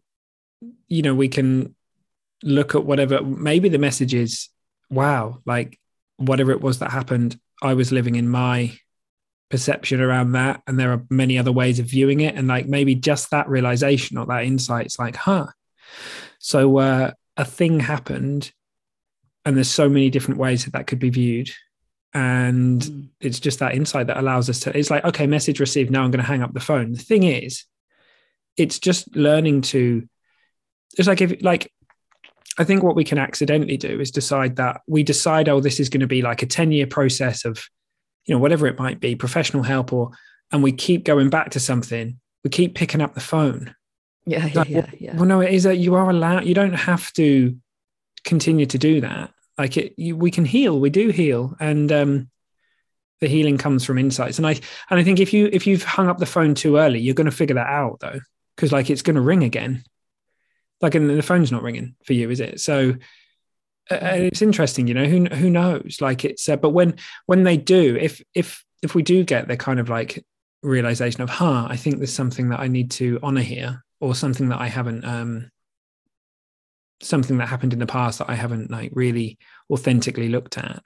you 0.89 1.03
know 1.03 1.15
we 1.15 1.29
can 1.29 1.75
look 2.43 2.75
at 2.75 2.85
whatever 2.85 3.23
maybe 3.23 3.69
the 3.69 3.79
message 3.79 4.15
is 4.15 4.49
wow 4.91 5.39
like 5.47 5.79
whatever 6.17 6.51
it 6.51 6.61
was 6.61 6.79
that 6.79 6.91
happened 6.91 7.39
i 7.63 7.75
was 7.75 7.93
living 7.93 8.17
in 8.17 8.29
my 8.29 8.77
perception 9.51 10.01
around 10.01 10.33
that 10.33 10.63
and 10.67 10.79
there 10.79 10.93
are 10.93 11.05
many 11.11 11.39
other 11.39 11.53
ways 11.53 11.79
of 11.79 11.87
viewing 11.87 12.21
it 12.21 12.35
and 12.35 12.49
like 12.49 12.67
maybe 12.67 12.95
just 12.95 13.31
that 13.31 13.49
realization 13.49 14.19
or 14.19 14.27
that 14.27 14.45
insight 14.45 14.87
it's 14.87 14.99
like 14.99 15.17
huh 15.17 15.47
so 16.39 16.79
uh, 16.79 17.11
a 17.37 17.45
thing 17.45 17.81
happened 17.81 18.53
and 19.45 19.57
there's 19.57 19.71
so 19.71 19.89
many 19.89 20.11
different 20.11 20.41
ways 20.41 20.65
that 20.65 20.73
that 20.73 20.87
could 20.87 20.99
be 20.99 21.11
viewed 21.11 21.51
and 22.15 22.83
mm. 22.83 23.09
it's 23.21 23.41
just 23.41 23.59
that 23.59 23.75
insight 23.75 24.07
that 24.07 24.17
allows 24.17 24.49
us 24.49 24.61
to 24.61 24.77
it's 24.77 24.91
like 24.91 25.05
okay 25.05 25.27
message 25.27 25.61
received 25.61 25.91
now 25.91 26.03
i'm 26.03 26.11
going 26.11 26.23
to 26.23 26.27
hang 26.27 26.43
up 26.43 26.55
the 26.55 26.61
phone 26.61 26.93
the 26.93 26.99
thing 26.99 27.25
is 27.25 27.65
it's 28.57 28.79
just 28.79 29.15
learning 29.17 29.61
to 29.61 30.09
it's 30.97 31.09
like 31.09 31.21
if 31.21 31.43
like 31.43 31.71
i 32.57 32.65
think 32.65 32.83
what 32.83 32.95
we 32.95 33.05
can 33.05 33.19
accidentally 33.19 33.77
do 33.77 34.01
is 34.01 34.11
decide 34.11 34.57
that 34.57 34.81
we 34.87 35.03
decide 35.03 35.49
oh 35.49 35.61
this 35.61 35.81
is 35.81 35.89
going 35.89 36.01
to 36.01 36.07
be 36.07 36.23
like 36.23 36.43
a 36.43 36.47
10 36.47 36.71
year 36.71 36.87
process 36.87 37.45
of 37.45 37.65
you 38.27 38.35
know 38.35 38.39
whatever 38.39 38.67
it 38.67 38.79
might 38.79 39.01
be 39.01 39.17
professional 39.17 39.63
help 39.63 39.93
or 39.93 40.11
and 40.53 40.63
we 40.63 40.73
keep 40.73 41.05
going 41.05 41.31
back 41.31 41.51
to 41.51 41.61
something 41.61 42.19
we 42.45 42.51
keep 42.51 42.75
picking 42.75 43.01
up 43.01 43.15
the 43.15 43.21
phone 43.21 43.75
yeah 44.25 44.47
yeah, 44.47 44.65
yeah, 44.69 44.87
yeah. 44.99 45.17
well 45.17 45.27
no 45.27 45.41
it 45.41 45.53
is 45.53 45.65
that 45.65 45.79
you 45.79 45.95
are 45.95 46.09
allowed 46.09 46.45
you 46.45 46.55
don't 46.55 46.75
have 46.75 47.13
to 47.13 47.57
continue 48.25 48.67
to 48.67 48.79
do 48.79 49.01
that 49.01 49.31
like 49.59 49.77
it 49.77 49.95
you, 49.97 50.17
we 50.17 50.31
can 50.31 50.45
heal 50.45 50.79
we 50.79 50.91
do 50.91 51.09
heal 51.09 51.55
and 51.61 51.91
um 51.93 52.31
the 53.21 53.29
healing 53.29 53.57
comes 53.57 53.85
from 53.85 53.99
insights. 53.99 54.39
And 54.39 54.47
i 54.47 54.53
and 54.91 55.01
i 55.01 55.05
think 55.05 55.21
if 55.21 55.33
you 55.33 55.49
if 55.53 55.67
you've 55.67 55.85
hung 55.85 56.09
up 56.09 56.19
the 56.19 56.27
phone 56.27 56.55
too 56.55 56.77
early 56.77 57.01
you're 57.01 57.15
going 57.15 57.31
to 57.31 57.31
figure 57.31 57.55
that 57.55 57.69
out 57.69 58.01
though 58.01 58.21
because 58.57 58.73
like 58.73 58.91
it's 58.91 59.03
going 59.03 59.17
to 59.17 59.23
ring 59.23 59.45
again. 59.45 59.85
Like 60.81 60.95
and 60.95 61.09
the 61.09 61.23
phone's 61.23 61.53
not 61.53 61.63
ringing 61.63 61.95
for 62.05 62.13
you 62.13 62.31
is 62.31 62.41
it? 62.41 62.61
So 62.61 62.95
it's 63.91 64.43
interesting 64.43 64.87
you 64.87 64.95
know 64.95 65.07
who 65.07 65.27
who 65.27 65.51
knows? 65.51 65.99
Like 66.01 66.25
it's 66.25 66.49
uh, 66.49 66.57
but 66.57 66.71
when 66.71 66.97
when 67.27 67.45
they 67.45 67.57
do 67.57 67.97
if 67.97 68.23
if 68.35 68.65
if 68.83 68.95
we 68.95 69.03
do 69.03 69.25
get 69.25 69.49
the 69.49 69.57
kind 69.57 69.81
of 69.81 69.89
like 69.89 70.25
realization 70.63 71.21
of 71.21 71.29
huh 71.29 71.67
i 71.69 71.77
think 71.77 71.99
there's 71.99 72.13
something 72.13 72.49
that 72.49 72.59
i 72.59 72.67
need 72.67 72.91
to 72.91 73.19
honor 73.23 73.43
here 73.43 73.85
or 74.01 74.15
something 74.15 74.49
that 74.49 74.61
i 74.61 74.67
haven't 74.67 75.05
um 75.05 75.51
something 77.05 77.39
that 77.39 77.49
happened 77.49 77.73
in 77.73 77.79
the 77.79 77.87
past 77.87 78.19
that 78.19 78.31
i 78.31 78.35
haven't 78.35 78.71
like 78.71 78.91
really 78.95 79.39
authentically 79.71 80.29
looked 80.29 80.59
at. 80.59 80.83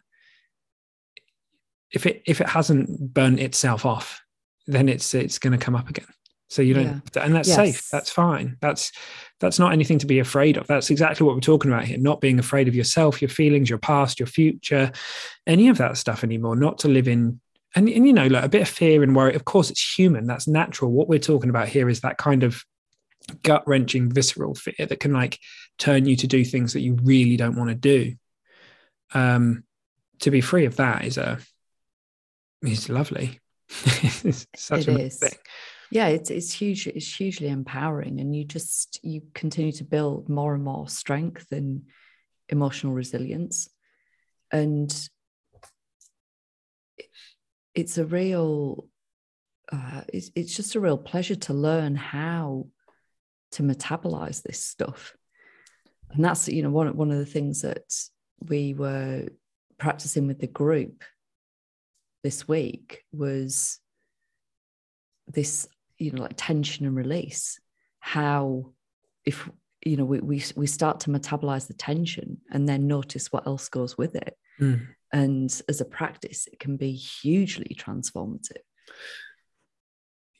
If 1.93 2.07
it 2.07 2.23
if 2.27 2.41
it 2.41 2.49
hasn't 2.49 3.15
burnt 3.15 3.41
itself 3.41 3.87
off 3.87 4.21
then 4.67 4.89
it's 4.89 5.15
it's 5.15 5.39
going 5.39 5.59
to 5.59 5.65
come 5.65 5.75
up 5.75 5.89
again. 5.89 6.07
So 6.51 6.63
you 6.63 6.75
don't 6.75 7.03
yeah. 7.15 7.25
and 7.25 7.35
that's 7.35 7.49
yes. 7.49 7.57
safe 7.57 7.89
that's 7.91 8.11
fine. 8.11 8.57
That's 8.61 8.93
that's 9.41 9.59
not 9.59 9.73
anything 9.73 9.99
to 10.01 10.07
be 10.07 10.19
afraid 10.19 10.57
of. 10.57 10.67
That's 10.67 10.91
exactly 10.91 11.27
what 11.27 11.35
we're 11.35 11.41
talking 11.41 11.71
about 11.71 11.85
here 11.85 11.99
not 11.99 12.21
being 12.21 12.39
afraid 12.39 12.69
of 12.69 12.75
yourself 12.75 13.23
your 13.23 13.29
feelings 13.31 13.71
your 13.71 13.79
past 13.79 14.19
your 14.21 14.27
future 14.27 14.93
any 15.47 15.69
of 15.69 15.79
that 15.79 15.97
stuff 15.97 16.25
anymore 16.25 16.57
not 16.57 16.79
to 16.79 16.89
live 16.89 17.09
in 17.09 17.41
and, 17.75 17.89
and 17.89 18.07
you 18.07 18.13
know 18.13 18.27
like 18.27 18.45
a 18.45 18.49
bit 18.49 18.63
of 18.63 18.69
fear 18.69 19.03
and 19.03 19.15
worry. 19.15 19.35
Of 19.35 19.45
course 19.45 19.71
it's 19.71 19.99
human. 19.99 20.27
That's 20.27 20.49
natural. 20.49 20.91
What 20.91 21.09
we're 21.09 21.19
talking 21.19 21.51
about 21.51 21.69
here 21.69 21.89
is 21.89 22.01
that 22.01 22.19
kind 22.19 22.43
of 22.43 22.63
gut 23.43 23.63
wrenching 23.67 24.11
visceral 24.11 24.55
fear 24.55 24.87
that 24.87 25.01
can 25.01 25.13
like 25.13 25.39
turn 25.79 26.07
you 26.07 26.17
to 26.17 26.27
do 26.27 26.45
things 26.45 26.73
that 26.73 26.81
you 26.81 26.95
really 27.03 27.37
don't 27.37 27.57
want 27.57 27.71
to 27.71 27.75
do. 27.75 28.15
Um 29.15 29.65
to 30.21 30.31
be 30.31 30.41
free 30.41 30.65
of 30.65 30.77
that 30.77 31.05
is 31.05 31.19
a 31.19 31.39
is 32.63 32.89
lovely. 32.89 33.41
It's 34.25 34.47
such 34.57 34.89
it 34.89 34.89
a 34.89 35.01
is. 35.01 35.19
thing. 35.19 35.39
Yeah 35.91 36.09
it's 36.09 36.31
it's 36.31 36.53
huge 36.53 36.87
it's 36.87 37.15
hugely 37.15 37.49
empowering 37.49 38.21
and 38.21 38.35
you 38.35 38.45
just 38.45 39.01
you 39.03 39.23
continue 39.35 39.73
to 39.73 39.85
build 39.85 40.29
more 40.29 40.55
and 40.55 40.65
more 40.65 40.89
strength 40.89 41.53
and 41.53 41.83
emotional 42.49 42.93
resilience. 42.93 43.69
And 44.51 44.93
it's 47.75 47.99
a 47.99 48.05
real 48.05 48.89
uh, 49.71 50.03
it's, 50.13 50.31
it's 50.35 50.57
just 50.57 50.75
a 50.75 50.81
real 50.81 50.97
pleasure 50.99 51.35
to 51.35 51.53
learn 51.53 51.95
how 51.95 52.67
to 53.53 53.63
metabolize 53.63 54.43
this 54.43 54.63
stuff 54.65 55.15
and 56.13 56.25
that's 56.25 56.49
you 56.49 56.63
know 56.63 56.71
one, 56.71 56.97
one 56.97 57.11
of 57.11 57.19
the 57.19 57.27
things 57.27 57.63
that 57.63 57.93
we 58.49 58.75
were 58.75 59.27
practicing 59.79 60.27
with 60.27 60.41
the 60.41 60.47
group 60.47 61.05
this 62.25 62.49
week 62.49 63.05
was 63.13 63.79
this 65.27 65.69
you 65.99 66.11
know 66.13 66.23
like 66.23 66.35
tension 66.37 66.87
and 66.87 66.97
release. 66.97 67.61
How 68.01 68.73
if 69.25 69.49
you 69.85 69.97
know 69.97 70.05
we 70.05 70.21
we, 70.21 70.43
we 70.57 70.67
start 70.67 71.01
to 71.01 71.11
metabolize 71.11 71.67
the 71.67 71.75
tension 71.75 72.39
and 72.51 72.69
then 72.69 72.87
notice 72.87 73.33
what 73.33 73.47
else 73.47 73.69
goes 73.69 73.97
with 73.97 74.15
it. 74.15 74.37
Mm. 74.61 74.89
and 75.13 75.63
as 75.69 75.81
a 75.81 75.85
practice 75.85 76.49
it 76.53 76.59
can 76.59 76.77
be 76.77 76.93
hugely 76.93 77.77
transformative. 77.79 78.65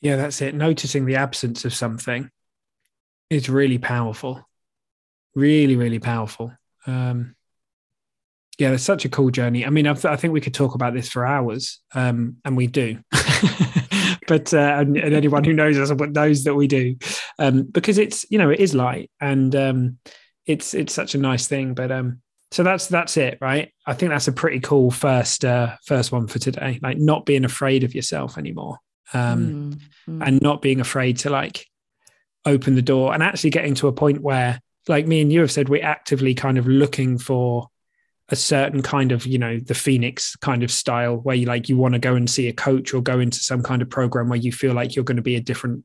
Yeah 0.01 0.17
that's 0.17 0.41
it. 0.41 0.55
Noticing 0.55 1.05
the 1.05 1.17
absence 1.17 1.65
of 1.65 1.73
something 1.73 2.29
is 3.31 3.49
really 3.49 3.79
powerful 3.79 4.48
really 5.35 5.77
really 5.77 5.99
powerful. 5.99 6.53
Um 6.87 7.35
yeah 8.59 8.73
it's 8.73 8.85
such 8.85 9.05
a 9.05 9.09
cool 9.09 9.31
journey. 9.31 9.65
I 9.65 9.71
mean 9.71 9.87
i, 9.87 9.97
I 10.05 10.17
think 10.17 10.33
we 10.33 10.41
could 10.41 10.55
talk 10.55 10.75
about 10.75 10.95
this 10.95 11.09
for 11.09 11.27
hours 11.27 11.81
um 11.95 12.37
and 12.45 12.57
we 12.57 12.67
do. 12.67 12.99
But 14.27 14.53
uh, 14.53 14.59
and, 14.59 14.95
and, 14.99 15.15
anyone 15.15 15.43
who 15.43 15.55
knows 15.55 15.79
us 15.79 15.91
knows 15.91 16.45
that 16.45 16.55
we 16.55 16.67
do. 16.67 16.97
Um, 17.39 17.63
because 17.63 17.97
it's 17.97 18.27
you 18.29 18.37
know 18.37 18.51
it 18.51 18.61
is 18.61 18.75
light 18.75 19.11
and 19.21 19.57
um, 19.57 19.99
it's 20.49 20.75
it's 20.75 20.93
such 20.93 21.15
a 21.15 21.19
nice 21.19 21.47
thing 21.47 21.75
but 21.75 21.93
um 21.93 22.21
so 22.51 22.63
that's 22.63 22.89
that's 22.89 23.17
it 23.17 23.39
right? 23.41 23.73
I 23.87 23.95
think 23.95 24.11
that's 24.11 24.27
a 24.27 24.33
pretty 24.33 24.61
cool 24.61 24.91
first 24.91 25.45
uh 25.45 25.77
first 25.85 26.11
one 26.11 26.27
for 26.27 26.39
today 26.39 26.81
like 26.83 26.99
not 26.99 27.27
being 27.27 27.45
afraid 27.45 27.85
of 27.85 27.95
yourself 27.95 28.39
anymore 28.39 28.79
um 29.13 29.73
mm, 29.73 29.81
mm. 30.09 30.27
and 30.27 30.41
not 30.43 30.63
being 30.63 30.81
afraid 30.81 31.19
to 31.19 31.31
like 31.31 31.67
open 32.45 32.75
the 32.75 32.83
door 32.83 33.13
and 33.13 33.23
actually 33.23 33.51
getting 33.51 33.75
to 33.75 33.89
a 33.89 33.93
point 33.93 34.23
where 34.23 34.61
like 34.89 35.07
me 35.07 35.21
and 35.21 35.33
you 35.33 35.41
have 35.41 35.53
said 35.53 35.69
we're 35.69 35.85
actively 35.85 36.35
kind 36.35 36.59
of 36.59 36.67
looking 36.67 37.19
for 37.19 37.69
a 38.31 38.37
certain 38.37 38.83
kind 38.83 39.13
of 39.13 39.27
you 39.27 39.39
know 39.39 39.59
the 39.59 39.75
phoenix 39.75 40.37
kind 40.37 40.63
of 40.63 40.71
style 40.71 41.17
where 41.17 41.37
you 41.37 41.47
like 41.47 41.69
you 41.69 41.77
want 41.77 41.95
to 41.95 41.99
go 41.99 42.15
and 42.15 42.29
see 42.29 42.49
a 42.49 42.53
coach 42.53 42.93
or 42.93 43.03
go 43.03 43.21
into 43.21 43.39
some 43.39 43.63
kind 43.63 43.81
of 43.81 43.89
program 43.89 44.29
where 44.29 44.39
you 44.39 44.53
feel 44.53 44.75
like 44.75 44.95
you're 44.95 45.05
going 45.05 45.17
to 45.17 45.23
be 45.23 45.37
a 45.37 45.41
different 45.41 45.85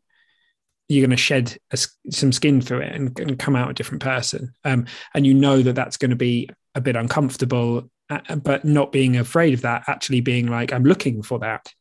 you're 0.90 1.06
going 1.06 1.12
to 1.12 1.18
shed 1.18 1.58
a, 1.72 1.78
some 2.12 2.32
skin 2.32 2.62
through 2.62 2.82
it 2.82 2.94
and, 2.94 3.18
and, 3.20 3.40
come 3.40 3.56
out 3.56 3.70
a 3.70 3.74
different 3.74 4.04
person. 4.04 4.54
Um, 4.66 4.86
and 5.14 5.26
you 5.26 5.34
know 5.34 5.62
that 5.62 5.76
that's 5.76 5.96
going 5.96 6.12
to 6.12 6.18
be 6.18 6.50
a 6.76 6.82
bit 6.82 6.98
uncomfortable 6.98 7.90
uh, 8.10 8.36
but 8.36 8.66
not 8.66 8.92
being 8.92 9.16
afraid 9.16 9.54
of 9.54 9.62
that 9.62 9.84
actually 9.88 10.20
being 10.20 10.48
like 10.48 10.74
i'm 10.74 10.84
looking 10.84 11.24
for 11.24 11.40
that. 11.40 11.72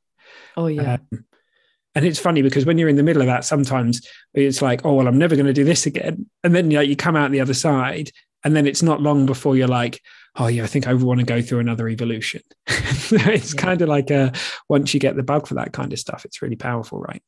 Oh 0.56 0.68
yeah. 0.68 0.98
Um, 1.12 1.24
and 1.94 2.04
it's 2.04 2.18
funny 2.18 2.42
because 2.42 2.64
when 2.64 2.78
you're 2.78 2.88
in 2.88 2.96
the 2.96 3.02
middle 3.02 3.22
of 3.22 3.26
that 3.26 3.44
sometimes 3.44 4.06
it's 4.34 4.62
like 4.62 4.84
oh 4.84 4.94
well 4.94 5.08
i'm 5.08 5.18
never 5.18 5.36
going 5.36 5.46
to 5.46 5.52
do 5.52 5.64
this 5.64 5.86
again. 5.86 6.26
And 6.44 6.54
then 6.54 6.70
you, 6.70 6.78
know, 6.78 6.82
you 6.82 6.96
come 6.96 7.16
out 7.16 7.30
the 7.30 7.40
other 7.40 7.54
side 7.54 8.10
and 8.44 8.56
then 8.56 8.66
it's 8.66 8.82
not 8.82 9.00
long 9.00 9.26
before 9.26 9.56
you're 9.56 9.68
like 9.68 10.00
oh 10.36 10.46
yeah 10.46 10.64
i 10.64 10.66
think 10.66 10.86
i 10.86 10.94
want 10.94 11.20
to 11.20 11.26
go 11.26 11.42
through 11.42 11.60
another 11.60 11.88
evolution. 11.88 12.42
It's 13.14 13.52
yeah. 13.54 13.60
kind 13.60 13.82
of 13.82 13.90
like 13.90 14.10
a 14.10 14.32
once 14.70 14.94
you 14.94 15.00
get 15.00 15.16
the 15.16 15.22
bug 15.22 15.46
for 15.46 15.54
that 15.54 15.74
kind 15.74 15.92
of 15.92 15.98
stuff 15.98 16.24
it's 16.24 16.40
really 16.40 16.56
powerful 16.56 17.00
right? 17.00 17.22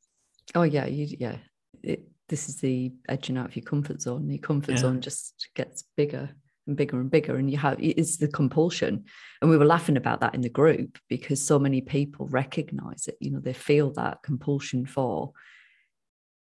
Oh 0.55 0.63
yeah 0.63 0.85
you 0.85 1.15
yeah. 1.19 1.37
It, 1.83 2.07
this 2.27 2.49
is 2.49 2.57
the 2.57 2.91
edging 3.07 3.37
out 3.37 3.49
of 3.49 3.55
your 3.55 3.65
comfort 3.65 4.01
zone. 4.01 4.27
Your 4.29 4.39
comfort 4.39 4.71
yeah. 4.71 4.77
zone 4.77 5.01
just 5.01 5.47
gets 5.53 5.83
bigger 5.95 6.31
and 6.67 6.75
bigger 6.75 6.99
and 6.99 7.11
bigger 7.11 7.35
and 7.35 7.49
you 7.49 7.57
have 7.57 7.77
it's 7.79 8.17
the 8.17 8.27
compulsion 8.27 9.05
and 9.41 9.49
we 9.49 9.57
were 9.57 9.65
laughing 9.65 9.97
about 9.97 10.21
that 10.21 10.33
in 10.33 10.41
the 10.41 10.49
group 10.49 10.97
because 11.09 11.45
so 11.45 11.59
many 11.59 11.81
people 11.81 12.27
recognize 12.27 13.07
it 13.07 13.17
you 13.19 13.31
know 13.31 13.39
they 13.39 13.53
feel 13.53 13.91
that 13.91 14.23
compulsion 14.23 14.85
for 14.85 15.31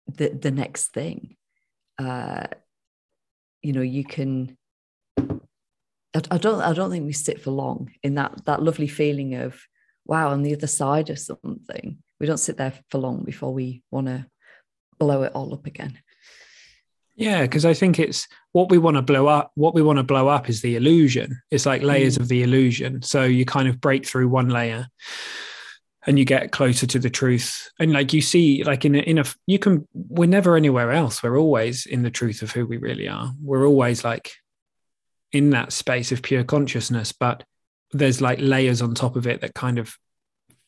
the 0.08 0.30
the 0.30 0.52
next 0.52 0.94
thing 0.94 1.36
uh 1.98 2.46
you 3.62 3.74
know 3.74 3.82
you 3.82 4.04
can 4.04 4.56
I, 6.32 6.38
don't 6.38 6.62
I 6.62 6.74
don't 6.74 6.92
think 6.92 7.06
we 7.06 7.14
sit 7.14 7.42
for 7.42 7.52
long 7.52 7.92
in 8.02 8.16
that 8.16 8.46
that 8.46 8.64
lovely 8.64 8.88
feeling 8.88 9.36
of 9.36 9.60
wow 10.06 10.30
on 10.30 10.44
the 10.44 10.54
other 10.54 10.68
side 10.68 11.10
of 11.10 11.20
something. 11.20 11.98
We 12.20 12.28
don't 12.28 12.38
sit 12.38 12.58
there 12.58 12.74
for 12.90 13.00
long 13.00 13.24
before 13.24 13.54
we 13.54 13.84
want 13.92 14.08
to 14.08 14.26
blow 14.98 15.24
it 15.24 15.34
all 15.36 15.54
up 15.54 15.66
again. 15.66 16.00
Yeah, 17.16 17.44
because 17.44 17.66
I 17.66 17.74
think 17.74 17.98
it's 17.98 18.28
what 18.52 18.70
we 18.70 18.78
want 18.78 18.98
to 18.98 19.02
blow 19.02 19.28
up. 19.28 19.52
What 19.56 19.74
we 19.74 19.82
want 19.82 19.98
to 19.98 20.04
blow 20.04 20.28
up 20.28 20.50
is 20.50 20.62
the 20.62 20.76
illusion. 20.76 21.42
It's 21.50 21.66
like 21.66 21.82
layers 21.82 22.18
mm. 22.18 22.22
of 22.22 22.28
the 22.28 22.44
illusion. 22.44 23.02
So 23.02 23.24
you 23.24 23.46
kind 23.46 23.70
of 23.70 23.80
break 23.80 24.06
through 24.06 24.28
one 24.28 24.50
layer, 24.50 24.88
and 26.06 26.20
you 26.20 26.26
get 26.26 26.52
closer 26.52 26.86
to 26.88 27.00
the 27.00 27.10
truth. 27.10 27.70
And 27.80 27.94
like 27.94 28.12
you 28.12 28.22
see, 28.22 28.64
like 28.64 28.84
in 28.84 28.96
a, 28.96 29.00
in 29.00 29.18
a, 29.18 29.26
you 29.48 29.60
can. 29.60 29.88
We're 29.94 30.28
never 30.28 30.58
anywhere 30.58 30.92
else. 30.92 31.24
We're 31.24 31.38
always 31.38 31.86
in 31.86 32.04
the 32.04 32.12
truth 32.12 32.42
of 32.42 32.52
who 32.52 32.66
we 32.66 32.78
really 32.78 33.08
are. 33.08 33.32
We're 33.42 33.66
always 33.66 34.04
like 34.04 34.34
in 35.32 35.52
that 35.52 35.72
space 35.72 36.12
of 36.12 36.22
pure 36.22 36.44
consciousness, 36.44 37.14
but 37.14 37.44
there's 37.92 38.22
like 38.22 38.40
layers 38.42 38.82
on 38.82 38.94
top 38.94 39.16
of 39.16 39.26
it 39.26 39.42
that 39.42 39.54
kind 39.54 39.80
of 39.80 39.96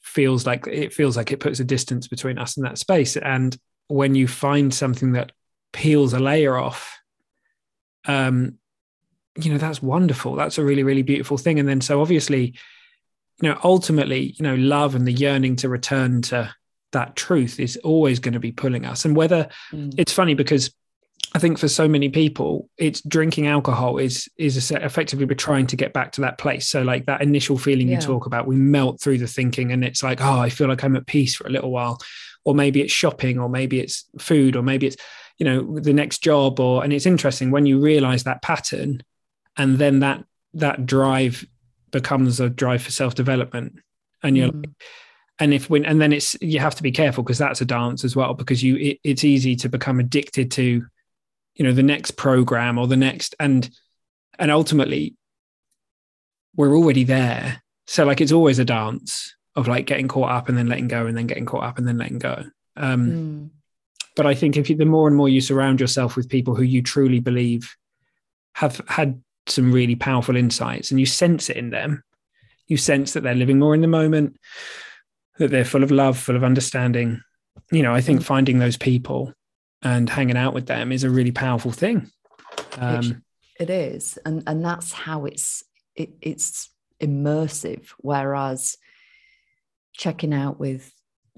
feels 0.02 0.46
like 0.46 0.66
it 0.68 0.94
feels 0.94 1.18
like 1.18 1.32
it 1.32 1.42
puts 1.42 1.60
a 1.60 1.66
distance 1.66 2.08
between 2.08 2.38
us 2.38 2.56
and 2.56 2.66
that 2.66 2.78
space. 2.78 3.18
And 3.18 3.58
when 3.88 4.16
you 4.16 4.28
find 4.28 4.74
something 4.74 5.12
that 5.14 5.34
peels 5.78 6.14
a 6.14 6.20
layer 6.20 6.58
off, 6.58 7.00
um, 8.06 8.58
you 9.44 9.52
know 9.52 9.58
that's 9.58 9.82
wonderful 9.82 10.36
that's 10.36 10.58
a 10.58 10.64
really 10.64 10.84
really 10.84 11.04
beautiful 11.04 11.38
thing 11.38 11.60
and 11.60 11.70
then 11.70 11.82
so 11.82 12.02
obviously 12.02 12.54
you 13.42 13.50
know 13.50 13.60
ultimately 13.64 14.34
you 14.38 14.44
know 14.44 14.56
love 14.56 14.96
and 14.96 15.08
the 15.08 15.12
yearning 15.12 15.56
to 15.56 15.70
return 15.70 16.22
to 16.22 16.54
that 16.92 17.16
truth 17.16 17.60
is 17.60 17.78
always 17.84 18.20
going 18.20 18.34
to 18.34 18.40
be 18.40 18.52
pulling 18.52 18.86
us 18.86 19.06
and 19.06 19.16
whether 19.16 19.48
mm. 19.72 19.94
it's 19.98 20.12
funny 20.12 20.34
because 20.34 20.74
I 21.36 21.40
think 21.40 21.58
for 21.58 21.68
so 21.68 21.90
many 21.90 22.08
people, 22.10 22.70
it's 22.78 23.02
drinking 23.02 23.48
alcohol 23.48 23.98
is 23.98 24.30
is 24.38 24.72
effectively 24.72 25.26
we're 25.26 25.36
trying 25.36 25.68
to 25.68 25.76
get 25.76 25.92
back 25.92 26.14
to 26.14 26.22
that 26.22 26.38
place. 26.38 26.68
So 26.70 26.84
like 26.84 27.06
that 27.08 27.22
initial 27.22 27.58
feeling 27.58 27.90
yeah. 27.90 27.96
you 27.96 28.02
talk 28.02 28.28
about, 28.28 28.48
we 28.48 28.56
melt 28.56 29.02
through 29.02 29.18
the 29.18 29.28
thinking, 29.28 29.72
and 29.72 29.84
it's 29.84 30.02
like, 30.02 30.22
oh, 30.22 30.40
I 30.40 30.50
feel 30.50 30.70
like 30.70 30.84
I'm 30.84 30.96
at 30.96 31.06
peace 31.06 31.36
for 31.36 31.46
a 31.46 31.50
little 31.50 31.70
while, 31.70 32.00
or 32.46 32.56
maybe 32.56 32.82
it's 32.82 32.94
shopping, 32.94 33.40
or 33.40 33.50
maybe 33.50 33.80
it's 33.80 34.06
food, 34.20 34.56
or 34.56 34.64
maybe 34.64 34.88
it's 34.88 34.98
you 35.38 35.46
know 35.46 35.80
the 35.80 35.94
next 35.94 36.20
job, 36.20 36.60
or 36.60 36.84
and 36.84 36.92
it's 36.92 37.06
interesting 37.06 37.52
when 37.52 37.66
you 37.66 37.80
realize 37.80 38.24
that 38.24 38.42
pattern, 38.42 39.04
and 39.58 39.78
then 39.78 40.00
that 40.00 40.24
that 40.54 40.86
drive 40.86 41.46
becomes 41.92 42.40
a 42.40 42.50
drive 42.50 42.82
for 42.82 42.92
self 42.92 43.16
development, 43.16 43.80
and 44.24 44.38
you're. 44.38 44.52
Mm. 44.52 44.66
Like, 44.66 44.76
and 45.40 45.54
if 45.54 45.70
when 45.70 45.86
and 45.86 46.02
then 46.02 46.14
it's 46.14 46.36
you 46.42 46.60
have 46.60 46.76
to 46.76 46.84
be 46.84 46.92
careful 46.92 47.24
because 47.24 47.38
that's 47.38 47.62
a 47.62 47.66
dance 47.66 48.04
as 48.04 48.16
well 48.16 48.34
because 48.34 48.64
you 48.64 48.76
it, 48.78 49.00
it's 49.04 49.24
easy 49.24 49.56
to 49.58 49.70
become 49.70 50.00
addicted 50.00 50.52
to 50.52 50.86
you 51.56 51.64
know 51.64 51.74
the 51.74 51.84
next 51.84 52.12
program 52.12 52.78
or 52.78 52.88
the 52.88 52.98
next 52.98 53.36
and 53.40 53.70
and 54.40 54.52
ultimately 54.52 55.16
we're 56.56 56.76
already 56.76 57.04
there 57.04 57.62
so 57.86 58.04
like 58.06 58.22
it's 58.22 58.32
always 58.32 58.60
a 58.60 58.66
dance 58.66 59.36
of 59.56 59.68
like 59.68 59.86
getting 59.86 60.08
caught 60.08 60.32
up 60.32 60.50
and 60.50 60.58
then 60.58 60.68
letting 60.68 60.88
go 60.88 61.06
and 61.06 61.18
then 61.18 61.28
getting 61.28 61.46
caught 61.46 61.64
up 61.64 61.78
and 61.78 61.88
then 61.88 61.98
letting 61.98 62.20
go 62.20 62.44
um 62.76 63.08
mm. 63.08 63.50
But 64.18 64.28
i 64.28 64.36
think 64.36 64.58
if 64.58 64.70
you 64.70 64.76
the 64.76 64.86
more 64.86 65.08
and 65.08 65.16
more 65.16 65.30
you 65.30 65.40
surround 65.40 65.80
yourself 65.80 66.18
with 66.18 66.30
people 66.30 66.56
who 66.56 66.64
you 66.64 66.82
truly 66.82 67.20
believe 67.20 67.76
have 68.56 68.82
had 68.88 69.22
some 69.46 69.72
really 69.72 69.96
powerful 69.96 70.36
insights 70.36 70.92
and 70.92 71.00
you 71.00 71.06
sense 71.06 71.50
it 71.50 71.56
in 71.56 71.70
them 71.70 72.04
you 72.68 72.76
sense 72.76 73.14
that 73.14 73.24
they're 73.24 73.36
living 73.36 73.60
more 73.60 73.74
in 73.74 73.82
the 73.82 73.88
moment 73.88 74.36
that 75.38 75.52
they're 75.52 75.64
full 75.64 75.84
of 75.84 75.92
love 75.92 76.18
full 76.18 76.36
of 76.36 76.44
understanding 76.44 77.22
you 77.72 77.82
know 77.82 77.94
i 77.94 78.02
think 78.02 78.22
finding 78.22 78.60
those 78.60 78.76
people 78.76 79.34
and 79.82 80.10
hanging 80.10 80.38
out 80.38 80.54
with 80.54 80.66
them 80.68 80.92
is 80.92 81.04
a 81.04 81.10
really 81.10 81.32
powerful 81.32 81.72
thing. 81.72 82.10
Um, 82.78 83.24
it, 83.60 83.70
it 83.70 83.70
is, 83.70 84.18
and 84.26 84.44
and 84.48 84.64
that's 84.64 84.92
how 84.92 85.26
it's 85.26 85.64
it, 85.96 86.12
it's 86.22 86.70
immersive. 87.02 87.88
Whereas 87.98 88.78
checking 89.94 90.34
out 90.34 90.60
with 90.60 90.92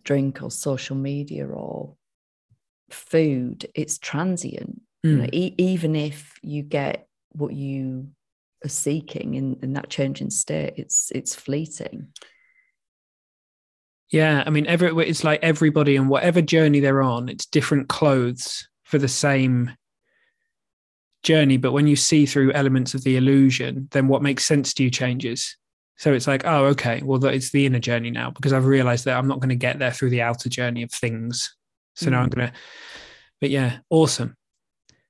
drink 0.03 0.41
or 0.41 0.51
social 0.51 0.95
media 0.95 1.47
or 1.47 1.95
food, 2.93 3.67
it's 3.75 3.97
transient. 3.97 4.82
Mm. 5.06 5.10
You 5.10 5.17
know, 5.17 5.23
hmm. 5.23 5.34
e- 5.34 5.56
even 5.58 5.95
if 5.95 6.39
you 6.41 6.63
get 6.63 7.08
what 7.32 7.54
you 7.54 8.10
are 8.65 8.69
seeking 8.69 9.36
in, 9.36 9.58
in 9.62 9.73
that 9.73 9.89
changing 9.89 10.30
state, 10.30 10.73
it's 10.78 11.12
it's 11.15 11.36
fleeting. 11.36 12.08
Yeah, 14.12 14.43
I 14.45 14.49
mean, 14.49 14.65
every 14.65 14.91
it's 15.08 15.23
like 15.23 15.39
everybody 15.43 15.95
and 15.95 16.10
whatever 16.10 16.41
journey 16.41 16.80
they're 16.80 17.02
on, 17.02 17.30
it's 17.30 17.45
different 17.45 17.89
clothes 17.89 18.67
for 18.84 18.97
the 18.97 19.08
same 19.08 19.71
journey. 21.23 21.58
But 21.58 21.73
when 21.73 21.88
you 21.88 21.95
see 21.95 22.25
through 22.25 22.54
elements 22.54 22.93
of 22.93 23.04
the 23.04 23.17
illusion, 23.17 23.88
then 23.91 24.08
what 24.08 24.23
makes 24.23 24.45
sense 24.45 24.73
to 24.75 24.84
you 24.84 24.89
changes. 24.89 25.56
So 25.97 26.13
it's 26.13 26.28
like, 26.28 26.45
oh, 26.45 26.65
okay, 26.67 27.02
well, 27.04 27.23
it's 27.25 27.52
the 27.52 27.65
inner 27.65 27.80
journey 27.80 28.10
now 28.10 28.32
because 28.32 28.54
I've 28.54 28.65
realized 28.65 29.06
that 29.06 29.17
I'm 29.17 29.28
not 29.28 29.41
going 29.41 29.49
to 29.49 29.56
get 29.56 29.80
there 29.80 29.91
through 29.91 30.12
the 30.12 30.21
outer 30.21 30.49
journey 30.49 30.82
of 30.82 30.91
things. 30.91 31.56
So 31.99 32.07
mm. 32.07 32.12
now 32.12 32.21
I'm 32.21 32.29
mm. 32.29 32.35
going 32.35 32.47
to, 32.47 32.53
but 33.41 33.49
yeah, 33.49 33.79
awesome 33.89 34.35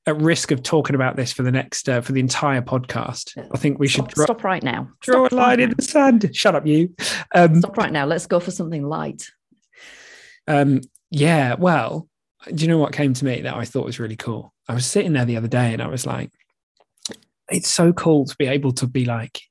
at 0.10 0.20
risk 0.20 0.52
of 0.52 0.64
talking 0.64 0.96
about 0.96 1.16
this 1.16 1.32
for 1.32 1.44
the 1.44 1.52
next 1.52 1.88
uh, 1.88 2.02
for 2.02 2.12
the 2.12 2.20
entire 2.20 2.62
podcast, 2.62 3.38
I 3.54 3.58
think 3.58 3.80
we 3.80 3.88
should 3.88 4.10
stop, 4.12 4.24
stop 4.24 4.44
right 4.44 4.64
now. 4.64 4.90
Draw 5.02 5.28
stop 5.28 5.32
a 5.32 5.36
line 5.36 5.48
right 5.50 5.60
in 5.60 5.70
now. 5.70 5.76
the 5.78 5.84
sand. 5.84 6.30
Shut 6.34 6.56
up, 6.56 6.66
you. 6.66 6.94
Um, 7.36 7.60
stop 7.60 7.78
right 7.78 7.92
now. 7.92 8.06
Let's 8.06 8.26
go 8.26 8.40
for 8.40 8.52
something 8.52 8.84
light. 8.84 9.30
Um, 10.48 10.82
yeah. 11.12 11.56
Well, 11.56 12.08
do 12.54 12.64
you 12.64 12.68
know 12.68 12.80
what 12.80 12.94
came 12.94 13.14
to 13.14 13.26
me 13.26 13.42
that 13.42 13.56
I 13.56 13.66
thought 13.66 13.86
was 13.86 14.00
really 14.00 14.16
cool? 14.16 14.54
I 14.68 14.74
was 14.74 14.86
sitting 14.86 15.14
there 15.14 15.26
the 15.26 15.38
other 15.38 15.48
day 15.48 15.74
and 15.74 15.82
I 15.82 15.88
was 15.88 16.06
like, 16.06 16.32
it's 17.50 17.70
so 17.70 17.94
cool 17.94 18.26
to 18.26 18.36
be 18.38 18.48
able 18.48 18.72
to 18.74 18.88
be 18.88 19.06
like, 19.06 19.42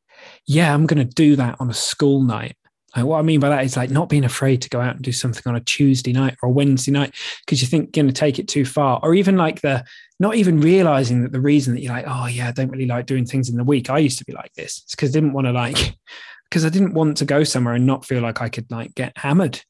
yeah, 0.47 0.75
I'm 0.75 0.87
going 0.87 1.07
to 1.07 1.15
do 1.15 1.37
that 1.37 1.57
on 1.61 1.71
a 1.71 1.75
school 1.75 2.23
night. 2.23 2.57
And 2.99 3.09
what 3.09 3.19
I 3.19 3.23
mean 3.23 3.41
by 3.41 3.49
that 3.49 3.65
is 3.65 3.77
like 3.77 3.91
not 3.91 4.09
being 4.09 4.25
afraid 4.25 4.63
to 4.63 4.69
go 4.69 4.81
out 4.81 4.97
and 4.97 5.05
do 5.05 5.13
something 5.13 5.43
on 5.47 5.57
a 5.57 5.61
Tuesday 5.61 6.13
night 6.13 6.37
or 6.43 6.49
a 6.49 6.53
Wednesday 6.53 6.91
night 6.91 7.15
because 7.45 7.63
you 7.63 7.69
think 7.69 7.97
you're 7.97 8.03
going 8.03 8.13
to 8.13 8.19
take 8.19 8.39
it 8.39 8.49
too 8.49 8.65
far, 8.65 9.01
or 9.03 9.15
even 9.15 9.37
like 9.37 9.61
the 9.61 9.85
not 10.21 10.35
even 10.35 10.61
realizing 10.61 11.23
that 11.23 11.33
the 11.33 11.41
reason 11.41 11.75
that 11.75 11.83
you're 11.83 11.93
like, 11.93 12.07
oh 12.09 12.27
yeah, 12.27 12.49
I 12.49 12.53
don't 12.53 12.71
really 12.71 12.87
like 12.87 13.07
doing 13.07 13.25
things 13.25 13.49
in 13.49 13.57
the 13.57 13.65
week. 13.65 13.89
I 13.89 13.99
used 13.99 14.19
to 14.19 14.25
be 14.25 14.33
like 14.33 14.53
this. 14.55 14.83
It's 14.83 14.95
because 14.95 15.11
I 15.11 15.13
didn't 15.13 15.33
want 15.33 15.47
to 15.47 15.53
like 15.53 15.97
because 16.51 16.65
I 16.65 16.71
didn't 16.71 16.95
want 16.95 17.19
to 17.19 17.25
go 17.25 17.45
somewhere 17.45 17.75
and 17.75 17.87
not 17.87 18.05
feel 18.05 18.23
like 18.23 18.41
I 18.41 18.49
could 18.49 18.71
like 18.71 18.95
get 18.95 19.17
hammered. 19.17 19.63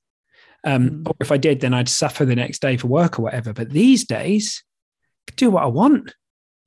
Um, 0.64 0.90
mm. 0.90 1.08
Or 1.08 1.14
if 1.20 1.30
I 1.30 1.36
did, 1.36 1.60
then 1.60 1.74
I'd 1.74 1.88
suffer 1.88 2.24
the 2.24 2.36
next 2.36 2.60
day 2.60 2.76
for 2.76 2.88
work 2.88 3.18
or 3.18 3.22
whatever. 3.22 3.52
But 3.52 3.70
these 3.70 4.04
days, 4.04 4.64
I 5.28 5.32
do 5.36 5.50
what 5.50 5.62
I 5.62 5.66
want. 5.66 6.14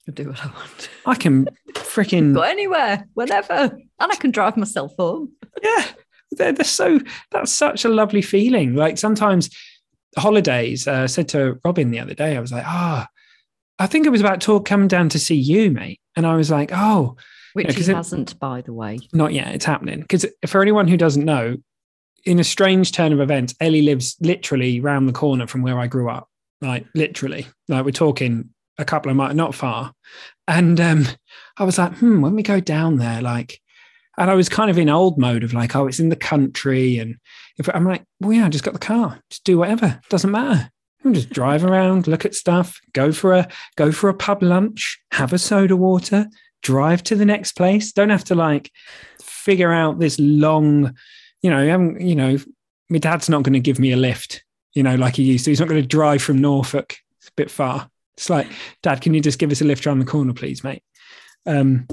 I 0.08 0.12
do 0.12 0.30
what 0.30 0.44
I 0.44 0.48
want. 0.48 0.90
I 1.06 1.16
can 1.16 1.48
freaking 1.74 2.34
go 2.36 2.42
anywhere, 2.42 3.08
whenever, 3.14 3.54
and 4.00 4.12
I 4.12 4.16
can 4.16 4.32
drive 4.32 4.58
myself 4.58 4.94
home. 4.98 5.34
Yeah, 5.62 5.86
they're, 6.32 6.54
they're 6.54 6.64
so 6.64 7.00
that's 7.32 7.52
such 7.52 7.86
a 7.86 7.90
lovely 7.90 8.22
feeling. 8.22 8.76
Like 8.76 8.98
sometimes 8.98 9.50
holidays. 10.18 10.88
Uh, 10.88 11.04
I 11.04 11.06
said 11.06 11.30
to 11.30 11.60
Robin 11.64 11.92
the 11.92 12.00
other 12.00 12.14
day, 12.14 12.36
I 12.36 12.42
was 12.42 12.52
like, 12.52 12.66
ah, 12.66 13.08
oh, 13.08 13.12
I 13.80 13.88
think 13.88 14.06
it 14.06 14.12
was 14.12 14.22
about 14.22 14.42
talk 14.42 14.66
coming 14.66 14.88
down 14.88 15.10
to 15.10 15.20
see 15.20 15.36
you, 15.36 15.72
mate. 15.72 16.00
And 16.16 16.26
I 16.28 16.36
was 16.36 16.52
like, 16.52 16.72
oh, 16.74 17.16
which 17.54 17.68
you 17.68 17.74
know, 17.74 17.86
he 17.86 17.94
hasn't, 17.94 18.40
by 18.40 18.62
the 18.62 18.74
way. 18.74 19.00
Not 19.14 19.34
yet. 19.34 19.54
It's 19.56 19.66
happening. 19.66 20.02
Because 20.02 20.26
for 20.46 20.62
anyone 20.62 20.88
who 20.88 20.98
doesn't 20.98 21.26
know, 21.26 21.58
in 22.26 22.40
a 22.40 22.44
strange 22.44 22.92
turn 22.92 23.14
of 23.14 23.20
events, 23.20 23.56
Ellie 23.60 23.82
lives 23.82 24.16
literally 24.22 24.80
round 24.80 25.10
the 25.10 25.14
corner 25.14 25.48
from 25.48 25.64
where 25.64 25.80
I 25.80 25.88
grew 25.88 26.10
up. 26.10 26.30
Like 26.62 26.86
literally, 26.94 27.48
like 27.68 27.86
we're 27.86 27.92
talking 27.92 28.50
a 28.78 28.86
couple 28.86 29.10
of 29.10 29.18
miles, 29.18 29.34
not 29.34 29.56
far. 29.56 29.94
And 30.48 30.80
um, 30.80 31.08
I 31.58 31.64
was 31.64 31.78
like, 31.78 31.96
hmm, 31.96 32.22
when 32.22 32.36
we 32.36 32.44
go 32.44 32.60
down 32.60 32.98
there, 32.98 33.22
like, 33.22 33.61
and 34.22 34.30
I 34.30 34.36
was 34.36 34.50
kind 34.50 34.70
of 34.70 34.78
in 34.78 34.88
old 34.88 35.18
mode 35.18 35.44
of 35.44 35.52
like, 35.52 35.76
oh, 35.76 35.88
it's 35.88 36.00
in 36.00 36.10
the 36.10 36.16
country, 36.16 37.00
and 37.00 37.18
if 37.58 37.68
I'm 37.74 37.86
like, 37.86 38.04
well, 38.20 38.34
yeah, 38.34 38.46
I 38.46 38.50
just 38.50 38.64
got 38.64 38.76
the 38.76 38.80
car, 38.80 39.20
just 39.32 39.44
do 39.44 39.58
whatever, 39.58 40.00
doesn't 40.10 40.30
matter. 40.30 40.70
You 41.04 41.12
just 41.12 41.32
drive 41.32 41.66
around, 41.66 42.08
look 42.08 42.24
at 42.24 42.36
stuff, 42.36 42.80
go 42.94 43.12
for 43.12 43.34
a 43.34 43.48
go 43.78 43.92
for 43.92 44.10
a 44.10 44.14
pub 44.14 44.44
lunch, 44.44 45.02
have 45.12 45.34
a 45.34 45.40
soda 45.40 45.76
water, 45.76 46.28
drive 46.62 47.02
to 47.06 47.16
the 47.16 47.26
next 47.26 47.54
place. 47.54 47.92
Don't 47.92 48.12
have 48.12 48.24
to 48.26 48.36
like 48.36 48.72
figure 49.24 49.74
out 49.74 49.98
this 49.98 50.20
long, 50.20 50.96
you 51.42 51.50
know, 51.50 51.58
I'm, 51.58 52.00
you 52.00 52.14
know, 52.14 52.38
my 52.90 53.00
dad's 53.00 53.28
not 53.28 53.42
going 53.42 53.54
to 53.54 53.60
give 53.60 53.80
me 53.80 53.92
a 53.92 53.98
lift, 53.98 54.44
you 54.74 54.84
know, 54.84 54.94
like 54.94 55.16
he 55.16 55.24
used 55.24 55.46
to. 55.46 55.52
He's 55.52 55.60
not 55.60 55.68
going 55.68 55.82
to 55.82 55.88
drive 55.88 56.22
from 56.22 56.38
Norfolk. 56.38 56.96
It's 57.18 57.30
a 57.30 57.36
bit 57.36 57.50
far. 57.50 57.90
It's 58.14 58.30
like, 58.30 58.48
Dad, 58.84 59.02
can 59.02 59.16
you 59.16 59.22
just 59.22 59.40
give 59.40 59.50
us 59.50 59.62
a 59.62 59.66
lift 59.66 59.88
around 59.88 59.98
the 59.98 60.06
corner, 60.06 60.34
please, 60.34 60.64
mate? 60.64 60.84
Um, 61.48 61.88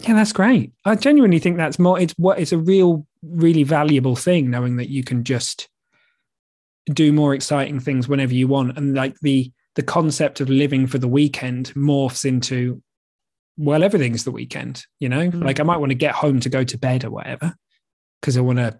yeah, 0.00 0.14
that's 0.14 0.32
great. 0.32 0.72
I 0.84 0.94
genuinely 0.94 1.38
think 1.38 1.56
that's 1.56 1.78
more. 1.78 1.98
It's 1.98 2.14
what 2.16 2.38
it's 2.38 2.52
a 2.52 2.58
real, 2.58 3.06
really 3.22 3.62
valuable 3.62 4.16
thing 4.16 4.50
knowing 4.50 4.76
that 4.76 4.88
you 4.88 5.02
can 5.04 5.24
just 5.24 5.68
do 6.92 7.12
more 7.12 7.34
exciting 7.34 7.80
things 7.80 8.08
whenever 8.08 8.34
you 8.34 8.48
want 8.48 8.76
and 8.76 8.94
like 8.94 9.18
the 9.20 9.52
the 9.74 9.82
concept 9.82 10.40
of 10.40 10.48
living 10.48 10.86
for 10.86 10.98
the 10.98 11.08
weekend 11.08 11.72
morphs 11.74 12.24
into 12.24 12.82
well 13.56 13.82
everything's 13.82 14.24
the 14.24 14.30
weekend 14.30 14.84
you 14.98 15.08
know 15.08 15.28
mm-hmm. 15.28 15.42
like 15.42 15.60
i 15.60 15.62
might 15.62 15.76
want 15.76 15.90
to 15.90 15.94
get 15.94 16.14
home 16.14 16.40
to 16.40 16.48
go 16.48 16.64
to 16.64 16.78
bed 16.78 17.04
or 17.04 17.10
whatever 17.10 17.54
because 18.20 18.36
i 18.36 18.40
want 18.40 18.58
to 18.58 18.78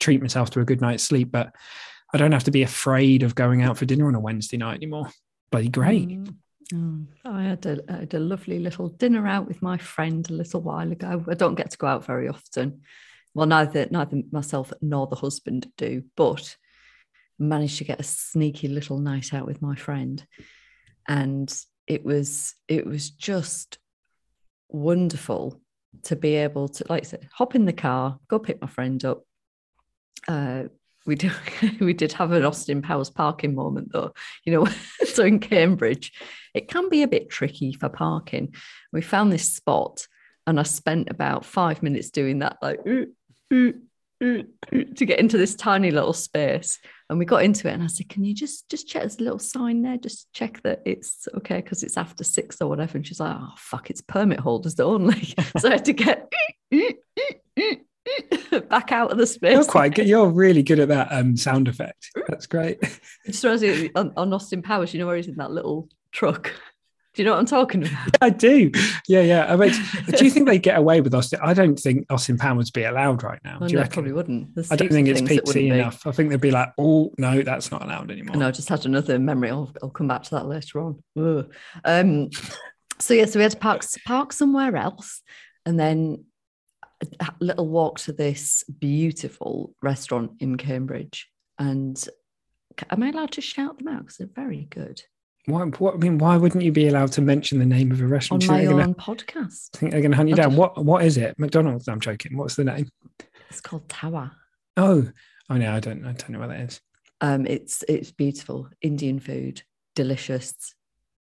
treat 0.00 0.20
myself 0.20 0.50
to 0.50 0.60
a 0.60 0.64
good 0.64 0.80
night's 0.80 1.02
sleep 1.02 1.30
but 1.30 1.54
i 2.12 2.18
don't 2.18 2.32
have 2.32 2.44
to 2.44 2.50
be 2.50 2.62
afraid 2.62 3.22
of 3.22 3.34
going 3.34 3.62
out 3.62 3.78
for 3.78 3.84
dinner 3.84 4.08
on 4.08 4.14
a 4.14 4.20
wednesday 4.20 4.56
night 4.56 4.76
anymore 4.76 5.08
bloody 5.50 5.68
great 5.68 6.08
mm-hmm. 6.08 6.32
Oh, 6.74 7.00
I 7.24 7.42
had 7.44 7.64
had 7.64 8.12
a 8.14 8.18
lovely 8.18 8.58
little 8.58 8.88
dinner 8.88 9.26
out 9.26 9.48
with 9.48 9.62
my 9.62 9.78
friend 9.78 10.28
a 10.28 10.34
little 10.34 10.60
while 10.60 10.92
ago. 10.92 11.24
I 11.28 11.34
don't 11.34 11.54
get 11.54 11.70
to 11.70 11.78
go 11.78 11.86
out 11.86 12.04
very 12.04 12.28
often. 12.28 12.82
Well, 13.34 13.46
neither 13.46 13.86
neither 13.90 14.22
myself 14.30 14.72
nor 14.82 15.06
the 15.06 15.16
husband 15.16 15.70
do, 15.76 16.02
but 16.16 16.56
managed 17.38 17.78
to 17.78 17.84
get 17.84 18.00
a 18.00 18.04
sneaky 18.04 18.68
little 18.68 18.98
night 18.98 19.32
out 19.32 19.46
with 19.46 19.62
my 19.62 19.74
friend 19.76 20.26
and 21.06 21.54
it 21.86 22.04
was 22.04 22.54
it 22.68 22.86
was 22.86 23.10
just 23.10 23.78
wonderful 24.68 25.60
to 26.02 26.16
be 26.16 26.34
able 26.34 26.68
to 26.68 26.84
like 26.88 27.04
I 27.04 27.06
said 27.06 27.28
hop 27.32 27.54
in 27.54 27.64
the 27.64 27.72
car 27.72 28.18
go 28.28 28.38
pick 28.38 28.60
my 28.60 28.66
friend 28.66 29.02
up 29.04 29.24
uh, 30.26 30.64
we 31.08 31.16
do 31.16 31.30
we 31.80 31.94
did 31.94 32.12
have 32.12 32.30
an 32.30 32.44
Austin 32.44 32.82
Powers 32.82 33.10
parking 33.10 33.56
moment 33.56 33.90
though 33.92 34.12
you 34.44 34.52
know 34.52 34.68
so 35.04 35.24
in 35.24 35.40
Cambridge 35.40 36.12
it 36.54 36.68
can 36.68 36.88
be 36.88 37.02
a 37.02 37.08
bit 37.08 37.30
tricky 37.30 37.72
for 37.72 37.88
parking 37.88 38.54
we 38.92 39.00
found 39.00 39.32
this 39.32 39.52
spot 39.52 40.06
and 40.46 40.60
I 40.60 40.62
spent 40.62 41.10
about 41.10 41.44
five 41.44 41.82
minutes 41.82 42.10
doing 42.10 42.40
that 42.40 42.58
like 42.62 42.86
ooh, 42.86 43.08
ooh, 43.52 43.74
ooh, 44.22 44.44
to 44.94 45.06
get 45.06 45.18
into 45.18 45.38
this 45.38 45.56
tiny 45.56 45.90
little 45.90 46.12
space 46.12 46.78
And 47.10 47.18
we 47.18 47.24
got 47.24 47.42
into 47.42 47.68
it, 47.68 47.72
and 47.72 47.82
I 47.82 47.86
said, 47.86 48.10
"Can 48.10 48.24
you 48.24 48.34
just 48.34 48.68
just 48.68 48.86
check? 48.86 49.02
A 49.04 49.22
little 49.22 49.38
sign 49.38 49.80
there. 49.80 49.96
Just 49.96 50.30
check 50.34 50.60
that 50.62 50.82
it's 50.84 51.26
okay 51.36 51.62
because 51.62 51.82
it's 51.82 51.96
after 51.96 52.22
six 52.22 52.60
or 52.60 52.68
whatever." 52.68 52.98
And 52.98 53.06
she's 53.06 53.20
like, 53.20 53.34
"Oh 53.34 53.54
fuck, 53.56 53.88
it's 53.88 54.02
permit 54.02 54.40
holders 54.40 54.78
only." 54.78 55.34
so 55.58 55.68
I 55.68 55.72
had 55.72 55.86
to 55.86 55.94
get 55.94 56.30
back 58.68 58.92
out 58.92 59.10
of 59.10 59.18
the 59.18 59.26
space. 59.26 59.54
You're 59.54 59.64
quite 59.64 59.94
good. 59.94 60.08
You're 60.08 60.28
really 60.28 60.62
good 60.62 60.80
at 60.80 60.88
that 60.88 61.08
um, 61.10 61.36
sound 61.36 61.68
effect. 61.68 62.10
That's 62.28 62.46
great. 62.46 62.78
It 63.24 63.32
just 63.32 63.44
reminds 63.44 63.62
me 63.62 63.90
on, 63.94 64.12
on 64.16 64.32
Austin 64.32 64.62
Powers, 64.62 64.94
you 64.94 65.00
know, 65.00 65.06
where 65.06 65.16
he's 65.16 65.28
in 65.28 65.36
that 65.36 65.50
little 65.50 65.88
truck. 66.12 66.52
Do 67.14 67.22
you 67.22 67.26
know 67.26 67.32
what 67.32 67.40
I'm 67.40 67.46
talking 67.46 67.82
about? 67.82 68.08
I 68.20 68.30
do. 68.30 68.70
Yeah, 69.08 69.20
yeah. 69.20 69.52
I 69.52 69.56
mean, 69.56 69.72
do 70.16 70.24
you 70.24 70.30
think 70.30 70.46
they 70.46 70.58
get 70.58 70.78
away 70.78 71.00
with 71.00 71.12
Austin? 71.14 71.40
I 71.42 71.52
don't 71.52 71.78
think 71.78 72.06
Austin 72.10 72.38
Powers 72.38 72.70
be 72.70 72.84
allowed 72.84 73.22
right 73.22 73.40
now. 73.44 73.58
Oh, 73.60 73.66
do 73.66 73.72
you 73.72 73.76
no, 73.76 73.82
reckon? 73.82 73.92
probably 73.92 74.12
wouldn't. 74.12 74.54
There's 74.54 74.70
I 74.70 74.76
don't 74.76 74.90
think 74.90 75.08
it's 75.08 75.20
PC 75.20 75.72
enough. 75.72 76.06
I 76.06 76.12
think 76.12 76.30
they'd 76.30 76.40
be 76.40 76.50
like, 76.50 76.72
oh 76.78 77.12
no, 77.18 77.42
that's 77.42 77.70
not 77.70 77.82
allowed 77.82 78.10
anymore. 78.10 78.36
Know, 78.36 78.48
I 78.48 78.50
just 78.50 78.68
had 78.68 78.86
another 78.86 79.18
memory. 79.18 79.50
I'll, 79.50 79.70
I'll 79.82 79.90
come 79.90 80.08
back 80.08 80.22
to 80.24 80.30
that 80.36 80.46
later 80.46 80.80
on. 80.80 81.02
Um, 81.84 82.30
so 82.98 83.14
yeah, 83.14 83.26
so 83.26 83.38
we 83.38 83.42
had 83.42 83.52
to 83.52 83.58
park 83.58 83.84
park 84.06 84.32
somewhere 84.32 84.76
else, 84.76 85.22
and 85.66 85.78
then 85.78 86.24
a 87.20 87.32
little 87.40 87.68
walk 87.68 87.98
to 88.00 88.12
this 88.12 88.64
beautiful 88.64 89.74
restaurant 89.82 90.32
in 90.40 90.56
Cambridge. 90.56 91.28
And 91.58 92.02
am 92.90 93.02
I 93.02 93.10
allowed 93.10 93.32
to 93.32 93.40
shout 93.40 93.78
them 93.78 93.88
out 93.88 94.00
because 94.00 94.16
they're 94.16 94.28
very 94.34 94.66
good 94.70 95.02
Why, 95.46 95.62
what, 95.64 95.94
I 95.94 95.96
mean, 95.98 96.18
why 96.18 96.36
wouldn't 96.36 96.62
you 96.64 96.72
be 96.72 96.88
allowed 96.88 97.12
to 97.12 97.20
mention 97.22 97.58
the 97.58 97.64
name 97.66 97.90
of 97.92 98.00
a 98.00 98.04
on 98.04 98.10
restaurant? 98.10 98.42
You 98.44 98.50
my 98.50 98.66
own 98.66 98.76
gonna- 98.76 98.94
podcast? 98.94 99.70
I 99.74 99.78
think 99.78 99.92
they're 99.92 100.00
going 100.00 100.10
to 100.12 100.16
hunt 100.16 100.28
you 100.28 100.34
down? 100.36 100.56
What 100.56 100.84
What 100.84 101.04
is 101.04 101.16
it? 101.16 101.38
McDonald's? 101.38 101.88
I'm 101.88 102.00
joking. 102.00 102.36
What's 102.36 102.56
the 102.56 102.64
name? 102.64 102.88
It's 103.50 103.60
called 103.60 103.88
Tower. 103.88 104.30
Oh, 104.76 105.08
oh 105.50 105.56
no, 105.56 105.72
I 105.72 105.80
don't. 105.80 106.04
I 106.04 106.12
don't 106.12 106.30
know 106.30 106.40
what 106.40 106.50
that 106.50 106.60
is. 106.60 106.80
Um, 107.20 107.46
it's 107.46 107.82
it's 107.88 108.12
beautiful 108.12 108.68
Indian 108.82 109.18
food, 109.18 109.62
delicious, 109.96 110.74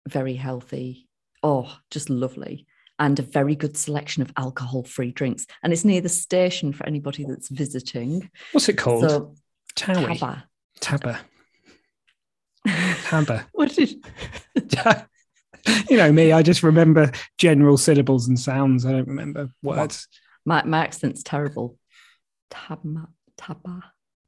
very 0.08 0.34
healthy. 0.34 1.08
Oh, 1.42 1.76
just 1.90 2.08
lovely, 2.08 2.66
and 2.98 3.18
a 3.18 3.22
very 3.22 3.54
good 3.56 3.76
selection 3.76 4.22
of 4.22 4.32
alcohol-free 4.36 5.12
drinks. 5.12 5.46
And 5.62 5.72
it's 5.72 5.84
near 5.84 6.00
the 6.00 6.08
station 6.08 6.72
for 6.72 6.86
anybody 6.86 7.24
that's 7.24 7.48
visiting. 7.48 8.30
What's 8.52 8.68
it 8.68 8.78
called? 8.78 9.10
So 9.10 9.34
Towie. 9.76 10.18
Taba. 10.18 10.44
Tabba. 10.80 11.20
Tabba. 13.04 13.46
what 13.52 13.74
did 13.74 13.94
you 15.90 15.96
know 15.96 16.12
me. 16.12 16.32
I 16.32 16.42
just 16.42 16.62
remember 16.62 17.10
general 17.38 17.76
syllables 17.76 18.28
and 18.28 18.38
sounds. 18.38 18.86
I 18.86 18.92
don't 18.92 19.08
remember 19.08 19.50
words. 19.62 20.08
my 20.44 20.62
my 20.64 20.78
accent's 20.78 21.22
terrible? 21.22 21.78
Taba, 22.50 23.08
taba, 23.38 23.82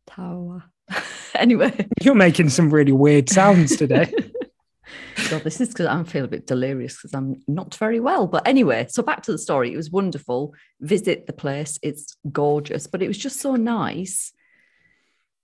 tawa. 0.09 0.65
anyway, 1.35 1.89
You're 2.01 2.15
making 2.15 2.49
some 2.51 2.73
really 2.73 2.93
weird 2.93 3.29
sounds 3.29 3.77
today. 3.77 4.13
God, 5.31 5.42
this 5.42 5.61
is 5.61 5.68
because 5.68 5.87
I'm 5.87 6.05
feeling 6.05 6.27
a 6.27 6.31
bit 6.31 6.46
delirious 6.46 6.96
because 6.96 7.14
I'm 7.14 7.42
not 7.49 7.75
very 7.75 8.01
well. 8.01 8.27
But 8.27 8.46
anyway, 8.46 8.87
so 8.88 9.03
back 9.03 9.22
to 9.25 9.33
the 9.33 9.38
story. 9.38 9.72
It 9.72 9.77
was 9.77 9.90
wonderful. 9.90 10.55
Visit 10.81 11.27
the 11.27 11.33
place. 11.33 11.79
It's 11.83 12.16
gorgeous, 12.31 12.87
but 12.87 13.03
it 13.03 13.09
was 13.09 13.18
just 13.18 13.40
so 13.40 13.57
nice 13.57 14.33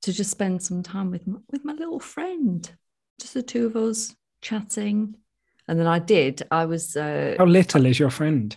to 0.02 0.12
just 0.12 0.30
spend 0.30 0.62
some 0.62 0.82
time 0.82 1.10
with 1.10 1.26
my, 1.26 1.38
with 1.50 1.64
my 1.64 1.72
little 1.72 2.00
friend. 2.00 2.70
Just 3.20 3.34
the 3.34 3.42
two 3.42 3.66
of 3.66 3.76
us 3.76 4.14
chatting. 4.40 5.16
And 5.68 5.78
then 5.78 5.86
I 5.86 5.98
did. 5.98 6.42
I 6.50 6.66
was. 6.66 6.96
Uh, 6.96 7.36
How 7.38 7.46
little 7.46 7.86
is 7.86 7.98
your 7.98 8.10
friend? 8.10 8.56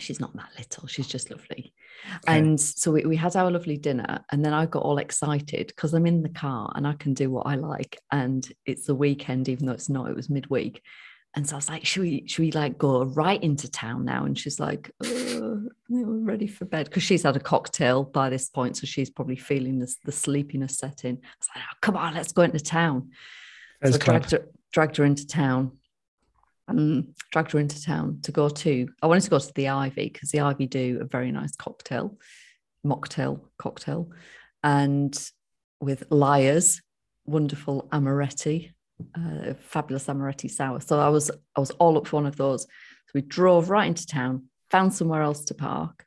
she's 0.00 0.20
not 0.20 0.34
that 0.34 0.50
little. 0.58 0.88
She's 0.88 1.06
just 1.06 1.30
lovely. 1.30 1.72
Okay. 2.06 2.38
And 2.38 2.60
so 2.60 2.92
we, 2.92 3.04
we 3.04 3.16
had 3.16 3.36
our 3.36 3.50
lovely 3.50 3.76
dinner, 3.76 4.24
and 4.30 4.44
then 4.44 4.52
I 4.52 4.66
got 4.66 4.82
all 4.82 4.98
excited 4.98 5.68
because 5.68 5.94
I'm 5.94 6.06
in 6.06 6.22
the 6.22 6.28
car 6.28 6.72
and 6.74 6.86
I 6.86 6.92
can 6.94 7.14
do 7.14 7.30
what 7.30 7.46
I 7.46 7.54
like. 7.54 7.98
And 8.10 8.46
it's 8.66 8.86
the 8.86 8.94
weekend, 8.94 9.48
even 9.48 9.66
though 9.66 9.72
it's 9.72 9.88
not, 9.88 10.10
it 10.10 10.16
was 10.16 10.28
midweek. 10.28 10.82
And 11.36 11.48
so 11.48 11.56
I 11.56 11.58
was 11.58 11.68
like, 11.68 11.84
should 11.84 12.02
we, 12.02 12.28
should 12.28 12.42
we 12.42 12.52
like 12.52 12.78
go 12.78 13.04
right 13.04 13.42
into 13.42 13.68
town 13.68 14.04
now? 14.04 14.24
And 14.24 14.38
she's 14.38 14.60
like, 14.60 14.90
uh, 15.04 15.56
we're 15.88 16.04
ready 16.04 16.46
for 16.46 16.64
bed 16.64 16.86
because 16.86 17.02
she's 17.02 17.24
had 17.24 17.34
a 17.34 17.40
cocktail 17.40 18.04
by 18.04 18.30
this 18.30 18.48
point. 18.48 18.76
So 18.76 18.86
she's 18.86 19.10
probably 19.10 19.34
feeling 19.34 19.80
this, 19.80 19.96
the 20.04 20.12
sleepiness 20.12 20.78
set 20.78 21.04
in. 21.04 21.16
I 21.16 21.28
was 21.40 21.48
like, 21.54 21.64
oh, 21.64 21.76
come 21.80 21.96
on, 21.96 22.14
let's 22.14 22.32
go 22.32 22.42
into 22.42 22.60
town. 22.60 23.10
So 23.84 23.94
I 23.94 23.98
dragged 23.98 24.30
her, 24.30 24.48
dragged 24.72 24.96
her 24.98 25.04
into 25.04 25.26
town. 25.26 25.72
Um, 26.66 27.14
dragged 27.30 27.52
her 27.52 27.58
into 27.58 27.82
town 27.82 28.20
to 28.22 28.32
go 28.32 28.48
to. 28.48 28.88
I 29.02 29.06
wanted 29.06 29.24
to 29.24 29.30
go 29.30 29.38
to 29.38 29.52
the 29.54 29.68
Ivy 29.68 30.08
because 30.08 30.30
the 30.30 30.40
Ivy 30.40 30.66
do 30.66 30.98
a 31.02 31.04
very 31.04 31.30
nice 31.30 31.54
cocktail, 31.56 32.18
mocktail 32.86 33.40
cocktail, 33.58 34.10
and 34.62 35.14
with 35.80 36.04
Lyre's, 36.10 36.80
wonderful 37.26 37.88
amaretti, 37.92 38.72
uh, 39.14 39.54
fabulous 39.60 40.06
amaretti 40.06 40.50
sour. 40.50 40.80
So 40.80 40.98
I 40.98 41.08
was 41.08 41.30
I 41.54 41.60
was 41.60 41.70
all 41.72 41.98
up 41.98 42.06
for 42.06 42.16
one 42.16 42.26
of 42.26 42.36
those. 42.36 42.62
So 42.62 43.10
we 43.14 43.20
drove 43.20 43.70
right 43.70 43.86
into 43.86 44.06
town, 44.06 44.44
found 44.70 44.94
somewhere 44.94 45.22
else 45.22 45.44
to 45.46 45.54
park, 45.54 46.04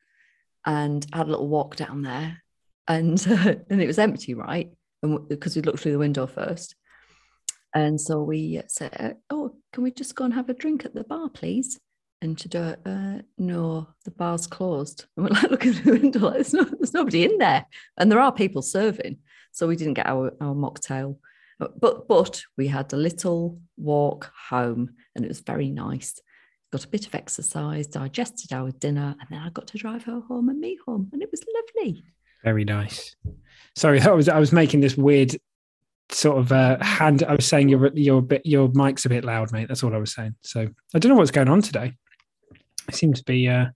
and 0.66 1.06
had 1.14 1.28
a 1.28 1.30
little 1.30 1.48
walk 1.48 1.76
down 1.76 2.02
there, 2.02 2.42
and 2.88 3.24
and 3.70 3.82
it 3.82 3.88
was 3.88 4.00
empty, 4.00 4.34
right? 4.34 4.72
And 5.04 5.28
because 5.28 5.56
we 5.56 5.62
looked 5.62 5.80
through 5.80 5.92
the 5.94 6.00
window 6.00 6.26
first. 6.26 6.76
And 7.74 8.00
so 8.00 8.24
we 8.24 8.62
said, 8.68 9.18
"Oh, 9.30 9.56
can 9.74 9.84
we 9.84 9.92
just 9.92 10.16
go 10.16 10.26
and 10.26 10.34
have 10.34 10.50
a 10.50 10.54
drink 10.54 10.86
at 10.86 10.94
the 10.94 11.04
bar, 11.04 11.30
please?" 11.30 11.80
And 12.22 12.40
she 12.40 12.50
do, 12.50 12.76
uh, 12.86 13.20
"No, 13.38 13.88
the 14.06 14.12
bar's 14.12 14.48
closed." 14.48 15.06
And 15.16 15.26
we're 15.26 15.34
like 15.34 15.52
looking 15.52 15.74
through 15.74 15.98
the 15.98 16.02
window, 16.02 16.20
like, 16.20 16.34
"There's, 16.36 16.54
no, 16.54 16.64
there's 16.64 16.94
nobody 16.94 17.26
in 17.26 17.38
there," 17.38 17.66
and 17.98 18.12
there 18.12 18.20
are 18.20 18.32
people 18.32 18.62
serving, 18.62 19.18
so 19.52 19.68
we 19.68 19.76
didn't 19.76 19.96
get 19.96 20.08
our 20.08 20.34
our 20.42 20.56
mocktail. 20.56 21.18
But 21.60 21.80
but, 21.80 22.08
but 22.08 22.44
we 22.58 22.68
had 22.68 22.94
a 22.94 22.98
little 22.98 23.60
walk 23.78 24.32
home, 24.50 24.96
and 25.16 25.26
it 25.26 25.30
was 25.30 25.42
very 25.42 25.70
nice. 25.70 26.20
Got 26.72 26.86
a 26.86 26.90
bit 26.90 27.08
of 27.08 27.16
exercise, 27.16 27.88
digested 27.88 28.54
our 28.54 28.72
dinner, 28.72 29.16
and 29.20 29.30
then 29.30 29.40
I 29.40 29.50
got 29.50 29.68
to 29.68 29.78
drive 29.78 30.04
her 30.04 30.22
home 30.22 30.50
and 30.50 30.60
me 30.60 30.78
home, 30.86 31.10
and 31.14 31.22
it 31.22 31.30
was 31.32 31.44
lovely. 31.56 32.04
Very 32.44 32.66
nice. 32.66 33.16
Sorry, 33.76 34.00
I 34.02 34.12
was 34.12 34.30
I 34.30 34.40
was 34.40 34.52
making 34.52 34.80
this 34.80 34.98
weird 34.98 35.36
sort 36.10 36.38
of 36.38 36.52
uh, 36.52 36.84
hand. 36.84 37.24
I 37.24 37.36
was 37.36 37.46
saying 37.46 37.70
your 37.70 37.88
your 37.94 38.22
bit 38.22 38.46
your 38.46 38.70
mic's 38.74 39.06
a 39.06 39.10
bit 39.10 39.24
loud, 39.24 39.52
mate. 39.52 39.68
That's 39.68 39.84
all 39.84 39.94
I 39.94 40.00
was 40.00 40.14
saying. 40.14 40.36
So 40.42 40.68
I 40.94 41.00
don't 41.00 41.12
know 41.12 41.18
what's 41.18 41.32
going 41.32 41.50
on 41.50 41.62
today. 41.62 41.94
It 42.88 42.96
seems 42.96 43.20
to 43.20 43.26
be. 43.26 43.48
Uh... 43.48 43.68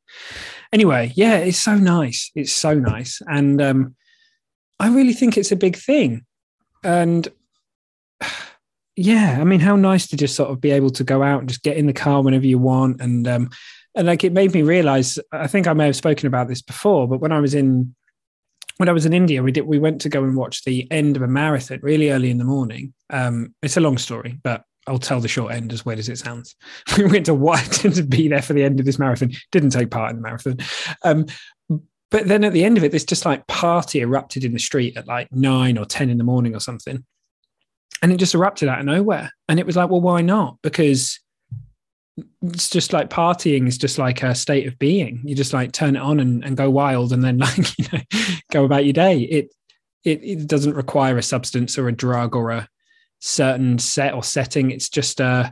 Anyway, 0.71 1.11
yeah, 1.15 1.37
it's 1.37 1.59
so 1.59 1.75
nice. 1.75 2.31
It's 2.35 2.53
so 2.53 2.73
nice, 2.73 3.21
and 3.27 3.61
um, 3.61 3.95
I 4.79 4.89
really 4.89 5.13
think 5.13 5.37
it's 5.37 5.51
a 5.51 5.57
big 5.57 5.75
thing. 5.75 6.25
And 6.83 7.27
yeah, 8.95 9.37
I 9.39 9.43
mean, 9.43 9.59
how 9.59 9.75
nice 9.75 10.07
to 10.07 10.17
just 10.17 10.35
sort 10.35 10.51
of 10.51 10.61
be 10.61 10.71
able 10.71 10.91
to 10.91 11.03
go 11.03 11.23
out 11.23 11.39
and 11.39 11.49
just 11.49 11.63
get 11.63 11.77
in 11.77 11.87
the 11.87 11.93
car 11.93 12.21
whenever 12.21 12.45
you 12.45 12.57
want, 12.57 13.01
and 13.01 13.27
um, 13.27 13.49
and 13.95 14.07
like 14.07 14.23
it 14.23 14.33
made 14.33 14.53
me 14.53 14.61
realize. 14.61 15.19
I 15.31 15.47
think 15.47 15.67
I 15.67 15.73
may 15.73 15.85
have 15.85 15.95
spoken 15.95 16.27
about 16.27 16.47
this 16.47 16.61
before, 16.61 17.07
but 17.07 17.19
when 17.19 17.31
I 17.31 17.39
was 17.39 17.53
in 17.53 17.93
when 18.81 18.89
I 18.89 18.93
was 18.93 19.05
in 19.05 19.13
India, 19.13 19.43
we 19.43 19.51
did 19.51 19.67
we 19.67 19.77
went 19.77 20.01
to 20.01 20.09
go 20.09 20.23
and 20.23 20.35
watch 20.35 20.63
the 20.63 20.91
end 20.91 21.15
of 21.15 21.21
a 21.21 21.27
marathon 21.27 21.77
really 21.83 22.09
early 22.09 22.31
in 22.31 22.39
the 22.39 22.43
morning. 22.43 22.95
Um, 23.11 23.53
it's 23.61 23.77
a 23.77 23.79
long 23.79 23.99
story, 23.99 24.39
but 24.41 24.63
I'll 24.87 24.97
tell 24.97 25.19
the 25.19 25.27
short 25.27 25.53
end 25.53 25.71
as 25.71 25.85
weird 25.85 25.99
as 25.99 26.09
it 26.09 26.17
sounds. 26.17 26.55
We 26.97 27.05
went 27.05 27.27
to 27.27 27.35
what 27.35 27.63
to 27.73 28.01
be 28.01 28.27
there 28.27 28.41
for 28.41 28.53
the 28.53 28.63
end 28.63 28.79
of 28.79 28.87
this 28.87 28.97
marathon. 28.97 29.33
Didn't 29.51 29.69
take 29.69 29.91
part 29.91 30.09
in 30.09 30.15
the 30.15 30.23
marathon. 30.23 30.57
Um, 31.03 31.27
but 32.09 32.27
then 32.27 32.43
at 32.43 32.53
the 32.53 32.63
end 32.63 32.79
of 32.79 32.83
it, 32.83 32.91
this 32.91 33.05
just 33.05 33.23
like 33.23 33.45
party 33.45 34.01
erupted 34.01 34.43
in 34.43 34.53
the 34.53 34.57
street 34.57 34.97
at 34.97 35.05
like 35.05 35.31
nine 35.31 35.77
or 35.77 35.85
ten 35.85 36.09
in 36.09 36.17
the 36.17 36.23
morning 36.23 36.55
or 36.55 36.59
something, 36.59 37.05
and 38.01 38.11
it 38.11 38.17
just 38.17 38.33
erupted 38.33 38.67
out 38.67 38.79
of 38.79 38.85
nowhere. 38.87 39.31
And 39.47 39.59
it 39.59 39.67
was 39.67 39.75
like, 39.75 39.91
well, 39.91 40.01
why 40.01 40.21
not? 40.21 40.57
Because 40.63 41.19
it's 42.41 42.69
just 42.69 42.93
like 42.93 43.09
partying 43.09 43.67
is 43.67 43.77
just 43.77 43.97
like 43.97 44.23
a 44.23 44.35
state 44.35 44.67
of 44.67 44.77
being. 44.79 45.21
You 45.23 45.35
just 45.35 45.53
like 45.53 45.71
turn 45.71 45.95
it 45.95 46.01
on 46.01 46.19
and, 46.19 46.43
and 46.43 46.57
go 46.57 46.69
wild, 46.69 47.13
and 47.13 47.23
then 47.23 47.37
like 47.39 47.77
you 47.77 47.85
know 47.91 48.01
go 48.51 48.65
about 48.65 48.85
your 48.85 48.93
day. 48.93 49.19
It 49.19 49.53
it 50.03 50.23
it 50.23 50.47
doesn't 50.47 50.75
require 50.75 51.17
a 51.17 51.23
substance 51.23 51.77
or 51.77 51.87
a 51.87 51.93
drug 51.93 52.35
or 52.35 52.51
a 52.51 52.67
certain 53.19 53.79
set 53.79 54.13
or 54.13 54.23
setting. 54.23 54.71
It's 54.71 54.89
just 54.89 55.21
uh 55.21 55.51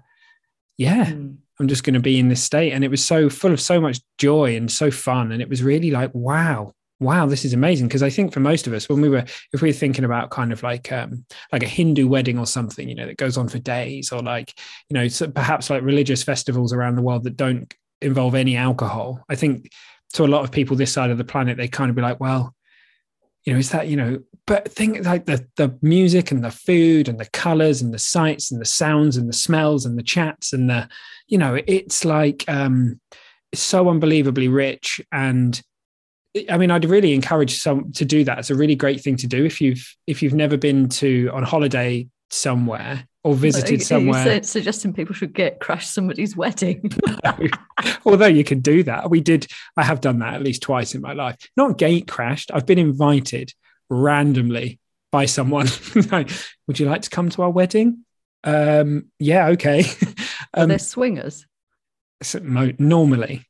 yeah, 0.78 1.06
Mm. 1.06 1.38
I'm 1.60 1.68
just 1.68 1.84
going 1.84 1.96
to 1.96 2.00
be 2.00 2.20
in 2.20 2.30
this 2.30 2.44
state. 2.44 2.72
And 2.72 2.84
it 2.84 2.88
was 2.90 3.04
so 3.04 3.30
full 3.30 3.52
of 3.52 3.60
so 3.60 3.82
much 3.82 4.00
joy 4.18 4.56
and 4.56 4.72
so 4.72 4.90
fun. 4.90 5.32
And 5.32 5.42
it 5.42 5.50
was 5.50 5.62
really 5.62 5.92
like, 5.92 6.12
wow, 6.16 6.72
wow, 7.00 7.26
this 7.26 7.46
is 7.46 7.54
amazing. 7.54 7.88
Because 7.88 8.04
I 8.04 8.10
think 8.10 8.34
for 8.34 8.40
most 8.40 8.68
of 8.68 8.74
us, 8.74 8.90
when 8.90 9.02
we 9.02 9.10
were, 9.10 9.26
if 9.54 9.62
we 9.62 9.70
were 9.70 9.74
thinking 9.74 10.06
about 10.06 10.32
kind 10.32 10.52
of 10.52 10.64
like, 10.64 10.92
um, 10.92 11.26
like 11.52 11.64
a 11.64 11.68
Hindu 11.68 12.08
wedding 12.08 12.38
or 12.38 12.46
something, 12.46 12.88
you 12.88 12.96
know, 12.96 13.06
that 13.06 13.18
goes 13.18 13.38
on 13.38 13.48
for 13.48 13.60
days, 13.60 14.12
or 14.12 14.22
like, 14.22 14.54
you 14.90 14.94
know, 14.94 15.08
so 15.08 15.30
perhaps 15.30 15.70
like 15.70 15.82
religious 15.84 16.24
festivals 16.24 16.74
around 16.74 16.96
the 16.96 17.02
world 17.02 17.24
that 17.24 17.38
don't 17.38 17.74
involve 18.02 18.36
any 18.36 18.56
alcohol. 18.56 19.24
I 19.30 19.36
think 19.36 19.72
to 20.14 20.24
a 20.24 20.28
lot 20.28 20.44
of 20.44 20.52
people 20.52 20.76
this 20.76 20.92
side 20.92 21.12
of 21.12 21.18
the 21.18 21.24
planet, 21.24 21.58
they 21.58 21.68
kind 21.68 21.90
of 21.90 21.96
be 21.96 22.02
like, 22.02 22.20
well, 22.20 22.56
you 23.46 23.54
know, 23.54 23.60
is 23.60 23.70
that, 23.72 23.88
you 23.88 23.96
know, 23.96 24.20
but 24.46 24.72
think 24.72 25.06
like 25.06 25.26
the 25.26 25.48
the 25.56 25.78
music 25.82 26.32
and 26.32 26.44
the 26.44 26.52
food 26.52 27.08
and 27.08 27.20
the 27.20 27.30
colors 27.30 27.82
and 27.82 27.94
the 27.94 28.00
sights 28.00 28.52
and 28.52 28.60
the 28.60 28.66
sounds 28.66 29.16
and 29.16 29.30
the 29.30 29.34
smells 29.34 29.86
and 29.86 29.98
the 29.98 30.04
chats 30.04 30.54
and 30.54 30.70
the, 30.70 30.90
you 31.28 31.38
know, 31.38 31.60
it's 31.66 32.04
like 32.04 32.44
um 32.48 33.00
so 33.54 33.90
unbelievably 33.90 34.48
rich 34.48 35.02
and 35.12 35.62
I 36.50 36.58
mean, 36.58 36.70
I'd 36.70 36.86
really 36.86 37.14
encourage 37.14 37.60
some 37.60 37.92
to 37.94 38.06
do 38.06 38.24
that. 38.24 38.40
It's 38.40 38.52
a 38.52 38.56
really 38.56 38.76
great 38.76 39.02
thing 39.02 39.16
to 39.18 39.28
do 39.28 39.46
if 39.46 39.60
you've 39.62 39.96
if 40.06 40.22
you've 40.22 40.34
never 40.34 40.58
been 40.58 40.90
to 40.90 41.30
on 41.34 41.44
holiday 41.44 42.08
somewhere 42.30 43.08
or 43.24 43.34
visited 43.34 43.82
somewhere. 43.82 44.44
Suggesting 44.44 44.94
people 44.94 45.14
should 45.14 45.34
get 45.34 45.60
crash 45.60 45.88
somebody's 45.88 46.36
wedding. 46.36 46.92
no. 47.24 47.48
Although 48.06 48.28
you 48.28 48.44
can 48.44 48.60
do 48.60 48.84
that. 48.84 49.10
We 49.10 49.22
did, 49.22 49.48
I 49.76 49.84
have 49.84 50.02
done 50.02 50.20
that 50.20 50.36
at 50.36 50.44
least 50.44 50.62
twice 50.62 50.96
in 50.96 51.02
my 51.02 51.14
life. 51.14 51.38
Not 51.58 51.78
gate 51.78 52.08
crashed. 52.08 52.52
I've 52.54 52.66
been 52.66 52.80
invited 52.80 53.54
randomly 53.90 54.80
by 55.12 55.26
someone. 55.26 55.68
Would 56.68 56.80
you 56.80 56.86
like 56.86 57.02
to 57.02 57.10
come 57.10 57.30
to 57.30 57.42
our 57.42 57.50
wedding? 57.50 58.06
Um, 58.44 59.08
yeah, 59.20 59.48
okay. 59.50 59.80
um, 60.54 60.64
Are 60.64 60.68
they 60.68 60.78
swingers? 60.78 61.46
So, 62.22 62.40
normally, 62.40 63.46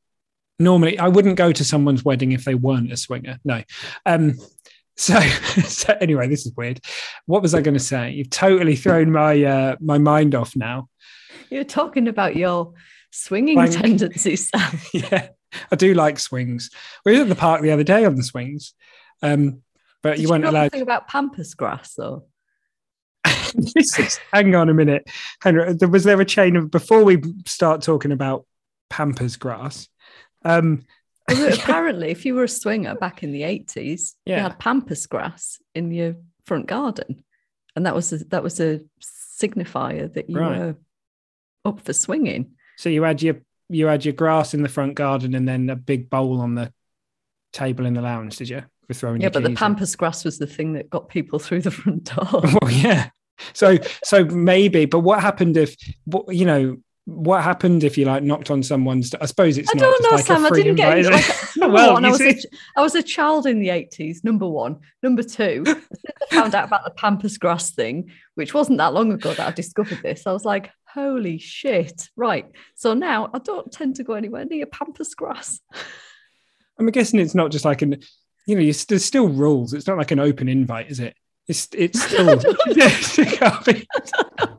normally 0.59 0.99
I 0.99 1.07
wouldn't 1.07 1.37
go 1.37 1.51
to 1.51 1.63
someone's 1.63 2.03
wedding 2.03 2.33
if 2.33 2.45
they 2.45 2.55
weren't 2.55 2.91
a 2.91 2.97
swinger. 2.97 3.39
No. 3.43 3.63
Um, 4.05 4.35
so, 4.95 5.19
so 5.65 5.97
anyway, 6.01 6.27
this 6.27 6.45
is 6.45 6.53
weird. 6.55 6.81
What 7.25 7.41
was 7.41 7.55
I 7.55 7.61
going 7.61 7.75
to 7.75 7.79
say? 7.79 8.11
You've 8.11 8.29
totally 8.29 8.75
thrown 8.75 9.11
my 9.11 9.43
uh, 9.43 9.75
my 9.79 9.97
mind 9.97 10.35
off 10.35 10.55
now. 10.55 10.89
You're 11.49 11.63
talking 11.63 12.07
about 12.07 12.35
your 12.35 12.73
swinging 13.11 13.57
tendencies, 13.71 14.49
Sam. 14.55 14.79
yeah, 14.93 15.29
I 15.71 15.75
do 15.75 15.93
like 15.93 16.19
swings. 16.19 16.69
We 17.05 17.15
were 17.15 17.21
at 17.21 17.29
the 17.29 17.35
park 17.35 17.61
the 17.61 17.71
other 17.71 17.83
day 17.83 18.05
on 18.05 18.15
the 18.15 18.23
swings, 18.23 18.73
um, 19.21 19.63
but 20.03 20.17
Did 20.17 20.21
you 20.21 20.29
weren't 20.29 20.43
you 20.43 20.49
allowed. 20.49 20.71
Think 20.71 20.83
about 20.83 21.07
pampas 21.07 21.53
grass, 21.53 21.93
though. 21.95 22.25
hang 24.33 24.55
on 24.55 24.69
a 24.69 24.73
minute, 24.73 25.09
Henry. 25.41 25.73
Was 25.87 26.03
there 26.03 26.19
a 26.19 26.25
chain 26.25 26.55
of 26.55 26.69
before 26.69 27.03
we 27.03 27.21
start 27.45 27.81
talking 27.81 28.11
about 28.11 28.45
pampas 28.89 29.37
grass? 29.37 29.87
Um, 30.43 30.83
apparently, 31.29 32.09
if 32.09 32.25
you 32.25 32.35
were 32.35 32.43
a 32.43 32.49
swinger 32.49 32.95
back 32.95 33.23
in 33.23 33.31
the 33.31 33.41
80s, 33.41 34.15
yeah. 34.25 34.37
you 34.37 34.43
had 34.43 34.59
pampas 34.59 35.05
grass 35.07 35.59
in 35.75 35.91
your 35.91 36.15
front 36.45 36.67
garden. 36.67 37.23
And 37.75 37.85
that 37.85 37.95
was 37.95 38.11
a, 38.11 38.17
that 38.25 38.43
was 38.43 38.59
a 38.59 38.81
signifier 39.01 40.11
that 40.13 40.29
you 40.29 40.39
right. 40.39 40.59
were 40.59 40.75
up 41.65 41.81
for 41.81 41.93
swinging. 41.93 42.51
So 42.77 42.89
you 42.89 43.03
had 43.03 43.21
your 43.21 43.37
you 43.69 43.85
had 43.85 44.03
your 44.03 44.13
grass 44.13 44.53
in 44.53 44.63
the 44.63 44.69
front 44.69 44.95
garden 44.95 45.35
and 45.35 45.47
then 45.47 45.69
a 45.69 45.75
big 45.75 46.09
bowl 46.09 46.41
on 46.41 46.55
the 46.55 46.73
table 47.53 47.85
in 47.85 47.93
the 47.93 48.01
lounge, 48.01 48.37
did 48.37 48.49
you? 48.49 48.63
For 48.87 48.93
throwing 48.95 49.21
yeah, 49.21 49.29
but 49.29 49.43
the 49.43 49.51
pampas 49.51 49.93
in. 49.93 49.97
grass 49.97 50.25
was 50.25 50.39
the 50.39 50.47
thing 50.47 50.73
that 50.73 50.89
got 50.89 51.09
people 51.09 51.37
through 51.37 51.61
the 51.61 51.71
front 51.71 52.05
door. 52.05 52.41
well, 52.61 52.71
yeah. 52.71 53.09
So 53.53 53.77
so 54.03 54.25
maybe, 54.25 54.85
but 54.85 54.99
what 54.99 55.21
happened 55.21 55.55
if 55.57 55.75
you 56.27 56.45
know 56.45 56.77
what 57.09 57.43
happened 57.43 57.83
if 57.83 57.97
you 57.97 58.05
like 58.05 58.23
knocked 58.23 58.51
on 58.51 58.63
someone's? 58.63 59.13
I 59.15 59.25
suppose 59.25 59.57
it's. 59.57 59.69
I 59.69 59.77
not 59.77 59.81
don't 59.81 60.03
know, 60.03 60.15
like 60.15 60.25
Sam. 60.25 60.45
I 60.45 60.49
didn't 60.49 60.75
get. 60.75 61.05
Like, 61.05 61.25
well, 61.57 61.93
one, 61.93 62.05
I 62.05 62.09
was, 62.09 62.21
a, 62.21 62.35
I 62.77 62.81
was 62.81 62.95
a 62.95 63.03
child 63.03 63.45
in 63.45 63.59
the 63.59 63.69
eighties. 63.69 64.23
Number 64.23 64.47
one. 64.47 64.77
Number 65.03 65.23
two, 65.23 65.63
I 66.31 66.35
found 66.35 66.55
out 66.55 66.65
about 66.65 66.85
the 66.85 66.91
pampas 66.91 67.37
grass 67.37 67.71
thing, 67.71 68.11
which 68.35 68.53
wasn't 68.53 68.77
that 68.77 68.93
long 68.93 69.11
ago 69.11 69.33
that 69.33 69.47
I 69.47 69.51
discovered 69.51 69.99
this. 70.01 70.27
I 70.27 70.31
was 70.31 70.45
like, 70.45 70.71
holy 70.93 71.37
shit! 71.37 72.09
Right. 72.15 72.45
So 72.75 72.93
now 72.93 73.29
I 73.33 73.39
don't 73.39 73.71
tend 73.71 73.95
to 73.97 74.03
go 74.03 74.13
anywhere 74.13 74.45
near 74.45 74.65
pampas 74.65 75.15
grass. 75.15 75.59
I'm 76.79 76.89
guessing 76.91 77.19
it's 77.19 77.35
not 77.35 77.51
just 77.51 77.65
like 77.65 77.81
an, 77.81 77.99
you 78.45 78.55
know, 78.55 78.61
there's 78.61 79.05
still 79.05 79.27
rules. 79.27 79.73
It's 79.73 79.87
not 79.87 79.97
like 79.97 80.11
an 80.11 80.19
open 80.19 80.47
invite, 80.47 80.89
is 80.89 81.01
it? 81.01 81.15
It's 81.49 81.67
it's 81.73 81.99
still 82.03 82.29
it 82.29 82.43
can't 83.39 83.65
be 83.65 83.87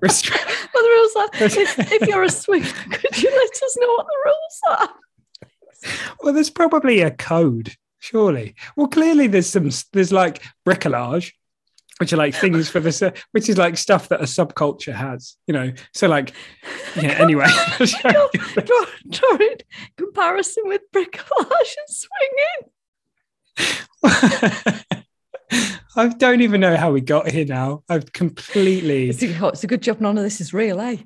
restricted. 0.00 0.56
Well, 0.74 0.82
the 0.82 0.88
rules 0.88 1.16
are 1.16 1.28
if, 1.44 1.78
if 1.92 2.08
you're 2.08 2.24
a 2.24 2.28
swinger, 2.28 2.66
could 2.90 3.22
you 3.22 3.30
let 3.30 3.62
us 3.62 3.76
know 3.78 3.92
what 3.92 4.06
the 4.06 4.18
rules 4.24 4.60
are? 4.70 4.88
Well, 6.20 6.34
there's 6.34 6.50
probably 6.50 7.02
a 7.02 7.12
code, 7.12 7.74
surely. 8.00 8.56
Well, 8.74 8.88
clearly 8.88 9.28
there's 9.28 9.46
some 9.46 9.70
there's 9.92 10.10
like 10.10 10.42
bricolage, 10.66 11.30
which 11.98 12.12
are 12.12 12.16
like 12.16 12.34
things 12.34 12.68
for 12.68 12.80
this, 12.80 13.00
which 13.30 13.48
is 13.48 13.56
like 13.56 13.76
stuff 13.76 14.08
that 14.08 14.20
a 14.20 14.24
subculture 14.24 14.92
has, 14.92 15.36
you 15.46 15.54
know. 15.54 15.72
So 15.94 16.08
like, 16.08 16.32
yeah. 16.96 17.12
Anyway, 17.22 17.46
draw, 17.78 18.28
draw, 19.10 19.38
comparison 19.96 20.64
with 20.66 20.82
bricolage 20.92 21.76
and 21.78 21.88
swinging. 24.02 24.82
I 25.96 26.08
don't 26.08 26.40
even 26.40 26.60
know 26.60 26.76
how 26.76 26.92
we 26.92 27.00
got 27.00 27.28
here 27.28 27.44
now. 27.44 27.82
I've 27.88 28.12
completely. 28.12 29.10
It's 29.10 29.22
a, 29.22 29.48
it's 29.48 29.64
a 29.64 29.66
good 29.66 29.82
job 29.82 30.00
none 30.00 30.16
of 30.16 30.24
this 30.24 30.40
is 30.40 30.54
real, 30.54 30.80
eh? 30.80 30.96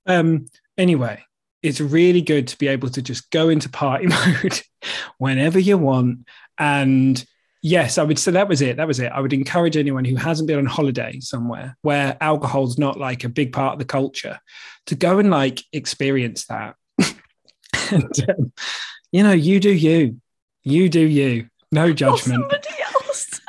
um. 0.07 0.47
Anyway, 0.77 1.25
it's 1.63 1.81
really 1.81 2.21
good 2.21 2.49
to 2.49 2.59
be 2.59 2.69
able 2.69 2.89
to 2.91 3.01
just 3.01 3.31
go 3.31 3.49
into 3.49 3.69
party 3.69 4.07
mode 4.43 4.61
whenever 5.19 5.59
you 5.59 5.79
want. 5.79 6.27
And 6.59 7.25
yes, 7.63 7.97
I 7.97 8.03
would 8.03 8.19
say 8.19 8.33
that 8.33 8.49
was 8.49 8.61
it. 8.61 8.77
That 8.77 8.87
was 8.87 9.01
it. 9.01 9.11
I 9.11 9.21
would 9.21 9.33
encourage 9.33 9.77
anyone 9.77 10.05
who 10.05 10.17
hasn't 10.17 10.47
been 10.47 10.59
on 10.59 10.67
holiday 10.67 11.21
somewhere 11.21 11.77
where 11.83 12.17
alcohol's 12.21 12.79
not 12.79 12.99
like 12.99 13.25
a 13.25 13.29
big 13.29 13.53
part 13.53 13.73
of 13.73 13.79
the 13.79 13.85
culture 13.85 14.39
to 14.87 14.95
go 14.95 15.19
and 15.19 15.31
like 15.31 15.63
experience 15.73 16.47
that. 16.47 16.77
and, 17.91 18.29
um, 18.29 18.53
you 19.11 19.23
know, 19.23 19.33
you 19.33 19.59
do 19.59 19.73
you 19.73 20.21
you 20.65 20.89
do 20.89 21.01
you. 21.01 21.49
No 21.71 21.93
judgment. 21.93 22.45
Or 22.45 22.51
somebody 22.51 22.69
else. 22.83 23.41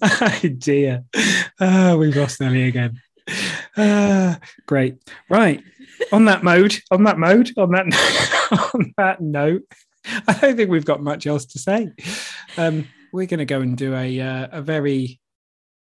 oh 0.02 0.48
dear. 0.58 1.04
Oh, 1.60 1.96
we've 1.98 2.16
lost 2.16 2.40
Nelly 2.40 2.64
again. 2.64 3.00
Uh, 3.76 4.36
great. 4.66 4.96
Right. 5.28 5.62
On 6.12 6.26
that 6.26 6.44
mode, 6.44 6.76
on 6.90 7.04
that 7.04 7.18
mode, 7.18 7.50
on 7.56 7.70
that 7.72 8.70
on 8.74 8.94
that 8.96 9.20
note, 9.20 9.62
I 10.26 10.32
don't 10.34 10.56
think 10.56 10.70
we've 10.70 10.84
got 10.84 11.02
much 11.02 11.26
else 11.26 11.46
to 11.46 11.58
say. 11.58 11.88
Um, 12.56 12.86
we're 13.12 13.26
going 13.26 13.38
to 13.38 13.44
go 13.44 13.60
and 13.60 13.76
do 13.76 13.94
a 13.94 14.20
uh, 14.20 14.48
a 14.52 14.62
very 14.62 15.20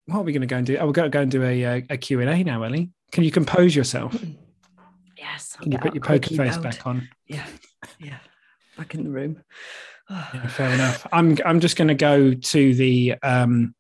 what 0.07 0.21
are 0.21 0.23
we 0.23 0.33
going 0.33 0.43
to 0.43 0.47
go 0.47 0.57
and 0.57 0.67
do? 0.67 0.77
Oh, 0.79 0.87
we're 0.87 0.93
going 0.93 1.11
to 1.11 1.15
go 1.15 1.23
and 1.23 1.31
do 1.31 1.43
a, 1.43 1.63
a, 1.63 1.87
a 1.91 1.97
Q&A 1.97 2.45
now, 2.45 2.63
Ellie. 2.63 2.91
Can 3.11 3.25
you 3.25 3.33
compose 3.33 3.75
yourself? 3.75 4.17
Yes. 5.33 5.57
Can 5.61 5.73
you 5.73 5.79
put 5.79 5.95
your 5.95 6.03
poker 6.03 6.35
face 6.35 6.57
back 6.59 6.87
on? 6.87 7.09
Yeah. 7.27 7.47
Yeah. 7.99 8.19
Back 8.77 8.95
in 8.95 9.05
the 9.05 9.11
room. 9.11 9.43
yeah, 10.11 10.47
fair 10.49 10.73
enough. 10.73 11.07
I'm 11.13 11.37
I'm 11.45 11.61
just 11.61 11.77
going 11.77 11.89
to 11.89 11.95
go 11.95 12.35
to 12.35 12.75
the 12.75 13.15
um 13.23 13.75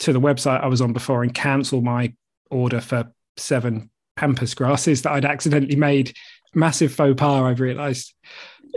to 0.00 0.12
the 0.12 0.20
website 0.20 0.60
I 0.60 0.66
was 0.66 0.80
on 0.80 0.92
before 0.92 1.22
and 1.22 1.32
cancel 1.32 1.80
my 1.80 2.12
order 2.50 2.80
for 2.80 3.12
seven 3.36 3.90
pampas 4.16 4.54
grasses 4.54 5.02
that 5.02 5.12
I'd 5.12 5.24
accidentally 5.24 5.76
made. 5.76 6.14
Massive 6.54 6.92
faux 6.92 7.14
pas, 7.16 7.42
I've 7.42 7.60
realised. 7.60 8.14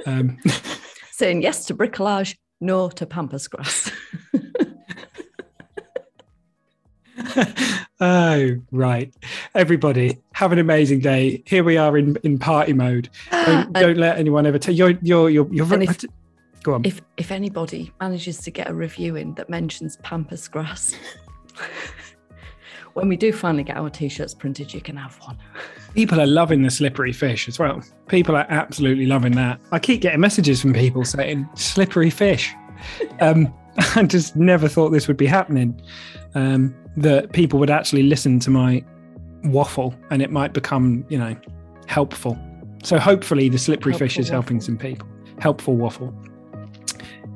Um, 0.05 0.37
Saying 1.11 1.41
yes 1.41 1.65
to 1.65 1.75
bricolage, 1.75 2.35
no 2.61 2.89
to 2.89 3.05
pampas 3.05 3.47
grass. 3.47 3.91
oh, 7.99 8.55
right. 8.71 9.13
Everybody, 9.55 10.17
have 10.33 10.51
an 10.51 10.59
amazing 10.59 10.99
day. 10.99 11.43
Here 11.45 11.63
we 11.63 11.77
are 11.77 11.97
in, 11.97 12.17
in 12.23 12.37
party 12.37 12.73
mode. 12.73 13.09
Don't, 13.31 13.73
don't 13.73 13.97
let 13.97 14.17
anyone 14.17 14.45
ever 14.45 14.59
tell 14.59 14.73
you're 14.73 14.91
you're 15.01 15.29
you're, 15.29 15.47
you're 15.51 15.81
if, 15.81 16.05
go 16.63 16.75
on. 16.75 16.85
If 16.85 17.01
if 17.17 17.31
anybody 17.31 17.91
manages 17.99 18.39
to 18.39 18.51
get 18.51 18.69
a 18.69 18.73
review 18.73 19.15
in 19.15 19.33
that 19.35 19.49
mentions 19.49 19.97
pampas 19.97 20.47
grass, 20.47 20.95
when 22.93 23.09
we 23.09 23.17
do 23.17 23.31
finally 23.31 23.63
get 23.63 23.77
our 23.77 23.89
t-shirts 23.89 24.33
printed, 24.33 24.73
you 24.73 24.81
can 24.81 24.95
have 24.95 25.17
one. 25.21 25.37
People 25.93 26.21
are 26.21 26.27
loving 26.27 26.61
the 26.61 26.69
slippery 26.69 27.13
fish 27.13 27.47
as 27.47 27.57
well. 27.57 27.81
People 28.07 28.35
are 28.35 28.45
absolutely 28.49 29.07
loving 29.07 29.33
that. 29.33 29.59
I 29.71 29.79
keep 29.79 30.01
getting 30.01 30.19
messages 30.19 30.61
from 30.61 30.73
people 30.73 31.03
saying 31.03 31.47
slippery 31.55 32.09
fish. 32.09 32.53
Um, 33.19 33.51
I 33.95 34.03
just 34.03 34.35
never 34.35 34.67
thought 34.67 34.89
this 34.91 35.07
would 35.07 35.17
be 35.17 35.25
happening. 35.25 35.81
Um, 36.35 36.75
that 36.97 37.31
people 37.31 37.59
would 37.59 37.69
actually 37.69 38.03
listen 38.03 38.39
to 38.39 38.49
my 38.49 38.83
waffle 39.45 39.95
and 40.09 40.21
it 40.21 40.31
might 40.31 40.53
become, 40.53 41.05
you 41.09 41.17
know, 41.17 41.35
helpful. 41.85 42.37
So 42.83 42.99
hopefully 42.99 43.49
the 43.49 43.57
slippery 43.57 43.93
helpful 43.93 44.07
fish 44.07 44.19
is 44.19 44.25
waffle. 44.25 44.41
helping 44.41 44.61
some 44.61 44.77
people. 44.77 45.07
Helpful 45.39 45.75
waffle. 45.75 46.13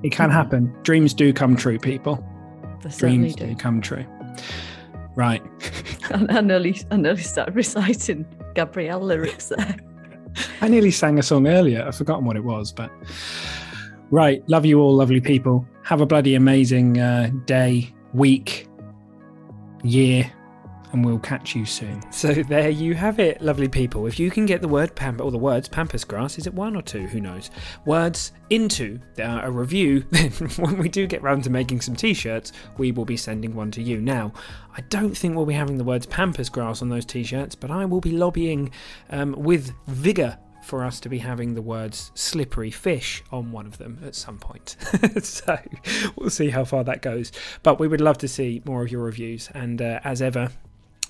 It 0.03 0.11
can 0.11 0.29
mm-hmm. 0.29 0.31
happen. 0.31 0.75
Dreams 0.83 1.13
do 1.13 1.31
come 1.31 1.55
true, 1.55 1.77
people. 1.77 2.25
They 2.83 2.89
Dreams 2.89 3.35
do. 3.35 3.47
do 3.47 3.55
come 3.55 3.81
true. 3.81 4.05
Right. 5.15 5.43
I, 6.11 6.41
nearly, 6.41 6.81
I 6.89 6.97
nearly 6.97 7.21
started 7.21 7.55
reciting 7.55 8.25
Gabrielle 8.55 9.01
lyrics 9.01 9.49
there. 9.49 9.77
I 10.61 10.67
nearly 10.67 10.91
sang 10.91 11.19
a 11.19 11.23
song 11.23 11.47
earlier. 11.47 11.83
I've 11.85 11.95
forgotten 11.95 12.25
what 12.25 12.35
it 12.35 12.43
was, 12.43 12.71
but 12.71 12.91
right. 14.09 14.47
Love 14.49 14.65
you 14.65 14.79
all, 14.79 14.95
lovely 14.95 15.21
people. 15.21 15.67
Have 15.83 16.01
a 16.01 16.05
bloody 16.05 16.33
amazing 16.33 16.99
uh, 16.99 17.29
day, 17.45 17.93
week, 18.13 18.60
year, 19.83 20.31
and 20.91 21.05
we'll 21.05 21.19
catch 21.19 21.55
you 21.55 21.65
soon. 21.65 22.01
So 22.11 22.33
there 22.33 22.69
you 22.69 22.93
have 22.95 23.19
it, 23.19 23.41
lovely 23.41 23.67
people. 23.67 24.07
If 24.07 24.19
you 24.19 24.29
can 24.29 24.45
get 24.45 24.61
the 24.61 24.67
word 24.67 24.95
pampa 24.95 25.23
or 25.23 25.31
the 25.31 25.37
words 25.37 25.67
pampas 25.67 26.03
grass, 26.03 26.37
is 26.37 26.47
it 26.47 26.53
one 26.53 26.75
or 26.75 26.81
two? 26.81 27.07
Who 27.07 27.21
knows? 27.21 27.49
Words 27.85 28.33
into 28.49 28.99
uh, 29.19 29.41
a 29.43 29.51
review, 29.51 30.01
then 30.11 30.31
when 30.57 30.77
we 30.77 30.89
do 30.89 31.07
get 31.07 31.21
round 31.21 31.43
to 31.45 31.49
making 31.49 31.81
some 31.81 31.95
t-shirts, 31.95 32.51
we 32.77 32.91
will 32.91 33.05
be 33.05 33.17
sending 33.17 33.55
one 33.55 33.71
to 33.71 33.81
you. 33.81 34.01
Now, 34.01 34.33
I 34.75 34.81
don't 34.81 35.15
think 35.15 35.35
we'll 35.35 35.45
be 35.45 35.53
having 35.53 35.77
the 35.77 35.83
words 35.83 36.05
pampas 36.05 36.49
grass 36.49 36.81
on 36.81 36.89
those 36.89 37.05
t-shirts, 37.05 37.55
but 37.55 37.71
I 37.71 37.85
will 37.85 38.01
be 38.01 38.11
lobbying 38.11 38.71
um, 39.09 39.33
with 39.33 39.71
vigour 39.87 40.37
for 40.71 40.85
us 40.85 41.01
to 41.01 41.09
be 41.09 41.17
having 41.17 41.53
the 41.53 41.61
words 41.61 42.13
slippery 42.15 42.71
fish 42.71 43.21
on 43.29 43.51
one 43.51 43.65
of 43.65 43.77
them 43.77 43.99
at 44.05 44.15
some 44.15 44.39
point. 44.39 44.77
so 45.21 45.59
we'll 46.15 46.29
see 46.29 46.49
how 46.49 46.63
far 46.63 46.81
that 46.85 47.01
goes. 47.01 47.33
But 47.61 47.77
we 47.77 47.89
would 47.89 47.99
love 47.99 48.17
to 48.19 48.29
see 48.29 48.61
more 48.63 48.81
of 48.81 48.89
your 48.89 49.03
reviews. 49.03 49.49
And 49.53 49.81
uh, 49.81 49.99
as 50.05 50.21
ever, 50.21 50.49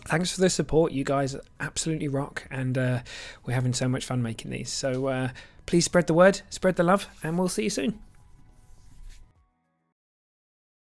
thanks 0.07 0.31
for 0.31 0.41
the 0.41 0.49
support. 0.49 0.93
You 0.93 1.03
guys 1.03 1.35
absolutely 1.59 2.07
rock. 2.07 2.47
And 2.49 2.75
uh, 2.75 3.01
we're 3.45 3.53
having 3.53 3.73
so 3.73 3.87
much 3.87 4.03
fun 4.03 4.23
making 4.23 4.49
these. 4.49 4.71
So 4.71 5.05
uh, 5.05 5.29
please 5.67 5.85
spread 5.85 6.07
the 6.07 6.15
word, 6.15 6.41
spread 6.49 6.75
the 6.75 6.83
love, 6.83 7.07
and 7.21 7.37
we'll 7.37 7.47
see 7.47 7.65
you 7.65 7.69
soon. 7.69 7.99